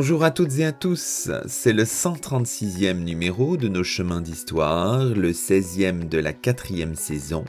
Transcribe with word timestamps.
Bonjour 0.00 0.24
à 0.24 0.30
toutes 0.30 0.58
et 0.58 0.64
à 0.64 0.72
tous, 0.72 1.30
c'est 1.44 1.74
le 1.74 1.84
136e 1.84 3.04
numéro 3.04 3.58
de 3.58 3.68
nos 3.68 3.84
chemins 3.84 4.22
d'histoire, 4.22 5.04
le 5.04 5.32
16e 5.32 6.08
de 6.08 6.16
la 6.16 6.32
quatrième 6.32 6.94
saison, 6.94 7.44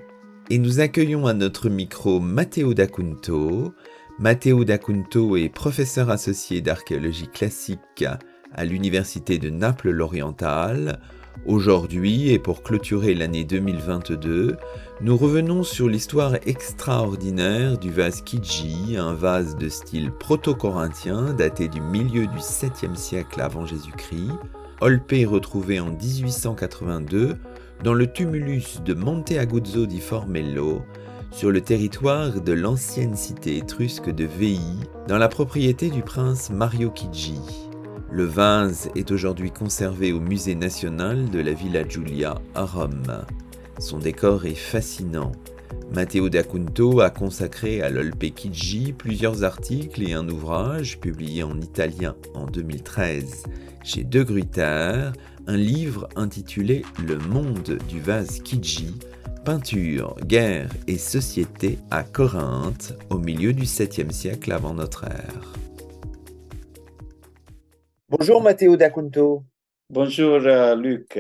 et 0.50 0.58
nous 0.58 0.82
accueillons 0.82 1.28
à 1.28 1.34
notre 1.34 1.70
micro 1.70 2.20
Matteo 2.20 2.74
D'Acunto. 2.74 3.74
Matteo 4.20 4.66
D'Acunto 4.66 5.38
est 5.38 5.48
professeur 5.48 6.10
associé 6.10 6.60
d'archéologie 6.60 7.30
classique 7.30 8.04
à 8.52 8.66
l'Université 8.66 9.38
de 9.38 9.50
Naples-L'Oriental, 9.50 11.00
Aujourd'hui, 11.46 12.30
et 12.30 12.40
pour 12.40 12.62
clôturer 12.62 13.16
l'année 13.16 13.44
2022, 13.44 14.58
nous 15.02 15.18
revenons 15.18 15.64
sur 15.64 15.88
l'histoire 15.90 16.36
extraordinaire 16.46 17.80
du 17.80 17.90
vase 17.90 18.22
Kiji, 18.22 18.96
un 18.98 19.14
vase 19.14 19.56
de 19.56 19.68
style 19.68 20.12
proto-corinthien 20.12 21.34
daté 21.34 21.68
du 21.68 21.82
milieu 21.82 22.28
du 22.28 22.38
7e 22.38 22.96
siècle 22.96 23.42
avant 23.42 23.66
Jésus-Christ, 23.66 24.32
Olpé 24.82 25.26
retrouvé 25.26 25.80
en 25.80 25.92
1882 25.92 27.38
dans 27.84 27.94
le 27.94 28.06
tumulus 28.06 28.82
de 28.86 28.94
Monte 28.94 29.32
Aguzzo 29.32 29.88
di 29.88 30.00
Formello, 30.00 30.84
sur 31.32 31.50
le 31.50 31.62
territoire 31.62 32.42
de 32.42 32.54
l'ancienne 32.54 33.16
cité 33.16 33.58
étrusque 33.58 34.10
de 34.12 34.26
Veii, 34.26 34.80
dans 35.08 35.18
la 35.18 35.28
propriété 35.28 35.90
du 35.90 36.04
prince 36.04 36.52
Mario 36.52 36.92
Kiji. 36.92 37.71
Le 38.14 38.26
vase 38.26 38.90
est 38.96 39.10
aujourd'hui 39.12 39.52
conservé 39.52 40.12
au 40.12 40.20
Musée 40.20 40.56
national 40.56 41.30
de 41.30 41.40
la 41.40 41.54
Villa 41.54 41.88
Giulia 41.88 42.36
à 42.56 42.66
Rome. 42.66 43.26
Son 43.80 44.00
décor 44.00 44.46
est 44.46 44.54
fascinant. 44.54 45.32
Matteo 45.96 46.28
D'Acunto 46.28 47.00
a 47.00 47.10
consacré 47.10 47.82
à 47.82 47.90
l'Olpechigi 47.90 48.92
plusieurs 48.92 49.46
articles 49.46 50.04
et 50.04 50.12
un 50.12 50.28
ouvrage 50.28 51.00
publié 51.00 51.44
en 51.44 51.58
italien 51.62 52.18
en 52.34 52.48
2013 52.48 53.44
chez 53.86 54.04
De 54.04 54.24
Gruyter, 54.24 55.14
un 55.48 55.58
livre 55.58 56.10
intitulé 56.18 56.84
Le 57.08 57.18
monde 57.18 57.80
du 57.88 58.02
vase 58.02 58.42
Kiji, 58.42 58.94
peinture, 59.46 60.18
guerre 60.26 60.70
et 60.88 60.98
société 60.98 61.80
à 61.90 62.04
Corinthe 62.04 62.94
au 63.10 63.20
milieu 63.20 63.54
du 63.54 63.64
7e 63.64 64.12
siècle 64.12 64.52
avant 64.52 64.74
notre 64.74 65.06
ère. 65.06 65.54
Bonjour 68.12 68.42
Matteo 68.42 68.76
D'Acunto. 68.76 69.46
Bonjour 69.90 70.42
euh, 70.46 70.76
Luc. 70.76 71.18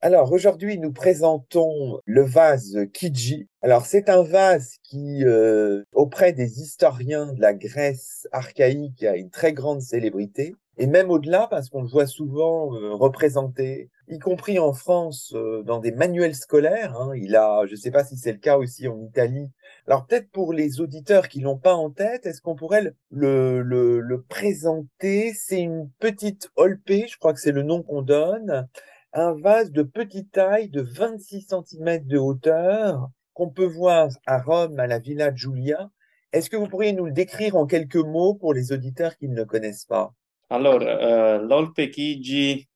Alors 0.00 0.30
aujourd'hui, 0.30 0.78
nous 0.78 0.92
présentons 0.92 1.98
le 2.04 2.22
vase 2.22 2.78
Kiji. 2.92 3.48
Alors 3.62 3.84
c'est 3.84 4.08
un 4.08 4.22
vase 4.22 4.76
qui, 4.84 5.24
euh, 5.24 5.82
auprès 5.92 6.32
des 6.32 6.60
historiens 6.60 7.32
de 7.32 7.40
la 7.40 7.52
Grèce 7.52 8.28
archaïque, 8.30 9.02
a 9.02 9.16
une 9.16 9.30
très 9.30 9.52
grande 9.52 9.80
célébrité. 9.80 10.54
Et 10.78 10.86
même 10.86 11.10
au-delà, 11.10 11.48
parce 11.50 11.68
qu'on 11.68 11.82
le 11.82 11.88
voit 11.88 12.06
souvent 12.06 12.76
euh, 12.76 12.94
représenté, 12.94 13.90
y 14.06 14.20
compris 14.20 14.60
en 14.60 14.72
France, 14.72 15.34
dans 15.64 15.80
des 15.80 15.90
manuels 15.90 16.36
scolaires. 16.36 16.96
Hein. 16.96 17.10
Il 17.16 17.34
a, 17.34 17.66
je 17.66 17.72
ne 17.72 17.76
sais 17.76 17.90
pas 17.90 18.04
si 18.04 18.16
c'est 18.16 18.32
le 18.32 18.38
cas 18.38 18.56
aussi 18.56 18.86
en 18.86 19.00
Italie, 19.00 19.50
alors 19.86 20.06
peut-être 20.06 20.30
pour 20.30 20.52
les 20.52 20.80
auditeurs 20.80 21.28
qui 21.28 21.40
l'ont 21.40 21.58
pas 21.58 21.74
en 21.74 21.90
tête, 21.90 22.26
est-ce 22.26 22.40
qu'on 22.40 22.54
pourrait 22.54 22.92
le, 23.10 23.62
le, 23.62 24.22
présenter? 24.28 25.32
C'est 25.34 25.60
une 25.60 25.90
petite 25.98 26.50
olpé, 26.56 27.06
je 27.08 27.18
crois 27.18 27.32
que 27.32 27.40
c'est 27.40 27.52
le 27.52 27.62
nom 27.62 27.82
qu'on 27.82 28.02
donne, 28.02 28.68
un 29.12 29.32
vase 29.32 29.72
de 29.72 29.82
petite 29.82 30.32
taille 30.32 30.68
de 30.68 30.82
26 30.82 31.48
cm 31.48 32.06
de 32.06 32.18
hauteur 32.18 33.10
qu'on 33.34 33.50
peut 33.50 33.66
voir 33.66 34.08
à 34.26 34.40
Rome 34.40 34.78
à 34.78 34.86
la 34.86 34.98
Villa 34.98 35.34
Giulia. 35.34 35.90
Est-ce 36.32 36.48
que 36.48 36.56
vous 36.56 36.68
pourriez 36.68 36.92
nous 36.92 37.06
le 37.06 37.12
décrire 37.12 37.56
en 37.56 37.66
quelques 37.66 37.96
mots 37.96 38.34
pour 38.34 38.54
les 38.54 38.72
auditeurs 38.72 39.16
qui 39.16 39.28
ne 39.28 39.34
le 39.34 39.44
connaissent 39.44 39.86
pas? 39.86 40.12
Alors, 40.48 40.80
euh, 40.82 41.38
l'olpe 41.38 41.78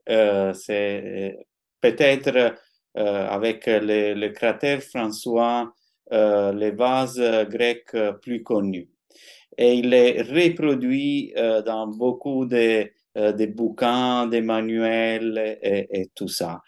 euh, 0.09 0.53
c'est 0.53 1.37
peut-être 1.81 2.55
euh, 2.97 3.29
avec 3.29 3.65
le 3.67 4.29
cratère 4.29 4.83
François 4.83 5.73
les 6.15 6.71
vases 6.71 7.21
grecs 7.51 7.97
plus 8.23 8.43
connus. 8.43 8.89
Et 9.57 9.75
il 9.75 9.95
est 9.95 10.23
reproduit 10.23 11.33
euh, 11.37 11.63
dans 11.63 11.87
beaucoup 11.87 12.45
de, 12.45 12.91
euh, 13.17 13.33
de 13.33 13.47
bouquins, 13.47 14.27
des 14.27 14.41
manuels 14.41 15.59
et, 15.63 16.11
tout 16.15 16.29
ça. 16.29 16.61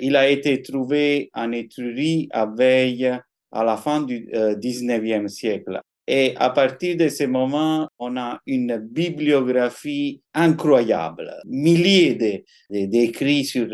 il 0.00 0.16
a 0.16 0.28
été 0.28 0.62
trouvé 0.62 1.30
en 1.34 1.50
Étrurie 1.52 2.28
à 2.30 2.46
Veille 2.46 3.10
à 3.50 3.64
la 3.64 3.76
fin 3.76 4.02
du 4.02 4.28
19e 4.30 5.28
siècle. 5.28 5.80
Et 6.06 6.34
à 6.36 6.50
partir 6.50 6.96
de 6.96 7.08
ce 7.08 7.24
moment, 7.24 7.88
on 7.98 8.16
a 8.16 8.40
une 8.46 8.76
bibliographie 8.78 10.20
incroyable, 10.34 11.32
milliers 11.46 12.44
d'écrits 12.68 13.44
sur, 13.44 13.68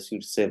sur 0.00 0.22
ces 0.22 0.48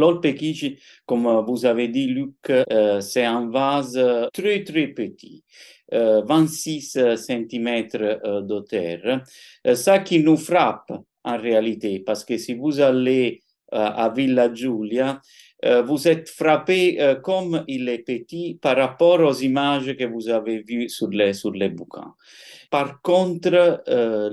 vases. 0.00 0.22
L'Olpechiji, 0.22 0.78
comme 1.06 1.44
vous 1.46 1.66
avez 1.66 1.88
dit, 1.88 2.06
Luc, 2.06 2.50
euh, 2.50 3.00
c'est 3.00 3.24
un 3.24 3.48
vase 3.50 4.00
très, 4.32 4.64
très 4.64 4.88
petit. 4.88 5.44
26 5.92 7.16
cm 7.16 7.88
d'auteur. 8.42 9.22
ça 9.74 9.98
qui 9.98 10.20
nous 10.20 10.36
frappe 10.36 10.92
en 11.24 11.36
réalité, 11.36 11.98
parce 11.98 12.24
que 12.24 12.38
si 12.38 12.54
vous 12.54 12.78
allez 12.78 13.42
euh, 13.74 13.78
à 13.78 14.08
Villa 14.08 14.54
Giulia, 14.54 15.20
euh, 15.64 15.82
vous 15.82 16.06
êtes 16.06 16.28
frappé 16.28 17.16
comme 17.24 17.64
il 17.66 17.88
est 17.88 17.98
petit 17.98 18.56
par 18.62 18.76
rapport 18.76 19.18
aux 19.18 19.34
images 19.34 19.96
que 19.96 20.04
vous 20.04 20.28
avez 20.28 20.62
vues 20.62 20.88
sur 20.88 21.08
les, 21.08 21.32
sur 21.32 21.50
les 21.50 21.68
bouquins. 21.68 22.14
Par 22.70 23.02
contre, 23.02 23.82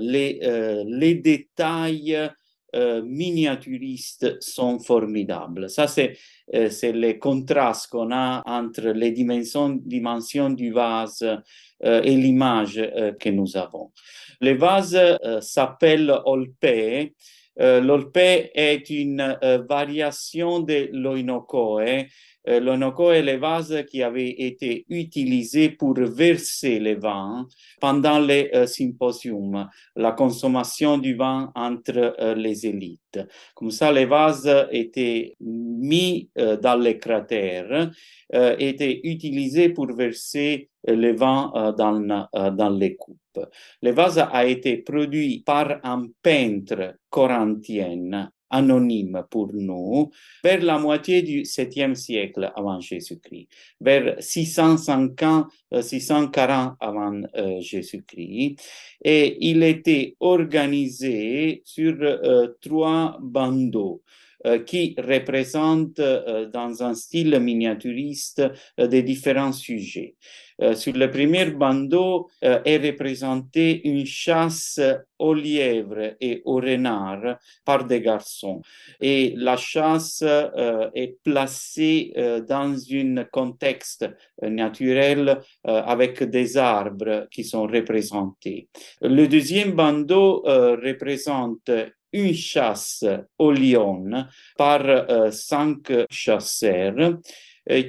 les, 0.00 0.38
les 0.86 1.14
détails 1.16 2.30
euh, 2.76 3.02
miniaturistes 3.02 4.42
sont 4.42 4.78
formidables. 4.78 5.70
Ça, 5.70 5.86
c'est 5.86 6.18
euh, 6.54 6.70
c'est 6.70 6.92
le 6.92 7.14
contraste 7.14 7.90
qu'on 7.90 8.12
a 8.12 8.42
entre 8.46 8.88
les 8.88 9.10
dimensions, 9.10 9.70
dimensions 9.70 10.50
du 10.50 10.72
vase 10.72 11.22
euh, 11.84 12.02
et 12.02 12.16
l'image 12.16 12.76
que 13.20 13.28
nous 13.30 13.56
avons. 13.56 13.92
Le 14.40 14.52
vase 14.56 14.98
s'appelle 15.40 16.14
Olpe. 16.24 17.12
L'Olpe 17.60 18.16
est 18.16 18.88
une 18.90 19.36
variation 19.68 20.60
de 20.60 20.90
l'Oinokoe 20.92 21.80
euh, 21.80 22.04
l'onoco 22.60 23.12
est 23.12 23.22
le 23.22 23.36
vase 23.36 23.84
qui 23.88 24.02
avait 24.02 24.30
été 24.30 24.84
utilisé 24.88 25.70
pour 25.70 25.94
verser 25.94 26.78
le 26.78 26.98
vin 26.98 27.46
pendant 27.80 28.18
les 28.18 28.50
euh, 28.54 28.66
symposiums, 28.66 29.68
la 29.96 30.12
consommation 30.12 30.98
du 30.98 31.14
vin 31.14 31.52
entre 31.54 32.14
euh, 32.20 32.34
les 32.34 32.66
élites. 32.66 33.20
Comme 33.54 33.70
ça, 33.70 33.92
les 33.92 34.06
vases 34.06 34.50
étaient 34.70 35.36
mis 35.40 36.28
dans 36.36 36.78
les 36.78 36.98
cratères, 36.98 37.90
étaient 38.30 39.00
utilisés 39.02 39.70
pour 39.70 39.92
verser 39.94 40.68
le 40.86 41.16
vin 41.16 41.74
dans, 41.76 42.28
dans 42.52 42.70
les 42.70 42.96
coupes. 42.96 43.40
Le 43.82 43.90
vase 43.92 44.18
a 44.18 44.44
été 44.44 44.78
produit 44.78 45.42
par 45.44 45.80
un 45.82 46.06
peintre 46.22 46.96
corinthien 47.08 48.30
anonyme 48.50 49.24
pour 49.30 49.52
nous, 49.52 50.10
vers 50.42 50.62
la 50.62 50.78
moitié 50.78 51.22
du 51.22 51.42
7e 51.42 51.94
siècle 51.94 52.52
avant 52.54 52.80
Jésus-Christ, 52.80 53.48
vers 53.80 54.16
650, 54.20 55.46
640 55.80 56.72
euh, 56.72 56.74
avant 56.80 57.20
euh, 57.36 57.60
Jésus-Christ. 57.60 58.56
Et 59.04 59.36
il 59.40 59.62
était 59.62 60.16
organisé 60.20 61.62
sur 61.64 61.96
euh, 62.00 62.48
trois 62.60 63.18
bandeaux 63.20 64.02
qui 64.66 64.94
représentent 64.98 66.00
dans 66.00 66.82
un 66.82 66.94
style 66.94 67.38
miniaturiste 67.40 68.42
des 68.78 69.02
différents 69.02 69.52
sujets. 69.52 70.14
Euh, 70.60 70.74
sur 70.74 70.92
le 70.94 71.08
premier 71.08 71.46
bandeau 71.46 72.28
euh, 72.42 72.60
est 72.64 72.78
représentée 72.78 73.86
une 73.88 74.04
chasse 74.04 74.80
aux 75.18 75.34
lièvres 75.34 76.16
et 76.20 76.42
aux 76.44 76.56
renards 76.56 77.38
par 77.64 77.84
des 77.84 78.00
garçons. 78.00 78.60
Et 79.00 79.34
la 79.36 79.56
chasse 79.56 80.22
euh, 80.26 80.90
est 80.94 81.16
placée 81.22 82.12
dans 82.48 82.74
un 82.74 83.24
contexte 83.24 84.08
naturel 84.42 85.40
avec 85.64 86.22
des 86.22 86.56
arbres 86.56 87.26
qui 87.30 87.44
sont 87.44 87.66
représentés. 87.66 88.68
Le 89.00 89.26
deuxième 89.26 89.72
bandeau 89.72 90.42
représente 90.44 91.70
une 92.12 92.34
chasse 92.34 93.04
au 93.38 93.52
lion 93.52 94.04
par 94.56 95.32
cinq 95.32 95.92
chasseurs 96.10 97.18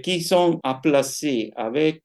qui 0.03 0.21
sont 0.21 0.59
à 0.63 0.75
placer 0.75 1.51
avec 1.55 2.03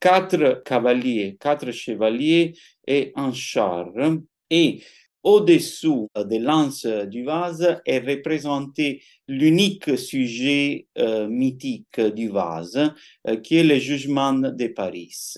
quatre 0.00 0.62
cavaliers, 0.64 1.36
quatre 1.40 1.72
chevaliers 1.72 2.54
et 2.86 3.12
un 3.16 3.32
char. 3.32 3.90
Et 4.50 4.80
au-dessous 5.24 6.10
des 6.26 6.38
lances 6.38 6.86
du 6.86 7.24
vase 7.24 7.80
est 7.86 7.98
représenté 7.98 9.02
l'unique 9.26 9.96
sujet 9.98 10.86
euh, 10.98 11.26
mythique 11.28 11.98
du 11.98 12.28
vase, 12.28 12.92
euh, 13.26 13.36
qui 13.36 13.56
est 13.56 13.64
le 13.64 13.78
jugement 13.78 14.34
de 14.34 14.66
Paris. 14.68 15.36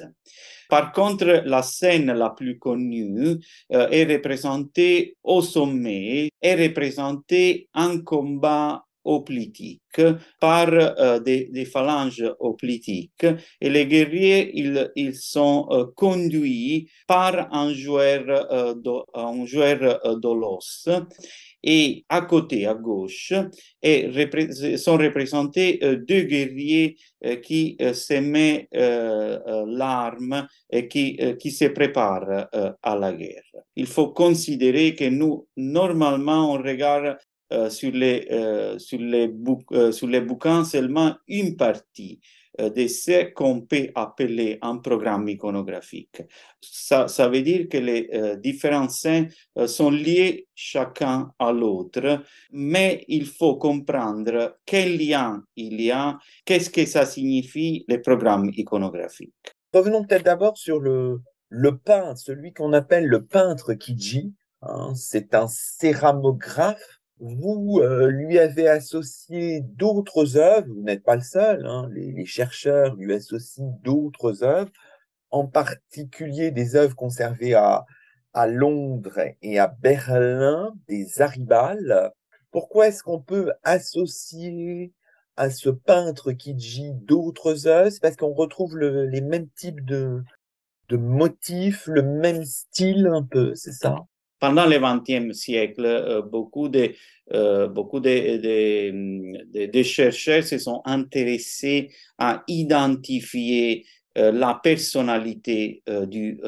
Par 0.69 0.93
contre, 0.93 1.43
la 1.45 1.63
scène 1.63 2.13
la 2.13 2.31
plus 2.31 2.59
connue 2.59 3.39
euh, 3.73 3.89
est 3.91 4.05
représentée 4.05 5.17
au 5.23 5.43
sommet, 5.43 6.31
est 6.43 6.69
représentée 6.69 7.69
en 7.75 8.01
combat 8.01 8.87
hoplitique 9.07 10.03
par 10.41 10.69
euh, 10.73 11.21
des, 11.21 11.65
phalanges 11.65 12.25
hoplitiques 12.41 13.27
et 13.61 13.71
les 13.71 13.87
guerriers 13.87 14.51
ils, 14.97 15.15
sont 15.15 15.69
euh, 15.71 15.85
conduits 15.95 16.91
par 17.07 17.49
un 17.55 17.73
joueur, 17.73 18.25
euh, 18.29 18.75
un 19.15 19.47
joueur 19.47 20.19
d'olos 20.19 20.89
et 21.67 22.05
à 22.09 22.21
côté, 22.23 22.65
à 22.67 22.75
gauche, 22.75 23.33
sont 23.33 24.97
représentés 24.97 25.81
euh, 25.83 25.97
deux 25.97 26.23
guerriers 26.23 26.97
euh, 27.25 27.37
qui 27.37 27.77
se 27.81 28.15
mettent 28.15 28.69
l'arme 28.73 30.47
et 30.71 30.87
qui, 30.87 31.19
se 31.51 31.65
préparent 31.67 32.49
à 32.83 32.97
la 32.97 33.13
guerre. 33.13 33.43
Il 33.75 33.87
faut 33.87 34.09
considérer 34.09 34.95
que 34.95 35.09
nous, 35.09 35.47
normalement, 35.57 36.53
on 36.53 36.63
regarde 36.63 37.17
euh, 37.53 37.71
sur, 37.71 37.93
les, 37.93 38.27
euh, 38.33 38.77
sur, 38.81 38.99
euh, 39.01 39.93
sur 39.93 40.09
les 40.09 40.21
bouquins 40.21 40.65
seulement 40.65 41.15
une 41.29 41.55
partie 41.55 42.21
de 42.59 42.87
ce 42.87 43.33
qu'on 43.33 43.61
peut 43.61 43.89
appeler 43.95 44.59
un 44.63 44.79
programme 44.79 45.29
iconographique. 45.29 46.23
Ça, 46.61 47.07
veut 47.29 47.43
dire 47.43 47.69
que 47.69 47.79
les 47.79 48.37
différents 48.39 48.89
saints 48.89 49.27
sont 49.67 49.91
liés 49.91 50.49
chacun 50.55 51.33
à 51.39 51.53
l'autre, 51.53 52.23
mais 52.53 53.05
il 53.09 53.27
faut 53.27 53.57
comprendre 53.57 54.59
quel 54.65 54.97
lien 54.99 55.43
il 55.57 55.81
y 55.81 55.91
a, 55.91 56.19
qu'est-ce 56.45 56.71
que 56.71 56.87
ça 56.87 57.07
signifie 57.07 57.85
les 57.89 57.99
programmes 57.99 58.51
iconographiques. 58.57 59.35
Revenons 59.73 60.05
peut-être 60.05 60.25
d'abord 60.25 60.57
sur 60.57 60.81
le, 60.81 61.21
le 61.49 61.79
peintre, 61.79 62.19
celui 62.19 62.53
qu'on 62.53 62.73
appelle 62.73 63.07
le 63.07 63.25
peintre 63.25 63.75
Kiji. 63.75 64.33
Hein, 64.63 64.95
c'est 64.95 65.35
un 65.35 65.49
céramographe 65.49 66.96
vous 67.19 67.81
euh, 67.83 68.09
lui 68.09 68.39
avez 68.39 68.69
associé 68.69 69.61
d'autres 69.61 70.37
œuvres, 70.37 70.69
vous 70.69 70.83
n'êtes 70.83 71.03
pas 71.03 71.17
le 71.17 71.23
seul, 71.23 71.67
hein, 71.67 71.89
les, 71.93 72.13
les, 72.13 72.27
chercheurs 72.27 72.95
lui 72.97 73.15
associent 73.15 73.79
d'autres 73.83 74.45
œuvres, 74.45 74.71
en 75.31 75.47
particulier 75.47 76.51
des 76.51 76.77
œuvres 76.77 76.95
conservées 76.95 77.55
à, 77.55 77.87
à 78.35 78.47
Londres 78.47 79.19
et 79.41 79.59
à 79.59 79.67
Berlin, 79.67 80.75
des 80.89 81.23
Aribales. 81.23 82.13
Pourquoi 82.51 82.89
est-ce 82.89 83.03
qu'on 83.03 83.21
peut 83.21 83.53
associer 83.65 84.93
à 85.37 85.51
ce 85.51 85.71
peintre 85.71 86.33
Kiji 86.33 86.93
d'autres 86.93 87.67
œuvres? 87.67 87.91
C'est 87.91 88.01
parce 88.01 88.17
qu'on 88.17 88.35
retrouve 88.35 88.77
le, 88.77 89.07
les 89.07 89.23
mêmes 89.23 89.49
types 89.57 89.85
de, 89.85 90.23
de 90.91 90.97
motifs, 90.99 91.87
le 91.87 92.03
même 92.03 92.45
style 92.45 93.07
un 93.07 93.23
peu, 93.23 93.55
c'est 93.55 93.73
ça? 93.73 94.07
Pendant 94.39 94.67
le 94.67 94.79
XXe 94.79 95.37
siècle, 95.37 96.23
beaucoup 96.31 96.69
de, 96.69 96.93
euh, 97.33 97.67
beaucoup 97.67 97.99
de, 97.99 98.09
de, 98.39 99.67
de, 99.67 99.83
chercheurs 99.83 100.45
se 100.45 100.59
sont 100.59 100.81
intéressés 100.85 101.91
à 102.19 102.45
identifier 102.47 103.85
euh, 104.17 104.31
la 104.31 104.61
personnalité 104.63 105.83
euh, 105.89 106.07
du 106.07 106.41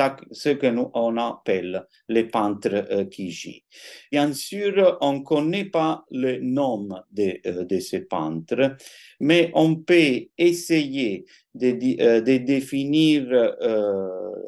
euh, 0.00 0.08
ce 0.32 0.50
que 0.50 0.66
nous 0.66 0.90
on 0.94 1.16
appelle 1.16 1.86
les 2.08 2.24
peintres 2.24 2.86
euh, 2.90 3.04
Kiji. 3.04 3.64
Bien 4.10 4.32
sûr, 4.32 4.98
on 5.00 5.14
ne 5.14 5.18
connaît 5.20 5.66
pas 5.66 6.04
le 6.10 6.38
nom 6.40 6.88
de, 7.12 7.40
euh, 7.46 7.64
de 7.64 7.78
ces 7.78 8.00
peintres, 8.00 8.76
mais 9.20 9.50
on 9.54 9.76
peut 9.76 10.26
essayer 10.38 11.24
de, 11.54 11.70
de 11.72 12.36
définir 12.38 13.24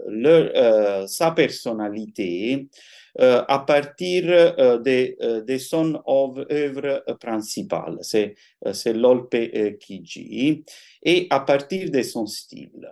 leur, 0.09 1.09
sa 1.09 1.31
personnalité 1.31 2.69
euh, 3.21 3.43
à 3.49 3.59
partir 3.59 4.27
euh, 4.29 4.79
de, 4.79 5.17
euh, 5.23 5.41
de, 5.43 5.59
son 5.59 6.01
œuvre 6.07 7.03
principale, 7.19 7.99
c'est, 8.01 8.37
c'est 8.73 8.93
l'Olpe 8.93 9.37
Kiji, 9.81 10.65
et 11.03 11.27
à 11.31 11.41
partir 11.41 11.91
de 11.91 12.03
son 12.03 12.27
style. 12.27 12.91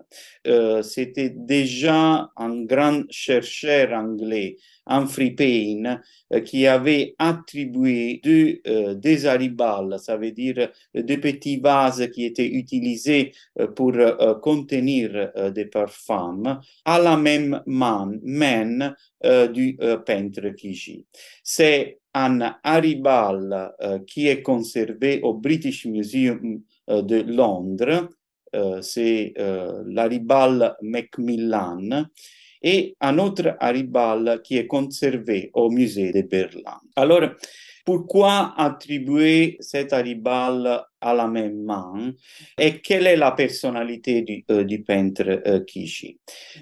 c'était 0.83 1.31
déjà 1.31 2.31
un 2.37 2.65
grand 2.65 3.03
chercheur 3.11 3.93
anglais 3.93 4.57
Humphrey 4.87 5.31
Payne, 5.31 6.01
euh, 6.33 6.41
qui 6.41 6.67
avait 6.67 7.15
attribué 7.19 8.21
deux, 8.23 8.61
euh, 8.67 8.95
des 8.95 9.27
aribales, 9.27 9.99
ça 9.99 10.17
veut 10.17 10.31
dire 10.31 10.71
euh, 10.97 11.03
deux 11.03 11.21
petits 11.21 11.59
vases 11.59 12.09
qui 12.13 12.25
étaient 12.25 12.47
utilisés 12.47 13.33
pour 13.75 13.93
contenir 14.43 15.33
des 15.53 15.65
parfums, 15.65 16.61
à 16.85 16.99
la 16.99 17.17
même 17.17 17.63
main, 17.67 18.13
main 18.23 18.95
du 19.53 19.79
peintre 20.05 20.49
Kiji. 20.51 21.05
C'est 21.43 21.99
un 22.19 22.57
aribal 22.65 23.75
qui 24.07 24.27
est 24.27 24.41
conservé 24.41 25.21
au 25.23 25.35
British 25.35 25.85
Museum 25.85 26.63
de 26.89 27.21
Londres, 27.21 28.09
c'est 28.81 29.35
l'aribal 29.87 30.77
Macmillan, 30.81 32.07
et 32.63 32.97
un 33.01 33.19
autre 33.19 33.55
Haribal 33.61 34.41
qui 34.43 34.57
est 34.57 34.67
conservé 34.67 35.51
au 35.53 35.71
musée 35.71 36.11
de 36.11 36.23
Berlin. 36.23 36.81
Alors, 36.97 37.33
pourquoi 37.87 38.53
attribuer 38.59 39.57
cet 39.61 39.93
Haribal 39.93 40.85
à 41.01 41.15
la 41.15 41.29
même 41.29 41.63
main? 41.63 42.13
Et 42.59 42.81
quelle 42.81 43.07
est 43.07 43.17
la 43.17 43.31
personnalité 43.31 44.23
du, 44.23 44.45
euh, 44.51 44.67
peintre 44.85 45.43
euh, 45.47 45.61
Kishi? 45.61 46.19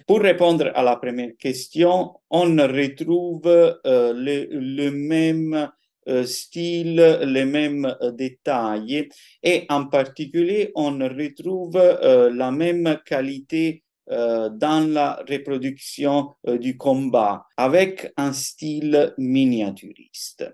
Pour 0.06 0.21
répondre 0.21 0.71
à 0.75 0.82
la 0.82 0.97
première 0.97 1.35
question, 1.38 2.12
on 2.29 2.56
retrouve 2.56 3.47
euh, 3.47 4.12
le, 4.15 4.91
même 4.91 5.71
euh, 6.09 6.26
style, 6.26 7.00
les 7.23 7.47
mêmes 7.47 7.97
détails. 8.12 9.09
Et 9.43 9.64
en 9.71 9.87
particulier 9.87 10.73
on 10.75 10.99
retrouve 10.99 11.78
la 11.78 12.50
même 12.50 12.99
qualité 13.07 13.83
dans 14.07 14.93
la 14.93 15.25
reproduction 15.26 16.35
du 16.47 16.76
combat 16.76 17.47
avec 17.57 18.12
un 18.19 18.35
style 18.35 19.14
miniaturiste. 19.16 20.45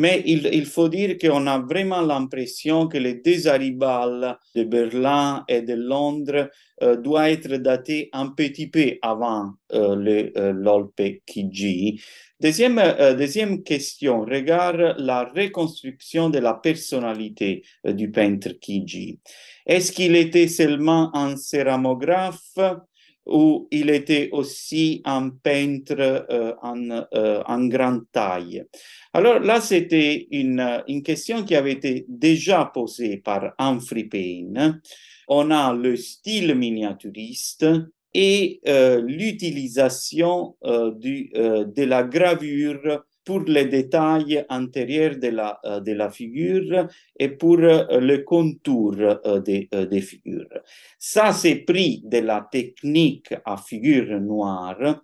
Mais 0.00 0.22
il, 0.24 0.64
faut 0.64 0.88
dire 0.88 1.18
qu'on 1.18 1.46
a 1.46 1.58
vraiment 1.58 2.00
l'impression 2.00 2.88
que 2.88 2.96
les 2.96 3.16
deux 3.16 3.46
aribales 3.48 4.38
de 4.54 4.64
Berlin 4.64 5.44
et 5.46 5.60
de 5.60 5.74
Londres 5.74 6.48
euh, 6.82 6.96
doivent 6.96 7.28
être 7.28 7.56
datés 7.56 8.08
un 8.14 8.28
petit 8.28 8.68
peu 8.68 8.94
avant 9.02 9.52
euh, 9.74 9.94
le 9.94 10.32
euh, 10.38 10.52
l'Olpe 10.54 11.02
Kiji. 11.26 12.00
Deuxième, 12.40 12.78
euh, 12.78 13.12
deuxième 13.14 13.62
question 13.62 14.22
regarde 14.22 14.94
la 14.96 15.24
reconstruction 15.24 16.30
de 16.30 16.38
la 16.38 16.54
personnalité 16.54 17.62
euh, 17.86 17.92
du 17.92 18.10
peintre 18.10 18.52
Kiji. 18.58 19.20
Est-ce 19.66 19.92
qu'il 19.92 20.16
était 20.16 20.48
seulement 20.48 21.14
un 21.14 21.36
céramographe 21.36 22.58
ou 23.30 23.68
il 23.70 23.90
était 23.90 24.28
aussi 24.32 25.00
un 25.04 25.30
peintre 25.30 25.94
euh, 25.98 26.52
en, 26.62 26.90
euh, 27.14 27.68
grande 27.68 28.02
taille. 28.12 28.64
Alors 29.12 29.38
là, 29.40 29.60
c'était 29.60 30.26
une, 30.30 30.82
question 31.04 31.44
qui 31.44 31.54
avait 31.54 31.72
été 31.72 32.04
déjà 32.08 32.70
posée 32.72 33.18
par 33.18 33.54
Humphrey 33.58 34.04
Payne. 34.04 34.80
On 35.28 35.50
a 35.50 35.72
le 35.72 35.96
style 35.96 36.54
miniaturiste 36.54 37.66
et 38.12 38.60
euh, 38.66 39.00
l'utilisation 39.00 40.56
euh, 40.64 40.92
de 40.92 41.84
la 41.84 42.02
gravure 42.02 43.04
pour 43.30 43.44
les 43.46 43.66
détails 43.66 44.44
antérieurs 44.48 45.14
de 45.16 45.28
la, 45.28 45.60
euh, 45.64 46.10
figure 46.10 46.88
et 47.16 47.28
pour 47.28 47.60
euh, 47.60 48.00
le 48.00 48.24
contour 48.24 48.96
euh, 48.98 49.38
des, 49.38 49.68
des 49.88 50.00
figures. 50.00 50.48
Ça, 50.98 51.32
c'est 51.32 51.54
pris 51.64 52.02
de 52.04 52.18
la 52.18 52.48
technique 52.50 53.32
à 53.44 53.56
figure 53.56 54.20
noire, 54.20 55.00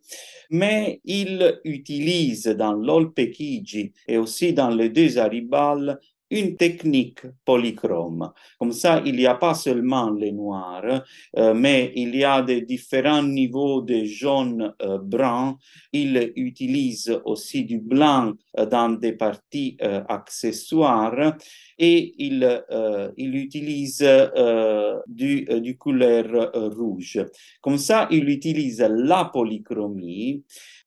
mais 0.50 1.00
il 1.04 1.61
utilise 1.62 2.47
dans 2.47 2.73
l'Olpekiji 2.73 3.92
et 4.09 4.18
aussi 4.18 4.52
dans 4.52 4.71
les 4.71 4.88
deux 4.88 5.18
Aribal 5.18 6.00
une 6.30 6.56
technique 6.56 7.21
polychrome. 7.45 8.33
Comme 8.59 8.73
ça, 8.73 9.02
il 9.04 9.16
n'y 9.16 9.26
a 9.26 9.35
pas 9.35 9.54
seulement 9.54 10.11
les 10.11 10.33
noirs, 10.33 11.04
euh, 11.37 11.54
mais 11.54 11.92
il 11.95 12.14
y 12.16 12.25
a 12.25 12.42
des 12.42 12.62
différents 12.62 13.23
niveaux 13.23 13.80
de 13.80 14.04
jaune 14.04 14.75
euh, 14.83 14.99
brun. 14.99 15.56
Il 15.92 16.33
utilise 16.37 17.21
aussi 17.25 17.64
du 17.64 17.78
blanc 17.78 18.33
euh, 18.59 18.66
dans 18.66 18.90
des 18.90 19.12
parties 19.12 19.76
accessoires 20.09 21.37
et 21.78 22.14
il, 22.18 22.64
il 23.16 23.37
utilise 23.37 24.04
du, 25.06 25.45
du 25.45 25.76
couleur 25.76 26.52
rouge. 26.75 27.21
Comme 27.61 27.78
ça, 27.78 28.09
il 28.11 28.28
utilise 28.28 28.80
la 28.80 29.26
polychromie 29.26 30.42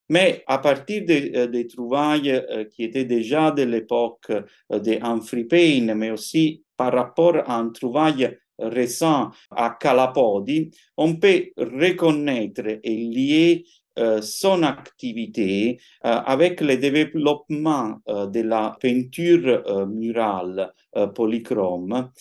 mais 0.10 0.44
à 0.48 0.58
partir 0.58 1.06
des, 1.06 1.32
euh, 1.36 1.48
des 1.48 1.68
trouvailles 1.68 2.32
euh, 2.32 2.66
qui 2.66 2.84
étaient 2.84 3.06
déjà 3.06 3.52
de 3.52 3.64
l'époque 3.64 4.32
euh, 4.32 4.80
de 4.80 4.98
Humphrey 5.02 5.44
Payne, 5.44 5.94
mais 5.94 6.12
aussi 6.12 6.64
par 6.76 6.94
rapport 6.94 7.38
à 7.46 7.56
un 7.58 7.70
trouvaille 7.70 8.38
récent 8.58 9.30
à 9.52 9.78
Calapodi, 9.80 10.72
on 10.98 11.16
peut 11.16 11.52
reconnaître 11.58 12.64
et 12.84 12.96
lier 12.96 13.66
son 14.22 14.64
activité 14.64 15.78
avec 16.02 16.62
le 16.62 16.78
développement 16.78 18.00
de 18.08 18.42
la 18.42 18.78
peinture 18.80 19.88
murale 19.88 20.74
polychrome 21.16 22.12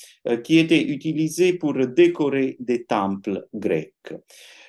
qui 0.42 0.58
était 0.58 0.82
utilisée 0.82 1.52
pour 1.52 1.74
décorer 1.74 2.56
des 2.58 2.84
temples 2.84 3.46
grecs. 3.54 4.12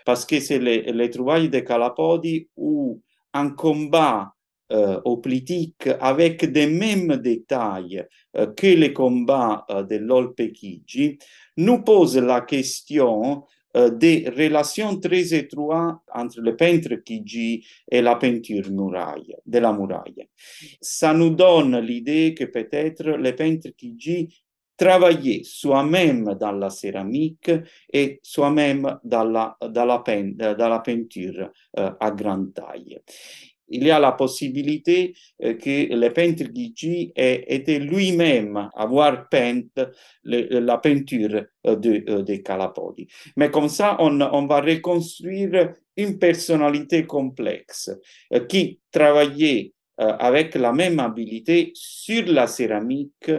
Parce 0.06 0.26
que 0.26 0.40
c'est 0.40 0.60
les, 0.60 0.92
les 0.92 1.10
trouvailles 1.10 1.50
de 1.50 1.60
Calapodi 1.60 2.48
où 2.58 3.02
un 3.34 3.50
combat 3.52 4.34
euh, 4.72 5.00
politique 5.22 5.90
avec 6.00 6.44
les 6.44 6.68
mêmes 6.68 7.18
détails 7.18 8.06
euh, 8.38 8.48
que 8.54 8.68
les 8.68 8.94
combats 8.94 9.66
euh, 9.72 9.84
de 9.84 9.96
l'Olpechigi, 9.96 11.18
nous 11.58 11.82
pose 11.82 12.18
la 12.18 12.42
question 12.42 13.44
euh, 13.76 13.90
des 13.90 14.30
relations 14.30 15.00
très 15.00 15.34
étroites 15.34 15.98
entre 16.14 16.42
le 16.42 16.56
peintre 16.56 16.96
Kiji 17.04 17.66
et 17.92 18.02
la 18.02 18.16
peinture 18.16 18.70
muraille, 18.72 19.36
de 19.46 19.60
la 19.60 19.74
muraille. 19.74 20.28
Ça 20.82 21.14
nous 21.14 21.30
donne 21.32 21.80
l'idée 21.80 22.34
que 22.34 22.46
peut-être 22.46 23.04
le 23.04 23.36
peintre 23.36 23.70
Kiji 23.78 24.30
travaillait 24.80 25.42
soi-même 25.44 26.36
dans 26.40 26.54
la 26.54 26.70
céramique 26.70 27.52
et 27.92 28.20
soi-même 28.24 28.98
dans 29.04 29.26
la, 29.26 29.58
dans 29.70 29.86
la, 29.86 30.00
pein, 30.00 30.32
dans 30.38 30.70
la 30.70 30.80
peinture 30.80 31.52
euh, 31.78 31.92
à 32.00 32.12
grande 32.12 32.54
taille. 32.54 33.00
Il 33.72 33.84
y 33.84 33.92
a 33.92 34.00
la 34.00 34.14
possibilité 34.14 35.14
euh, 35.44 35.54
que 35.54 35.94
le 35.94 36.10
peintre 36.10 36.46
Guigi 36.46 37.12
ait 37.16 37.46
été 37.48 37.78
lui-même 37.78 38.70
avoir 38.74 39.30
peint 39.30 39.62
le, 40.24 40.60
la 40.60 40.78
peinture 40.80 41.44
euh, 41.68 41.76
de, 41.76 42.04
euh, 42.10 42.24
de 42.24 42.36
Calapodi. 42.38 43.08
Mais 43.36 43.52
comme 43.52 43.70
ça, 43.70 43.98
on, 44.00 44.22
on 44.22 44.48
va 44.48 44.62
reconstruire 44.62 45.74
une 45.96 46.18
personnalité 46.18 47.06
complexe 47.06 47.92
euh, 48.34 48.46
qui 48.48 48.80
travaillait 48.92 49.74
euh, 50.02 50.14
avec 50.18 50.56
la 50.56 50.72
même 50.72 51.00
habilité 51.00 51.72
sur 51.76 52.26
la 52.26 52.48
céramique 52.48 53.32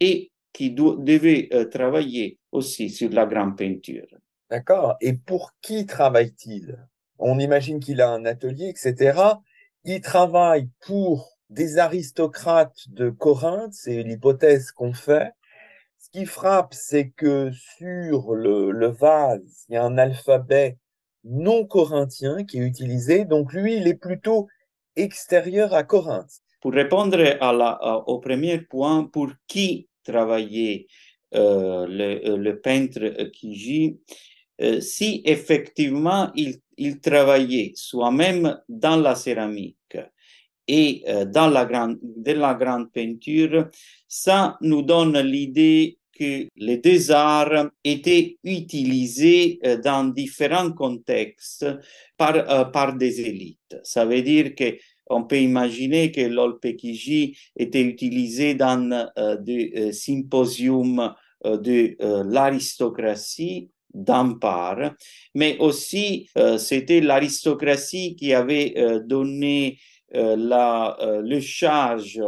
et 0.00 0.30
qui 0.58 0.72
devait 0.72 1.48
euh, 1.52 1.66
travailler 1.66 2.40
aussi 2.50 2.90
sur 2.90 3.10
la 3.10 3.26
grande 3.26 3.56
peinture. 3.56 4.08
D'accord. 4.50 4.96
Et 5.00 5.12
pour 5.12 5.52
qui 5.62 5.86
travaille-t-il? 5.86 6.84
On 7.20 7.38
imagine 7.38 7.78
qu'il 7.78 8.00
a 8.00 8.10
un 8.10 8.24
atelier, 8.24 8.68
etc. 8.68 9.20
Il 9.84 10.00
travaille 10.00 10.68
pour 10.84 11.38
des 11.48 11.78
aristocrates 11.78 12.88
de 12.88 13.08
Corinthe, 13.08 13.72
c'est 13.72 14.02
l'hypothèse 14.02 14.72
qu'on 14.72 14.92
fait. 14.92 15.30
Ce 16.00 16.10
qui 16.10 16.26
frappe, 16.26 16.74
c'est 16.74 17.10
que 17.10 17.52
sur 17.52 18.34
le, 18.34 18.72
le, 18.72 18.88
vase, 18.88 19.64
il 19.68 19.74
y 19.74 19.76
a 19.76 19.84
un 19.84 19.96
alphabet 19.96 20.76
non 21.22 21.66
corinthien 21.66 22.44
qui 22.44 22.58
est 22.58 22.66
utilisé. 22.66 23.24
Donc 23.24 23.52
lui, 23.52 23.76
il 23.76 23.86
est 23.86 23.94
plutôt 23.94 24.48
extérieur 24.96 25.72
à 25.72 25.84
Corinthe. 25.84 26.42
Pour 26.60 26.72
répondre 26.72 27.16
à 27.40 27.52
la, 27.52 27.68
à, 27.68 27.94
au 28.08 28.18
premier 28.18 28.58
point, 28.58 29.04
pour 29.04 29.30
qui 29.46 29.87
travailler 30.12 30.86
euh, 31.34 31.86
le, 31.86 32.36
le, 32.36 32.60
peintre 32.60 33.28
Kiji, 33.32 33.98
euh, 34.62 34.80
si 34.80 35.22
effectivement 35.24 36.32
il, 36.34 36.56
il 36.78 37.00
travaillait 37.00 37.72
soi-même 37.74 38.58
dans 38.68 38.96
la 38.96 39.14
céramique 39.14 39.98
et 40.68 41.02
euh, 41.08 41.24
dans 41.24 41.48
la 41.50 41.64
grande, 41.64 41.98
de 42.02 42.32
la 42.32 42.54
grande 42.54 42.92
peinture, 42.92 43.68
ça 44.06 44.56
nous 44.60 44.82
donne 44.82 45.18
l'idée 45.20 45.98
que 46.18 46.48
les 46.56 46.78
deux 46.78 47.10
arts 47.10 47.70
étaient 47.84 48.36
utilisés 48.44 49.58
euh, 49.64 49.76
dans 49.78 50.04
différents 50.04 50.72
contextes 50.72 51.66
par, 52.16 52.36
euh, 52.36 52.64
par 52.64 52.94
des 52.94 53.20
élites. 53.20 53.76
Ça 53.82 54.04
veut 54.04 54.22
dire 54.22 54.54
que 54.54 54.76
on 55.10 55.24
peut 55.24 55.40
imaginer 55.40 56.12
que 56.12 56.20
l'olpekiji 56.20 57.36
était 57.56 57.82
utilisé 57.82 58.54
dans 58.54 59.08
euh, 59.18 59.36
des 59.36 59.72
euh, 59.76 59.92
symposiums 59.92 61.14
euh, 61.44 61.56
de 61.56 61.96
l'aristocratie 62.30 63.70
d'un 63.94 64.34
part, 64.34 64.92
mais 65.34 65.56
aussi 65.58 66.28
c'était 66.58 67.00
l'aristocratie 67.00 68.16
qui 68.16 68.34
avait 68.34 68.74
donné 69.06 69.78
la, 70.12 70.98
le 71.22 71.40
charge 71.40 72.20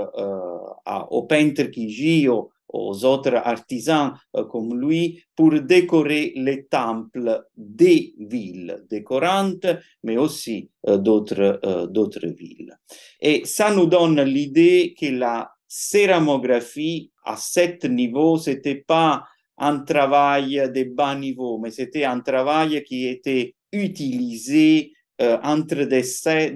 au 1.10 1.22
peintre 1.25 1.64
Kijio 1.64 2.50
aux 2.73 3.05
autres 3.05 3.35
artisans 3.35 4.12
euh, 4.37 4.45
comme 4.45 4.79
lui 4.79 5.23
pour 5.37 5.61
décorer 5.61 6.33
les 6.37 6.65
temples 6.67 7.45
des 7.57 8.15
villes 8.19 8.85
de 8.91 9.00
Corinthe, 9.00 9.67
mais 10.05 10.17
aussi 10.17 10.71
euh, 10.89 10.97
d'autres 10.97 11.61
euh, 11.65 11.87
d'autres 11.87 12.27
villes. 12.29 12.77
Et 13.21 13.45
ça 13.45 13.75
nous 13.75 13.87
donne 13.87 14.21
l'idée 14.23 14.95
que 14.99 15.07
la 15.07 15.50
céramographie 15.67 17.11
à 17.25 17.37
cet 17.37 17.85
niveau, 17.85 18.39
c'était 18.39 18.83
pas 18.87 19.25
un 19.59 19.81
travail 19.81 20.71
de 20.75 20.85
bas 20.85 21.15
niveau, 21.15 21.59
mais 21.59 21.71
c'était 21.71 22.05
un 22.05 22.21
travail 22.21 22.83
qui 22.83 23.07
était 23.07 23.55
utilisé 23.71 24.93
entre 25.21 25.85
des, 25.85 26.03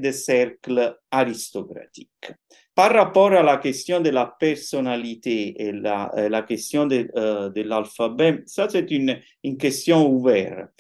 des 0.01 0.13
cercles 0.13 0.97
aristocratiques. 1.11 2.33
Par 2.75 2.93
rapport 2.93 3.33
à 3.33 3.43
la 3.43 3.59
question 3.59 4.01
de 4.01 4.11
la 4.11 4.27
personnalité 4.27 5.63
et 5.63 5.71
la, 5.71 6.11
euh, 6.17 6.43
question 6.43 6.87
de, 6.87 7.09
euh, 7.15 7.49
de 7.49 7.63
l'alphabet, 7.63 8.43
ça 8.47 8.69
c'est 8.69 8.91
une, 8.91 9.21
question 9.59 10.11
ouverte. 10.11 10.71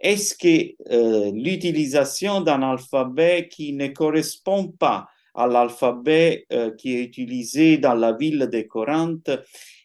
Est-ce 0.00 0.34
que 0.34 0.74
euh, 0.92 1.30
l'utilisation 1.32 2.40
d'un 2.40 2.62
alphabet 2.62 3.48
qui 3.48 3.72
ne 3.74 3.86
correspond 3.88 4.66
pas 4.66 5.06
à 5.36 5.46
l'alphabet 5.46 6.46
qui 6.78 6.96
est 6.96 7.04
utilisé 7.04 7.76
dans 7.76 7.92
la 7.92 8.14
ville 8.14 8.48
de 8.50 8.62
Corinthe, 8.62 9.30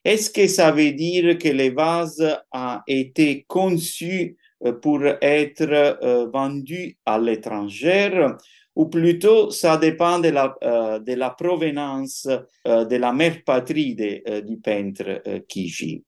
est-ce 0.05 0.29
que 0.29 0.47
ça 0.47 0.71
veut 0.71 0.93
dire 0.93 1.37
que 1.37 1.49
les 1.49 1.71
vases 1.71 2.39
a 2.53 2.81
été 2.87 3.43
conçu 3.49 4.37
pour 4.81 5.01
être 5.21 5.99
vendus 6.31 6.97
à 7.05 7.19
l'étranger 7.19 8.29
ou 8.75 8.85
plutôt 8.85 9.51
ça 9.51 9.77
dépend 9.77 10.19
de 10.19 10.29
la, 10.29 10.55
euh, 10.63 11.29
provenance 11.37 12.27
euh, 12.67 12.85
de 12.85 12.95
la 12.95 13.11
mère 13.11 13.43
patrie 13.43 13.95
de, 13.95 14.21
euh, 14.27 14.41
du 14.41 14.57
peintre 14.57 15.21
Kiji. 15.47 16.03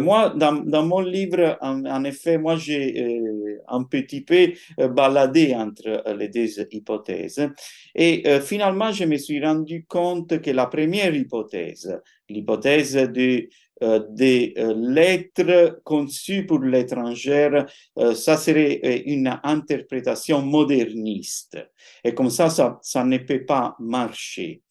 moi, 0.00 0.30
dans, 0.34 0.84
mon 0.84 1.00
livre, 1.00 1.58
en, 1.60 1.84
en 1.84 2.04
effet, 2.04 2.38
moi 2.38 2.56
j'ai 2.56 3.58
un 3.68 3.84
petit 3.84 4.22
peu 4.22 4.52
baladé 4.88 5.54
entre 5.54 6.02
les 6.16 6.28
deux 6.28 6.60
hypothèses 6.72 7.50
et 7.94 8.22
finalement 8.40 8.92
je 8.92 9.04
me 9.04 9.18
suis 9.18 9.44
rendu 9.44 9.84
compte 9.86 10.40
que 10.40 10.50
la 10.50 10.66
première 10.66 11.14
hypothèse, 11.14 12.00
l'hypothèse 12.28 12.94
de 12.94 13.30
euh, 13.30 13.48
des 13.80 14.54
euh, 14.56 14.74
lettres 14.74 15.80
conçues 15.84 16.46
pour 16.46 16.60
l'étranger, 16.60 17.64
euh, 17.98 18.14
ça 18.14 18.36
serait 18.36 19.02
une 19.06 19.38
interprétation 19.42 20.42
moderniste. 20.42 21.58
Et 22.04 22.14
comme 22.14 22.30
ça, 22.30 22.50
ça, 22.50 22.78
ça 22.82 23.04
ne 23.04 23.18
peut 23.18 23.44
pas 23.44 23.76
marcher. 23.78 24.62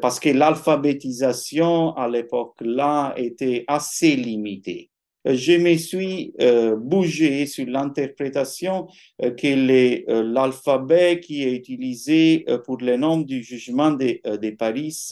parce 0.00 0.20
que 0.20 0.28
l'alphabétisation 0.28 1.96
à 1.96 2.08
l'époque-là 2.08 3.12
était 3.16 3.64
assez 3.66 4.14
limitée 4.14 4.90
je 5.24 5.52
me 5.52 5.76
suis 5.76 6.34
euh, 6.40 6.76
bougé 6.76 7.46
sur 7.46 7.66
l'interprétation 7.66 8.88
euh, 9.22 9.30
que 9.30 9.46
euh, 9.46 10.22
l'alphabet 10.22 11.20
qui 11.20 11.42
est 11.42 11.54
utilisé 11.54 12.44
euh, 12.48 12.58
pour 12.58 12.78
le 12.78 12.96
nom 12.96 13.18
du 13.18 13.42
jugement 13.42 13.90
de, 13.92 14.20
euh, 14.26 14.56
Paris 14.58 15.08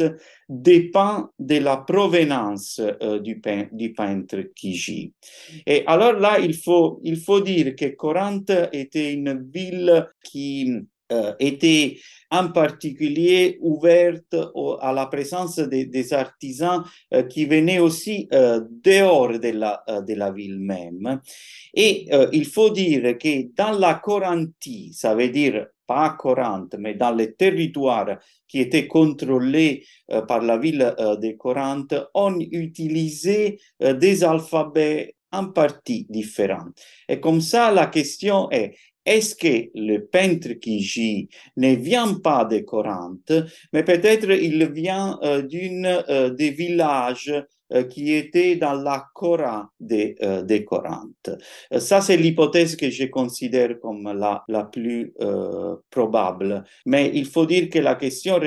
dépend 0.49 1.29
de 1.39 1.57
la 1.57 1.79
provenance 1.79 2.81
euh, 2.81 3.19
du, 3.19 3.41
pein, 3.41 3.67
du, 3.73 3.93
peintre 3.93 4.43
Kiji. 4.55 5.13
Et 5.67 5.85
alors 5.87 6.15
là, 6.15 6.39
il 6.41 6.55
faut, 6.55 7.01
il 7.03 7.17
faut 7.17 7.41
dire 7.41 7.75
que 7.75 7.87
Corinthe 7.87 8.53
était 8.73 9.13
une 9.13 9.49
ville 9.51 10.07
qui 10.23 10.71
était 11.39 11.99
en 12.31 12.49
particulier 12.49 13.59
ouverte 13.61 14.35
à 14.81 14.93
la 14.93 15.07
présence 15.07 15.59
des, 15.59 16.13
artisans 16.15 16.83
qui 17.29 17.45
venaient 17.45 17.79
aussi 17.79 18.29
dehors 18.31 19.39
de 19.39 19.51
la, 19.51 19.85
de 20.07 20.15
la 20.15 20.31
ville 20.31 20.59
même. 20.59 21.21
Et 21.75 22.09
il 22.33 22.47
faut 22.47 22.71
dire 22.71 23.19
que 23.19 23.55
dans 23.55 23.79
la 23.79 23.95
Corantie, 23.97 24.93
ça 24.95 25.15
veut 25.15 25.29
dire 25.29 25.67
pas 25.87 26.17
Corinthe, 26.19 26.77
mais 26.79 26.95
dans 26.95 27.15
les 27.15 27.35
territoires 27.35 28.19
qui 28.49 28.61
étaient 28.61 28.87
contrôlés 28.87 29.85
euh, 30.11 30.23
par 30.23 30.41
la 30.41 30.59
ville 30.59 30.95
euh, 30.99 31.17
de 31.17 31.33
Corinthe, 31.33 31.95
on 32.15 32.39
utilisait 32.41 33.59
euh, 33.83 33.93
des 33.93 34.25
alphabets 34.25 35.15
en 35.33 35.47
partie 35.47 36.07
différents. 36.09 36.69
Et 37.09 37.21
comme 37.21 37.41
ça, 37.41 37.71
la 37.71 37.87
question 37.87 38.51
est, 38.51 38.75
est-ce 39.05 39.35
que 39.35 39.71
le 39.75 39.99
peintre 40.07 40.53
qui 40.55 40.81
gît 40.81 41.29
ne 41.57 41.75
vient 41.75 42.15
pas 42.15 42.45
de 42.45 42.59
Corinthe, 42.59 43.33
mais 43.73 43.83
peut-être 43.83 44.31
il 44.31 44.71
vient 44.71 45.19
d'une 45.49 46.03
des 46.37 46.51
villages 46.51 47.33
euh, 47.73 47.85
qui 47.85 48.13
était 48.13 48.57
dans 48.57 48.75
la 48.75 49.07
Cora 49.15 49.71
des, 49.81 50.15
euh, 50.23 50.43
des 50.43 50.65
Corinthes. 50.65 51.31
Euh, 51.73 51.79
ça, 51.79 52.01
c'est 52.01 52.17
l'hypothèse 52.17 52.77
que 52.77 52.91
je 52.91 53.05
considère 53.05 53.79
comme 53.81 54.13
la, 54.13 54.45
la 54.49 54.65
plus 54.65 55.15
probable. 55.91 56.65
Mais 56.87 57.11
il 57.15 57.27
faut 57.27 57.47
dire 57.47 57.69
que 57.69 57.79
la 57.79 57.95
question 57.95 58.39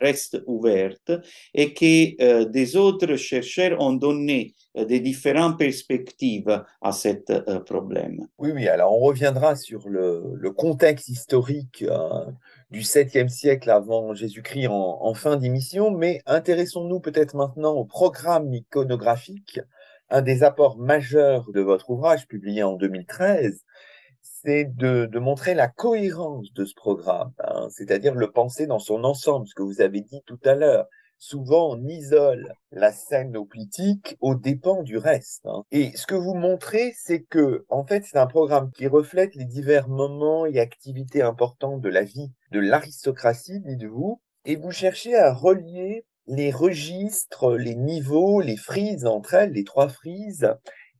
reste 0.00 0.42
ouverte 0.46 1.12
et 1.54 1.72
que 1.72 2.44
des 2.44 2.76
autres 2.76 3.16
chercheurs 3.16 3.80
ont 3.80 3.92
donné 3.92 4.54
des 4.76 5.00
différentes 5.00 5.58
perspectives 5.58 6.64
à 6.80 6.92
ce 6.92 7.58
problème. 7.58 8.26
Oui, 8.38 8.52
oui, 8.52 8.68
alors 8.68 8.92
on 8.92 9.00
reviendra 9.00 9.56
sur 9.56 9.88
le, 9.88 10.50
contexte 10.56 11.08
historique 11.08 11.84
du 12.70 12.80
7e 12.80 13.28
siècle 13.28 13.70
avant 13.70 14.14
Jésus-Christ 14.14 14.68
en, 14.68 15.14
fin 15.14 15.36
d'émission, 15.36 15.90
mais 15.90 16.22
intéressons-nous 16.26 17.00
peut-être 17.00 17.34
maintenant 17.34 17.72
au 17.72 17.84
programme 17.84 18.52
iconographique. 18.52 19.60
Un 20.08 20.22
des 20.22 20.42
apports 20.42 20.78
majeurs 20.78 21.50
de 21.52 21.60
votre 21.60 21.90
ouvrage 21.90 22.26
publié 22.26 22.62
en 22.62 22.74
2013, 22.74 23.64
c'est 24.22 24.64
de, 24.76 25.18
montrer 25.18 25.54
la 25.54 25.68
cohérence 25.68 26.52
de 26.52 26.64
ce 26.64 26.74
programme, 26.74 27.32
hein, 27.38 27.68
c'est-à-dire 27.70 28.14
le 28.14 28.30
penser 28.30 28.66
dans 28.66 28.78
son 28.78 29.04
ensemble, 29.04 29.46
ce 29.48 29.54
que 29.54 29.62
vous 29.62 29.80
avez 29.80 30.00
dit 30.00 30.22
tout 30.26 30.38
à 30.44 30.54
l'heure 30.54 30.86
souvent 31.20 31.76
on 31.76 31.86
isole 31.86 32.54
la 32.72 32.90
scène 32.90 33.32
politique 33.46 34.16
aux 34.20 34.34
dépens 34.34 34.82
du 34.82 34.96
reste. 34.96 35.46
Hein. 35.46 35.62
Et 35.70 35.92
ce 35.94 36.06
que 36.06 36.16
vous 36.16 36.34
montrez, 36.34 36.92
c'est 36.96 37.22
que, 37.22 37.64
en 37.68 37.84
fait, 37.86 38.04
c'est 38.04 38.18
un 38.18 38.26
programme 38.26 38.72
qui 38.72 38.88
reflète 38.88 39.36
les 39.36 39.44
divers 39.44 39.88
moments 39.88 40.46
et 40.46 40.58
activités 40.58 41.22
importantes 41.22 41.80
de 41.80 41.88
la 41.88 42.02
vie 42.02 42.32
de 42.50 42.58
l'aristocratie, 42.58 43.60
dites-vous, 43.60 44.20
et 44.46 44.56
vous 44.56 44.72
cherchez 44.72 45.14
à 45.14 45.32
relier 45.32 46.06
les 46.26 46.50
registres, 46.50 47.56
les 47.56 47.74
niveaux, 47.74 48.40
les 48.40 48.56
frises 48.56 49.04
entre 49.04 49.34
elles, 49.34 49.52
les 49.52 49.64
trois 49.64 49.88
frises, 49.88 50.48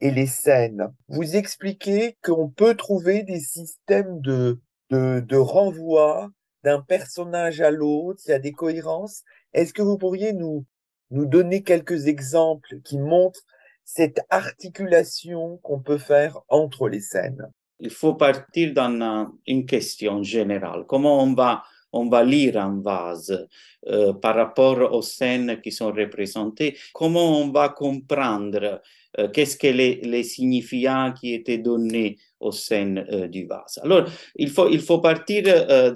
et 0.00 0.10
les 0.10 0.26
scènes. 0.26 0.92
Vous 1.08 1.36
expliquez 1.36 2.16
qu'on 2.22 2.48
peut 2.48 2.74
trouver 2.74 3.22
des 3.22 3.40
systèmes 3.40 4.20
de, 4.20 4.60
de, 4.90 5.20
de 5.20 5.36
renvoi 5.36 6.30
d'un 6.62 6.80
personnage 6.80 7.60
à 7.60 7.70
l'autre, 7.70 8.20
il 8.26 8.30
y 8.30 8.34
a 8.34 8.38
des 8.38 8.52
cohérences, 8.52 9.22
est-ce 9.52 9.72
que 9.72 9.82
vous 9.82 9.98
pourriez 9.98 10.32
nous, 10.32 10.64
nous 11.10 11.26
donner 11.26 11.62
quelques 11.62 12.06
exemples 12.06 12.80
qui 12.84 12.98
montrent 12.98 13.44
cette 13.84 14.20
articulation 14.30 15.58
qu'on 15.58 15.80
peut 15.80 15.98
faire 15.98 16.38
entre 16.48 16.88
les 16.88 17.00
scènes? 17.00 17.50
Il 17.80 17.90
faut 17.90 18.14
partir 18.14 18.74
dans 18.74 19.32
une 19.46 19.66
question 19.66 20.22
générale. 20.22 20.84
Comment 20.86 21.22
on 21.22 21.34
va, 21.34 21.64
on 21.92 22.08
va 22.08 22.22
lire 22.22 22.58
un 22.58 22.80
vase 22.80 23.48
euh, 23.86 24.12
par 24.12 24.36
rapport 24.36 24.92
aux 24.92 25.02
scènes 25.02 25.60
qui 25.60 25.72
sont 25.72 25.90
représentées? 25.90 26.76
Comment 26.92 27.40
on 27.40 27.50
va 27.50 27.70
comprendre 27.70 28.80
euh, 29.18 29.28
qu'est-ce 29.28 29.56
que 29.56 29.66
les, 29.66 29.96
les 30.02 30.22
signifiants 30.22 31.12
qui 31.18 31.32
étaient 31.32 31.58
donnés 31.58 32.18
aux 32.40 32.52
scènes 32.52 33.06
euh, 33.12 33.28
du 33.28 33.46
vase. 33.46 33.78
Alors, 33.82 34.08
il 34.36 34.50
faut, 34.50 34.98
partir 34.98 35.44
euh, 35.46 35.90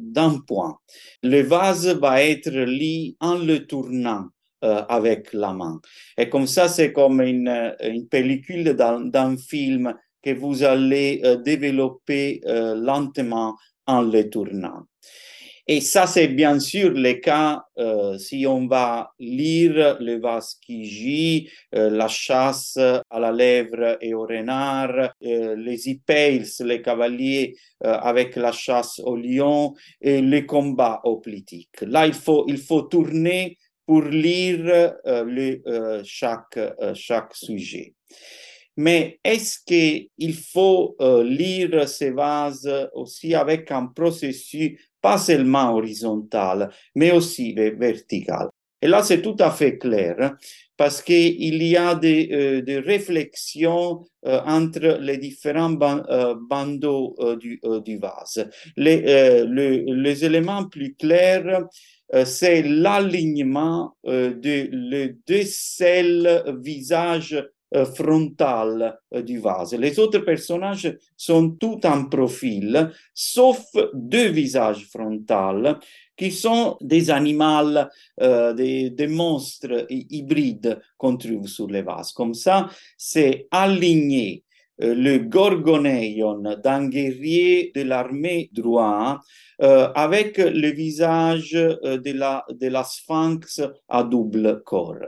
d'un 0.00 0.38
point. 0.46 0.78
Le 1.22 1.42
vase 1.42 1.88
va 1.88 2.22
être 2.22 2.50
lit 2.50 3.16
en 3.20 3.36
le 3.36 3.66
tournant 3.66 4.28
avec 4.60 5.32
la 5.32 5.52
main. 5.52 5.80
Et 6.16 6.28
comme 6.28 6.46
ça, 6.46 6.68
c'est 6.68 6.92
comme 6.92 7.20
une, 7.20 7.74
une 7.82 8.06
pellicule 8.06 8.74
d'un 8.74 9.36
film 9.36 9.92
que 10.22 10.30
vous 10.30 10.62
allez 10.62 11.20
développer 11.44 12.40
lentement 12.46 13.56
en 13.88 14.02
le 14.02 14.30
tournant. 14.30 14.84
Et 15.68 15.80
ça, 15.80 16.08
c'est 16.08 16.26
bien 16.26 16.58
sûr 16.58 16.90
le 16.90 17.12
cas 17.14 17.64
euh, 17.78 18.18
si 18.18 18.46
on 18.48 18.66
va 18.66 19.12
lire 19.20 19.96
le 20.00 20.18
Vasquigi, 20.18 21.48
euh, 21.76 21.88
la 21.88 22.08
chasse 22.08 22.76
à 22.76 23.20
la 23.20 23.30
lèvre 23.30 23.96
et 24.00 24.12
au 24.12 24.22
renard, 24.22 25.12
euh, 25.24 25.54
les 25.54 25.88
hippales, 25.88 26.46
les 26.64 26.82
cavaliers 26.82 27.54
euh, 27.84 27.92
avec 27.92 28.34
la 28.34 28.50
chasse 28.50 28.98
au 28.98 29.16
lion 29.16 29.74
et 30.00 30.20
les 30.20 30.46
combats 30.46 31.00
politiques. 31.22 31.80
Là, 31.82 32.08
il 32.08 32.14
faut, 32.14 32.44
il 32.48 32.58
faut 32.58 32.82
tourner 32.82 33.56
pour 33.86 34.02
lire 34.02 34.94
le, 35.04 36.02
chaque, 36.04 36.58
chaque 36.94 37.34
sujet. 37.34 37.94
Mais 38.76 39.18
est-ce 39.22 39.58
qu'il 39.66 40.34
faut 40.34 40.96
lire 41.24 41.88
ces 41.88 42.10
vases 42.10 42.88
aussi 42.94 43.34
avec 43.34 43.70
un 43.70 43.86
processus 43.86 44.78
pas 45.02 45.18
seulement 45.18 45.74
horizontale, 45.74 46.70
mais 46.94 47.10
aussi 47.12 47.52
verticale. 47.52 48.48
Et 48.80 48.88
là, 48.88 49.02
c'est 49.02 49.22
tout 49.22 49.36
à 49.38 49.50
fait 49.50 49.78
clair, 49.78 50.16
hein, 50.18 50.36
parce 50.76 51.02
qu'il 51.02 51.62
y 51.62 51.76
a 51.76 51.94
des, 51.94 52.28
euh, 52.32 52.62
des 52.62 52.80
réflexions 52.80 54.04
euh, 54.26 54.40
entre 54.44 54.98
les 55.00 55.18
différents 55.18 55.76
euh, 55.80 56.34
bandeaux 56.48 57.16
du, 57.40 57.60
du, 57.84 57.98
vase. 57.98 58.48
Les, 58.76 59.44
les, 59.46 60.24
éléments 60.24 60.64
plus 60.64 60.94
clairs, 60.96 61.66
c'est 62.24 62.62
l'alignement 62.62 63.96
de 64.04 64.68
les 64.90 65.16
deux 65.26 65.44
euh, 67.34 67.42
frontal 67.94 68.98
euh, 69.14 69.22
du 69.22 69.38
vase. 69.38 69.74
Les 69.74 69.98
autres 69.98 70.18
personnages 70.18 70.96
sont 71.16 71.50
tous 71.50 71.80
en 71.84 72.04
profil, 72.04 72.90
sauf 73.14 73.64
deux 73.94 74.28
visages 74.28 74.86
frontaux 74.86 75.78
qui 76.16 76.30
sont 76.30 76.76
des 76.80 77.10
animaux, 77.10 77.86
euh, 78.20 78.52
des, 78.52 79.06
monstres 79.08 79.86
hybrides 79.88 80.80
qu'on 80.96 81.16
trouve 81.16 81.46
sur 81.48 81.66
les 81.68 81.82
vases. 81.82 82.12
Comme 82.12 82.34
ça, 82.34 82.68
c'est 82.96 83.48
aligné 83.50 84.44
le 84.78 85.18
gorgoneion 85.18 86.42
d'un 86.62 86.88
guerrier 86.88 87.72
de 87.74 87.82
l'armée 87.82 88.50
droit 88.52 89.20
euh, 89.62 89.88
avec 89.94 90.38
le 90.38 90.70
visage 90.70 91.52
de, 91.52 92.12
la, 92.12 92.44
de 92.50 92.66
la 92.66 92.82
sphinx 92.82 93.60
à 93.88 94.02
double 94.02 94.62
corps. 94.64 95.06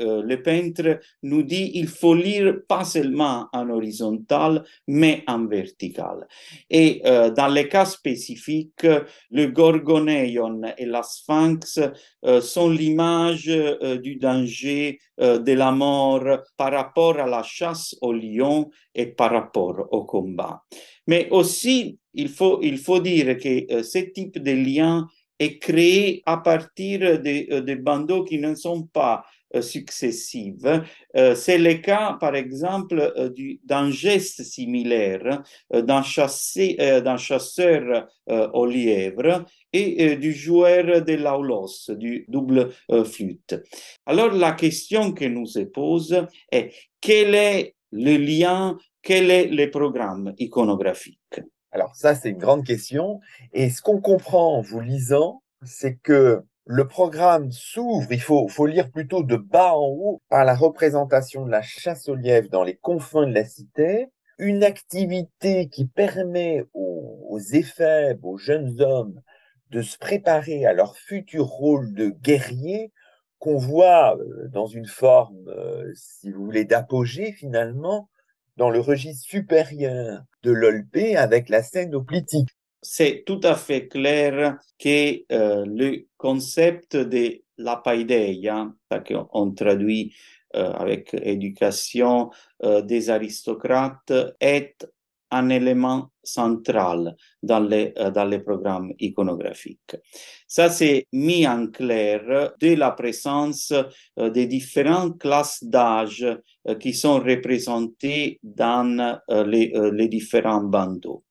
Euh, 0.00 0.22
le 0.22 0.42
peintre 0.42 1.00
nous 1.22 1.42
dit 1.42 1.72
il 1.74 1.86
faut 1.86 2.14
lire 2.14 2.60
pas 2.66 2.84
seulement 2.84 3.48
en 3.52 3.68
horizontal, 3.68 4.64
mais 4.86 5.22
en 5.26 5.46
vertical. 5.46 6.26
Et 6.68 7.02
euh, 7.04 7.30
dans 7.30 7.48
les 7.48 7.68
cas 7.68 7.84
spécifiques, 7.84 8.86
le 9.30 9.46
gorgoneion 9.46 10.62
et 10.78 10.86
la 10.86 11.02
sphinx 11.02 11.78
euh, 12.24 12.40
sont 12.40 12.70
l'image 12.70 13.50
du 14.02 14.16
danger, 14.16 14.98
de 15.18 15.52
la 15.52 15.70
mort 15.70 16.24
par 16.56 16.72
rapport 16.72 17.18
à 17.18 17.26
la 17.26 17.42
chasse 17.42 17.94
au 18.00 18.12
lion 18.12 18.70
et 18.94 19.06
par 19.06 19.32
rapport 19.32 19.86
au 19.90 20.04
combat. 20.04 20.62
Mais 21.06 21.28
aussi, 21.30 21.98
il 22.14 22.28
faut, 22.28 22.58
dire 23.00 23.36
que 23.36 23.82
ce 23.82 23.98
type 23.98 24.38
de 24.38 24.52
lien 24.52 25.06
est 25.38 25.58
créé 25.58 26.22
à 26.24 26.38
partir 26.38 27.20
de, 27.20 27.60
de 27.60 27.74
bandeaux 27.74 28.24
qui 28.24 28.38
ne 28.38 28.54
sont 28.54 28.84
pas 28.84 29.24
successives. 29.60 30.82
Euh, 31.16 31.34
c'est 31.34 31.58
le 31.58 31.74
cas, 31.74 32.16
par 32.20 32.34
exemple, 32.34 33.12
euh, 33.16 33.30
d'un 33.64 33.90
geste 33.90 34.42
similaire 34.42 35.42
d'un 35.72 36.02
chasseur 36.02 38.08
au 38.28 38.66
lièvre 38.66 39.44
et 39.72 40.16
du 40.16 40.32
joueur 40.32 41.02
de 41.02 41.14
l'aulos, 41.14 41.90
du 41.90 42.24
double 42.28 42.70
flûte. 43.04 43.54
Alors 44.06 44.32
la 44.32 44.52
question 44.52 45.12
que 45.12 45.24
nous 45.24 45.46
se 45.46 45.60
pose 45.60 46.26
est 46.52 46.72
quel 47.00 47.34
est 47.34 47.74
le 47.92 48.16
lien, 48.16 48.78
quel 49.02 49.30
est 49.30 49.46
le 49.46 49.70
programme 49.70 50.34
iconographique? 50.38 51.40
Alors 51.72 51.94
ça, 51.94 52.14
c'est 52.14 52.30
une 52.30 52.38
grande 52.38 52.66
question. 52.66 53.20
Et 53.52 53.70
ce 53.70 53.82
qu'on 53.82 54.00
comprend 54.00 54.58
en 54.58 54.60
vous 54.60 54.80
lisant, 54.80 55.42
c'est 55.62 55.98
que 56.02 56.42
le 56.66 56.86
programme 56.86 57.50
s'ouvre, 57.50 58.12
il 58.12 58.20
faut, 58.20 58.66
lire 58.66 58.90
plutôt 58.90 59.22
de 59.22 59.36
bas 59.36 59.74
en 59.74 59.88
haut, 59.88 60.22
par 60.28 60.44
la 60.44 60.54
représentation 60.54 61.44
de 61.44 61.50
la 61.50 61.62
chasse 61.62 62.08
aux 62.08 62.14
lièvres 62.14 62.50
dans 62.50 62.64
les 62.64 62.76
confins 62.76 63.26
de 63.26 63.34
la 63.34 63.44
cité, 63.44 64.08
une 64.38 64.62
activité 64.62 65.68
qui 65.68 65.86
permet 65.86 66.64
aux, 66.72 67.26
aux 67.28 67.40
éphèbes, 67.40 68.24
aux 68.24 68.38
jeunes 68.38 68.80
hommes, 68.80 69.20
de 69.70 69.82
se 69.82 69.98
préparer 69.98 70.64
à 70.66 70.72
leur 70.72 70.96
futur 70.96 71.46
rôle 71.46 71.92
de 71.94 72.08
guerrier, 72.08 72.92
qu'on 73.40 73.56
voit 73.56 74.16
euh, 74.16 74.48
dans 74.48 74.66
une 74.66 74.86
forme, 74.86 75.48
euh, 75.48 75.90
si 75.94 76.30
vous 76.30 76.44
voulez, 76.44 76.64
d'apogée 76.64 77.32
finalement, 77.32 78.08
dans 78.56 78.70
le 78.70 78.80
registre 78.80 79.24
supérieur 79.24 80.22
de 80.42 80.52
l'Olpé 80.52 81.16
avec 81.16 81.48
la 81.48 81.62
scène 81.62 81.94
hoplitique. 81.94 82.50
C'est 82.82 83.24
tout 83.26 83.40
à 83.42 83.56
fait 83.56 83.88
clair 83.88 84.58
que 84.78 85.22
euh, 85.32 85.66
le 85.66 86.06
concept 86.16 86.96
de 86.96 87.42
la 87.58 87.76
paideia, 87.76 88.72
qu'on 89.06 89.52
traduit 89.52 90.14
euh, 90.56 90.72
avec 90.72 91.12
éducation 91.12 92.30
euh, 92.62 92.80
des 92.80 93.10
aristocrates, 93.10 94.12
est 94.40 94.86
un 95.30 95.50
élément 95.50 96.10
central 96.24 97.14
dans 97.42 97.60
les, 97.60 97.92
programmes 98.44 98.92
iconographiques. 98.98 99.96
Ça 100.48 100.70
s'est 100.70 101.06
mis 101.12 101.46
en 101.46 101.68
clair 101.68 102.54
de 102.58 102.74
la 102.74 102.90
présence 102.90 103.72
des 104.16 104.46
différentes 104.46 105.20
classes 105.20 105.62
d'âge 105.62 106.26
qui 106.80 106.94
sont 106.94 107.20
représentées 107.20 108.40
dans 108.42 109.20
les, 109.46 109.72
les 109.92 110.08
différents 110.08 110.64
bandeaux 110.64 111.22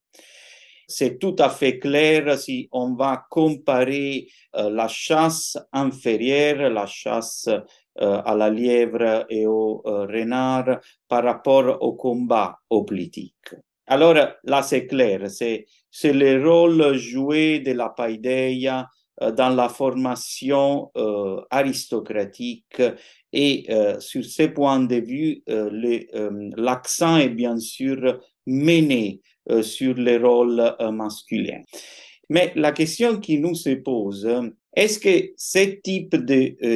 c'est 0.89 1.19
tout 1.19 1.35
à 1.37 1.49
fait 1.49 1.79
clair 1.79 2.37
si 2.37 2.67
on 2.71 2.95
va 2.95 3.25
comparer 3.29 4.27
euh, 4.55 4.69
la 4.71 4.87
chasse 4.87 5.57
inférieure, 5.71 6.69
la 6.71 6.87
chasse 6.87 7.47
euh, 7.47 8.21
à 8.25 8.35
la 8.35 8.49
lièvre 8.49 9.25
et 9.29 9.45
au 9.45 9.83
euh, 9.85 10.07
renard 10.07 10.79
par 11.07 11.23
rapport 11.23 11.81
au 11.81 11.93
combat 11.93 12.57
politique. 12.69 13.53
Alors 13.85 14.15
là, 14.43 14.63
c'est 14.63 14.87
clair, 14.87 15.29
c'est, 15.29 15.65
c'est 15.91 16.13
le 16.13 16.43
rôle 16.47 16.93
joué 16.95 17.59
de 17.59 17.71
la 17.71 17.89
paideia 17.89 18.87
dans 19.35 19.49
la 19.49 19.67
formation 19.67 20.91
aristocratique 21.49 22.81
et 23.33 23.67
sur 23.99 24.23
ce 24.23 24.43
point 24.43 24.79
de 24.79 24.95
vue, 24.95 25.43
l'accent 26.55 27.17
est 27.17 27.29
bien 27.29 27.57
sûr 27.57 28.21
mené 28.45 29.21
sur 29.61 29.95
les 29.95 30.17
rôles 30.17 30.75
masculins. 30.91 31.63
Mais 32.29 32.53
la 32.55 32.71
question 32.71 33.19
qui 33.19 33.39
nous 33.39 33.55
se 33.55 33.71
pose, 33.71 34.29
est-ce 34.75 34.99
que 34.99 35.33
ce 35.35 35.79
type 35.81 36.15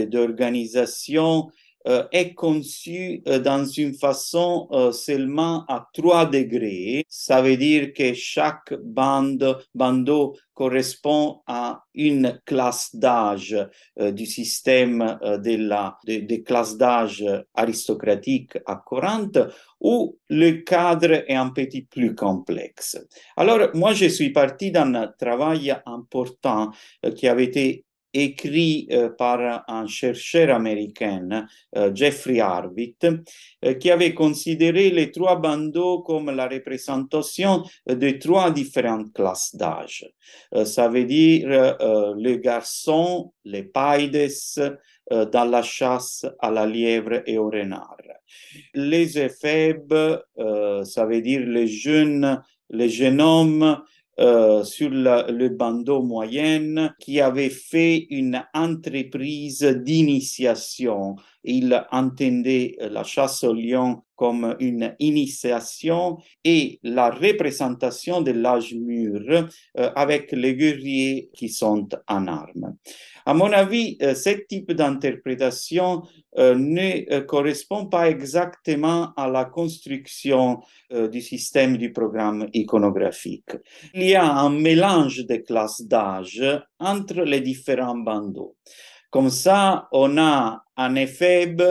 d'organisation 0.10 1.50
euh, 1.86 2.06
est 2.14 2.34
conçu 2.34 3.22
euh, 3.28 3.40
dans 3.40 3.66
une 3.66 3.94
façon 3.94 4.70
euh, 4.72 4.94
seulement 4.94 5.66
à 5.68 5.90
trois 5.94 6.26
degrés. 6.26 7.04
Ça 7.10 7.42
veut 7.42 7.58
dire 7.58 7.92
que 7.94 8.14
chaque 8.14 8.74
bande, 8.82 9.60
bandeau 9.76 10.38
correspond 10.54 11.42
à 11.46 11.84
une 11.94 12.40
classe 12.46 12.96
d'âge 12.96 13.58
du 13.98 14.28
système 14.28 15.18
de 15.24 16.26
des 16.26 16.44
classes 16.44 16.78
d'âge 16.78 17.26
aristocratique 17.56 18.60
à 18.68 18.76
Corinthe 18.76 19.40
où 19.82 20.16
le 20.30 20.62
cadre 20.62 21.24
est 21.28 21.34
un 21.34 21.50
petit 21.50 21.82
plus 21.82 22.14
complexe. 22.14 23.04
Alors, 23.36 23.70
moi, 23.74 23.94
je 23.94 24.06
suis 24.06 24.30
parti 24.30 24.70
d'un 24.70 25.08
travail 25.18 25.76
important 25.88 26.70
qui 27.16 27.28
avait 27.28 27.46
été 27.46 27.84
écrit 28.14 28.88
euh, 28.92 29.10
par 29.10 29.64
un 29.68 29.88
chercheur 29.88 30.56
américain, 30.56 31.48
euh, 31.76 31.92
Jeffrey 31.94 32.40
Arvitt, 32.40 33.06
euh, 33.66 33.74
qui 33.74 33.90
avait 33.90 34.14
considéré 34.14 34.92
les 34.92 35.12
trois 35.12 35.38
bandeaux 35.38 36.02
comme 36.02 36.30
la 36.30 36.48
représentation 36.48 37.64
de 37.88 38.12
trois 38.12 38.52
différentes 38.52 39.14
classes 39.14 39.56
d'âge. 39.56 40.06
ça 40.66 40.88
veut 40.88 41.06
dire 41.06 41.48
le 41.48 42.36
garçon, 42.36 43.34
les 43.46 43.64
paides, 43.64 44.32
dans 45.12 45.46
la 45.46 45.62
chasse 45.62 46.26
à 46.40 46.50
la 46.50 46.66
lièvre 46.66 47.22
et 47.26 47.38
au 47.38 47.50
renard. 47.50 47.98
Les 48.74 49.20
éphèbes, 49.20 49.94
ça 50.84 51.06
veut 51.06 51.22
dire 51.22 51.42
les 51.46 51.68
jeunes, 51.68 52.42
les 52.70 52.90
jeunes 52.90 53.22
hommes 53.22 53.84
euh, 54.20 54.64
sur 54.64 54.92
le 54.92 55.48
bandeau 55.50 56.04
moyen 56.04 56.94
qui 57.00 57.20
avait 57.20 57.50
fait 57.50 58.06
une 58.12 58.44
entreprise 58.54 59.64
d'initiation. 59.64 61.16
Il 61.44 61.84
entendait 61.92 62.78
la 62.80 63.04
chasse 63.04 63.44
au 63.44 63.54
lion 63.54 64.04
comme 64.16 64.56
une 64.60 64.96
initiation 65.00 66.18
et 66.44 66.80
la 66.84 67.10
représentation 67.10 68.22
de 68.22 68.32
l'âge 68.32 68.76
mûr 68.76 69.20
euh, 69.30 69.46
avec 69.96 70.32
les 70.32 70.56
guerriers 70.56 71.30
qui 71.34 71.50
sont 71.50 71.90
en 72.08 72.28
armes. 72.28 72.78
À 73.26 73.34
mon 73.34 73.54
avis, 73.54 73.98
euh, 74.02 74.16
ce 74.16 74.32
type 74.32 74.74
d'interprétation 74.74 76.04
euh, 76.38 76.56
ne 76.56 77.10
euh, 77.14 77.22
correspond 77.22 77.86
pas 77.86 78.10
exactement 78.10 79.14
à 79.16 79.30
la 79.30 79.46
construction 79.46 80.60
du 80.92 81.22
système 81.22 81.78
du 81.78 81.92
programme 81.92 82.48
iconographique. 82.54 83.56
Il 83.94 84.04
y 84.04 84.16
a 84.16 84.32
un 84.32 84.50
mélange 84.50 85.26
de 85.26 85.38
classes 85.38 85.82
d'âge 85.82 86.44
entre 86.80 87.22
les 87.22 87.42
différents 87.42 87.98
bandeaux. 87.98 88.56
Comme 89.10 89.30
ça, 89.30 89.88
on 89.92 90.18
a 90.18 90.64
un 90.78 90.96
éphèbe, 90.96 91.64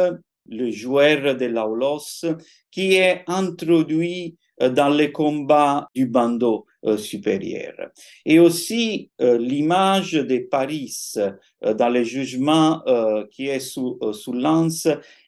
le 0.48 0.70
joueur 0.70 1.36
de 1.36 1.46
l'aulos, 1.46 2.24
qui 2.70 2.94
est 2.94 3.22
introduit 3.28 4.36
dans 4.60 4.88
les 4.88 5.12
combats 5.12 5.88
du 5.94 6.06
bandeau 6.06 6.66
supérieure. 6.96 7.90
Et 8.24 8.38
aussi 8.38 9.10
euh, 9.20 9.38
l'image 9.38 10.12
de 10.12 10.38
Paris 10.38 11.14
euh, 11.16 11.74
dans 11.74 11.88
le 11.88 12.02
jugement 12.02 12.82
qui 13.30 13.48
est 13.48 13.60
sous, 13.60 13.98
sous 14.12 14.34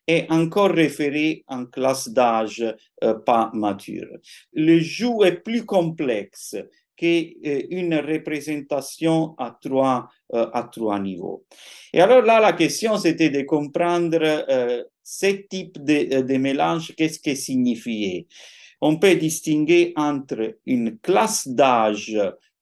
est 0.06 0.30
encore 0.30 0.70
référé 0.70 1.44
en 1.46 1.64
classe 1.64 2.08
d'âge 2.08 2.64
pas 3.24 3.50
mature. 3.54 4.08
Le 4.52 4.80
jeu 4.80 5.10
est 5.24 5.42
plus 5.42 5.64
complexe 5.64 6.56
qu'une 6.96 7.94
représentation 7.94 9.34
à 9.38 9.56
trois, 9.60 10.08
à 10.32 10.68
trois 10.70 10.98
niveaux. 10.98 11.44
Et 11.92 12.00
alors 12.00 12.22
là, 12.22 12.40
la 12.40 12.52
question, 12.52 12.96
c'était 12.98 13.30
de 13.30 13.42
comprendre 13.42 14.44
ce 15.02 15.26
type 15.48 15.82
de, 15.82 16.22
de 16.22 16.36
mélange, 16.36 16.94
qu'est-ce 16.96 17.20
que 17.20 17.34
signifiait? 17.34 18.26
On 18.86 18.98
peut 18.98 19.14
distinguer 19.14 19.94
entre 19.96 20.58
une 20.66 20.98
classe 20.98 21.48
d'âge 21.48 22.14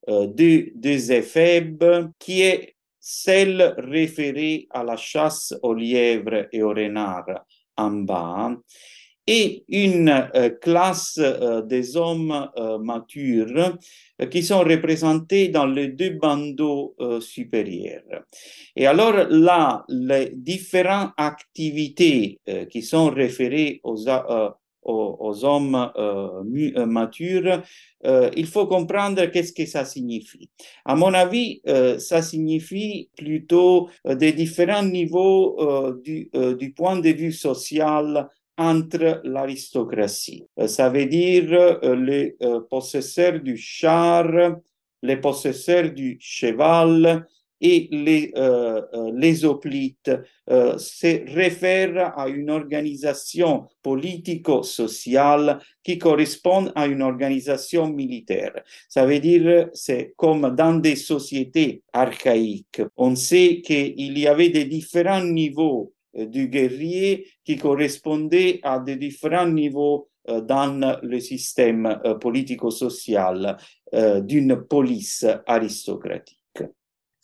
euh, 0.08 0.26
de, 0.28 0.70
des 0.76 1.11
éphèbes 1.11 2.12
qui 2.16 2.42
est 2.42 2.76
celle 3.00 3.74
référée 3.76 4.68
à 4.70 4.85
la 4.85 4.96
chasse 4.96 5.52
aux 5.62 5.74
lièvres 5.74 6.46
et 6.52 6.62
aux 6.62 6.68
renards 6.68 7.44
en 7.76 7.90
bas 7.90 8.56
et 9.26 9.64
une 9.66 10.28
euh, 10.37 10.50
classe 10.50 11.18
euh, 11.18 11.61
des 11.62 11.96
hommes 11.96 12.48
matures 12.80 13.78
qui 14.30 14.44
sont 14.44 14.61
représentés 14.61 15.48
dans 15.48 15.66
les 15.66 15.88
deux 15.88 16.11
bandeaux 16.11 16.94
supérieurs. 17.20 18.22
Et 18.76 18.87
alors 18.87 19.26
là, 19.28 19.85
les 19.88 20.30
différentes 20.32 21.11
activités 21.16 22.38
qui 22.70 22.82
sont 22.82 23.11
référées 23.11 23.80
aux, 23.82 24.08
aux, 24.83 25.45
hommes 25.45 25.90
euh, 25.97 26.42
euh, 26.77 26.87
matures, 26.87 27.62
euh, 28.05 28.31
il 28.37 28.47
faut 28.47 28.66
comprendre 28.66 29.25
qu'est-ce 29.27 29.53
que 29.53 29.66
ça 29.66 29.85
signifie. 29.85 30.51
À 30.85 30.95
mon 30.97 31.14
avis, 31.14 31.62
ça 31.99 32.23
signifie 32.23 33.11
plutôt 33.16 33.88
des 34.05 34.33
différents 34.33 34.83
niveaux 34.83 35.92
du, 36.05 36.31
du, 36.59 36.73
point 36.73 36.99
de 36.99 37.11
vue 37.11 37.33
social 37.33 38.29
entre 38.59 39.21
l'aristocratie. 39.25 40.45
ça 40.66 40.90
veut 40.90 41.07
dire 41.07 41.81
les 41.97 42.37
possesseurs 42.68 43.40
du 43.40 43.57
char, 43.57 44.27
les 45.03 45.16
possesseurs 45.16 45.90
du 45.90 46.18
cheval, 46.21 47.27
et 47.62 47.88
les, 47.92 48.33
euh, 48.37 48.83
euh, 50.51 50.77
se 50.79 51.33
réfèrent 51.33 52.18
à 52.18 52.29
une 52.29 52.51
organisation 52.51 53.68
politico-sociale 53.83 55.61
qui 55.83 55.96
correspond 55.96 56.72
à 56.75 56.87
une 56.87 57.03
organisation 57.03 57.88
militaire. 57.88 58.53
Ça 58.88 59.07
veut 59.07 59.20
dire, 59.20 59.68
c'est 59.72 60.12
comme 60.16 60.55
dans 60.57 60.75
des 60.75 60.96
sociétés 60.96 61.83
archaïques. 61.92 62.83
On 62.96 63.14
sait 63.14 63.62
qu'il 63.64 64.18
y 64.18 64.27
avait 64.27 64.51
des 64.51 64.64
différents 64.64 65.25
niveaux 65.25 65.94
du 66.14 66.48
guerrier 66.48 67.27
qui 67.44 67.57
correspondaient 67.57 68.59
à 68.64 68.81
des 68.81 68.96
différents 68.96 69.48
niveaux 69.48 70.09
dans 70.27 70.98
le 71.03 71.20
système 71.20 71.98
politico-social 72.20 73.57
d'une 74.22 74.62
police 74.68 75.27
aristocratique 75.46 76.41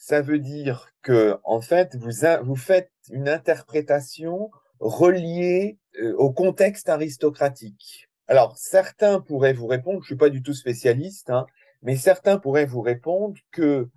ça 0.09 0.23
veut 0.23 0.39
dire 0.39 0.89
que, 1.03 1.39
en 1.45 1.61
fait, 1.61 1.95
vous, 1.97 2.57
faites 2.57 2.91
une 3.11 3.29
interprétation 3.29 4.51
reliée 4.81 5.77
euh, 6.01 6.15
au 6.17 6.33
contexte 6.33 6.89
aristocratique. 6.89 8.09
Alors, 8.27 8.57
certains 8.57 9.21
pourraient 9.21 9.53
vous 9.53 9.67
répondre, 9.67 9.99
je 9.99 10.05
ne 10.05 10.07
suis 10.07 10.17
pas 10.17 10.31
du 10.31 10.43
tout 10.43 10.55
spécialiste, 10.55 11.29
hein, 11.29 11.45
mais 11.83 11.97
certains 11.97 12.39
pourraient 12.39 12.65
vous 12.65 12.81
répondre 12.81 13.39
que 13.51 13.91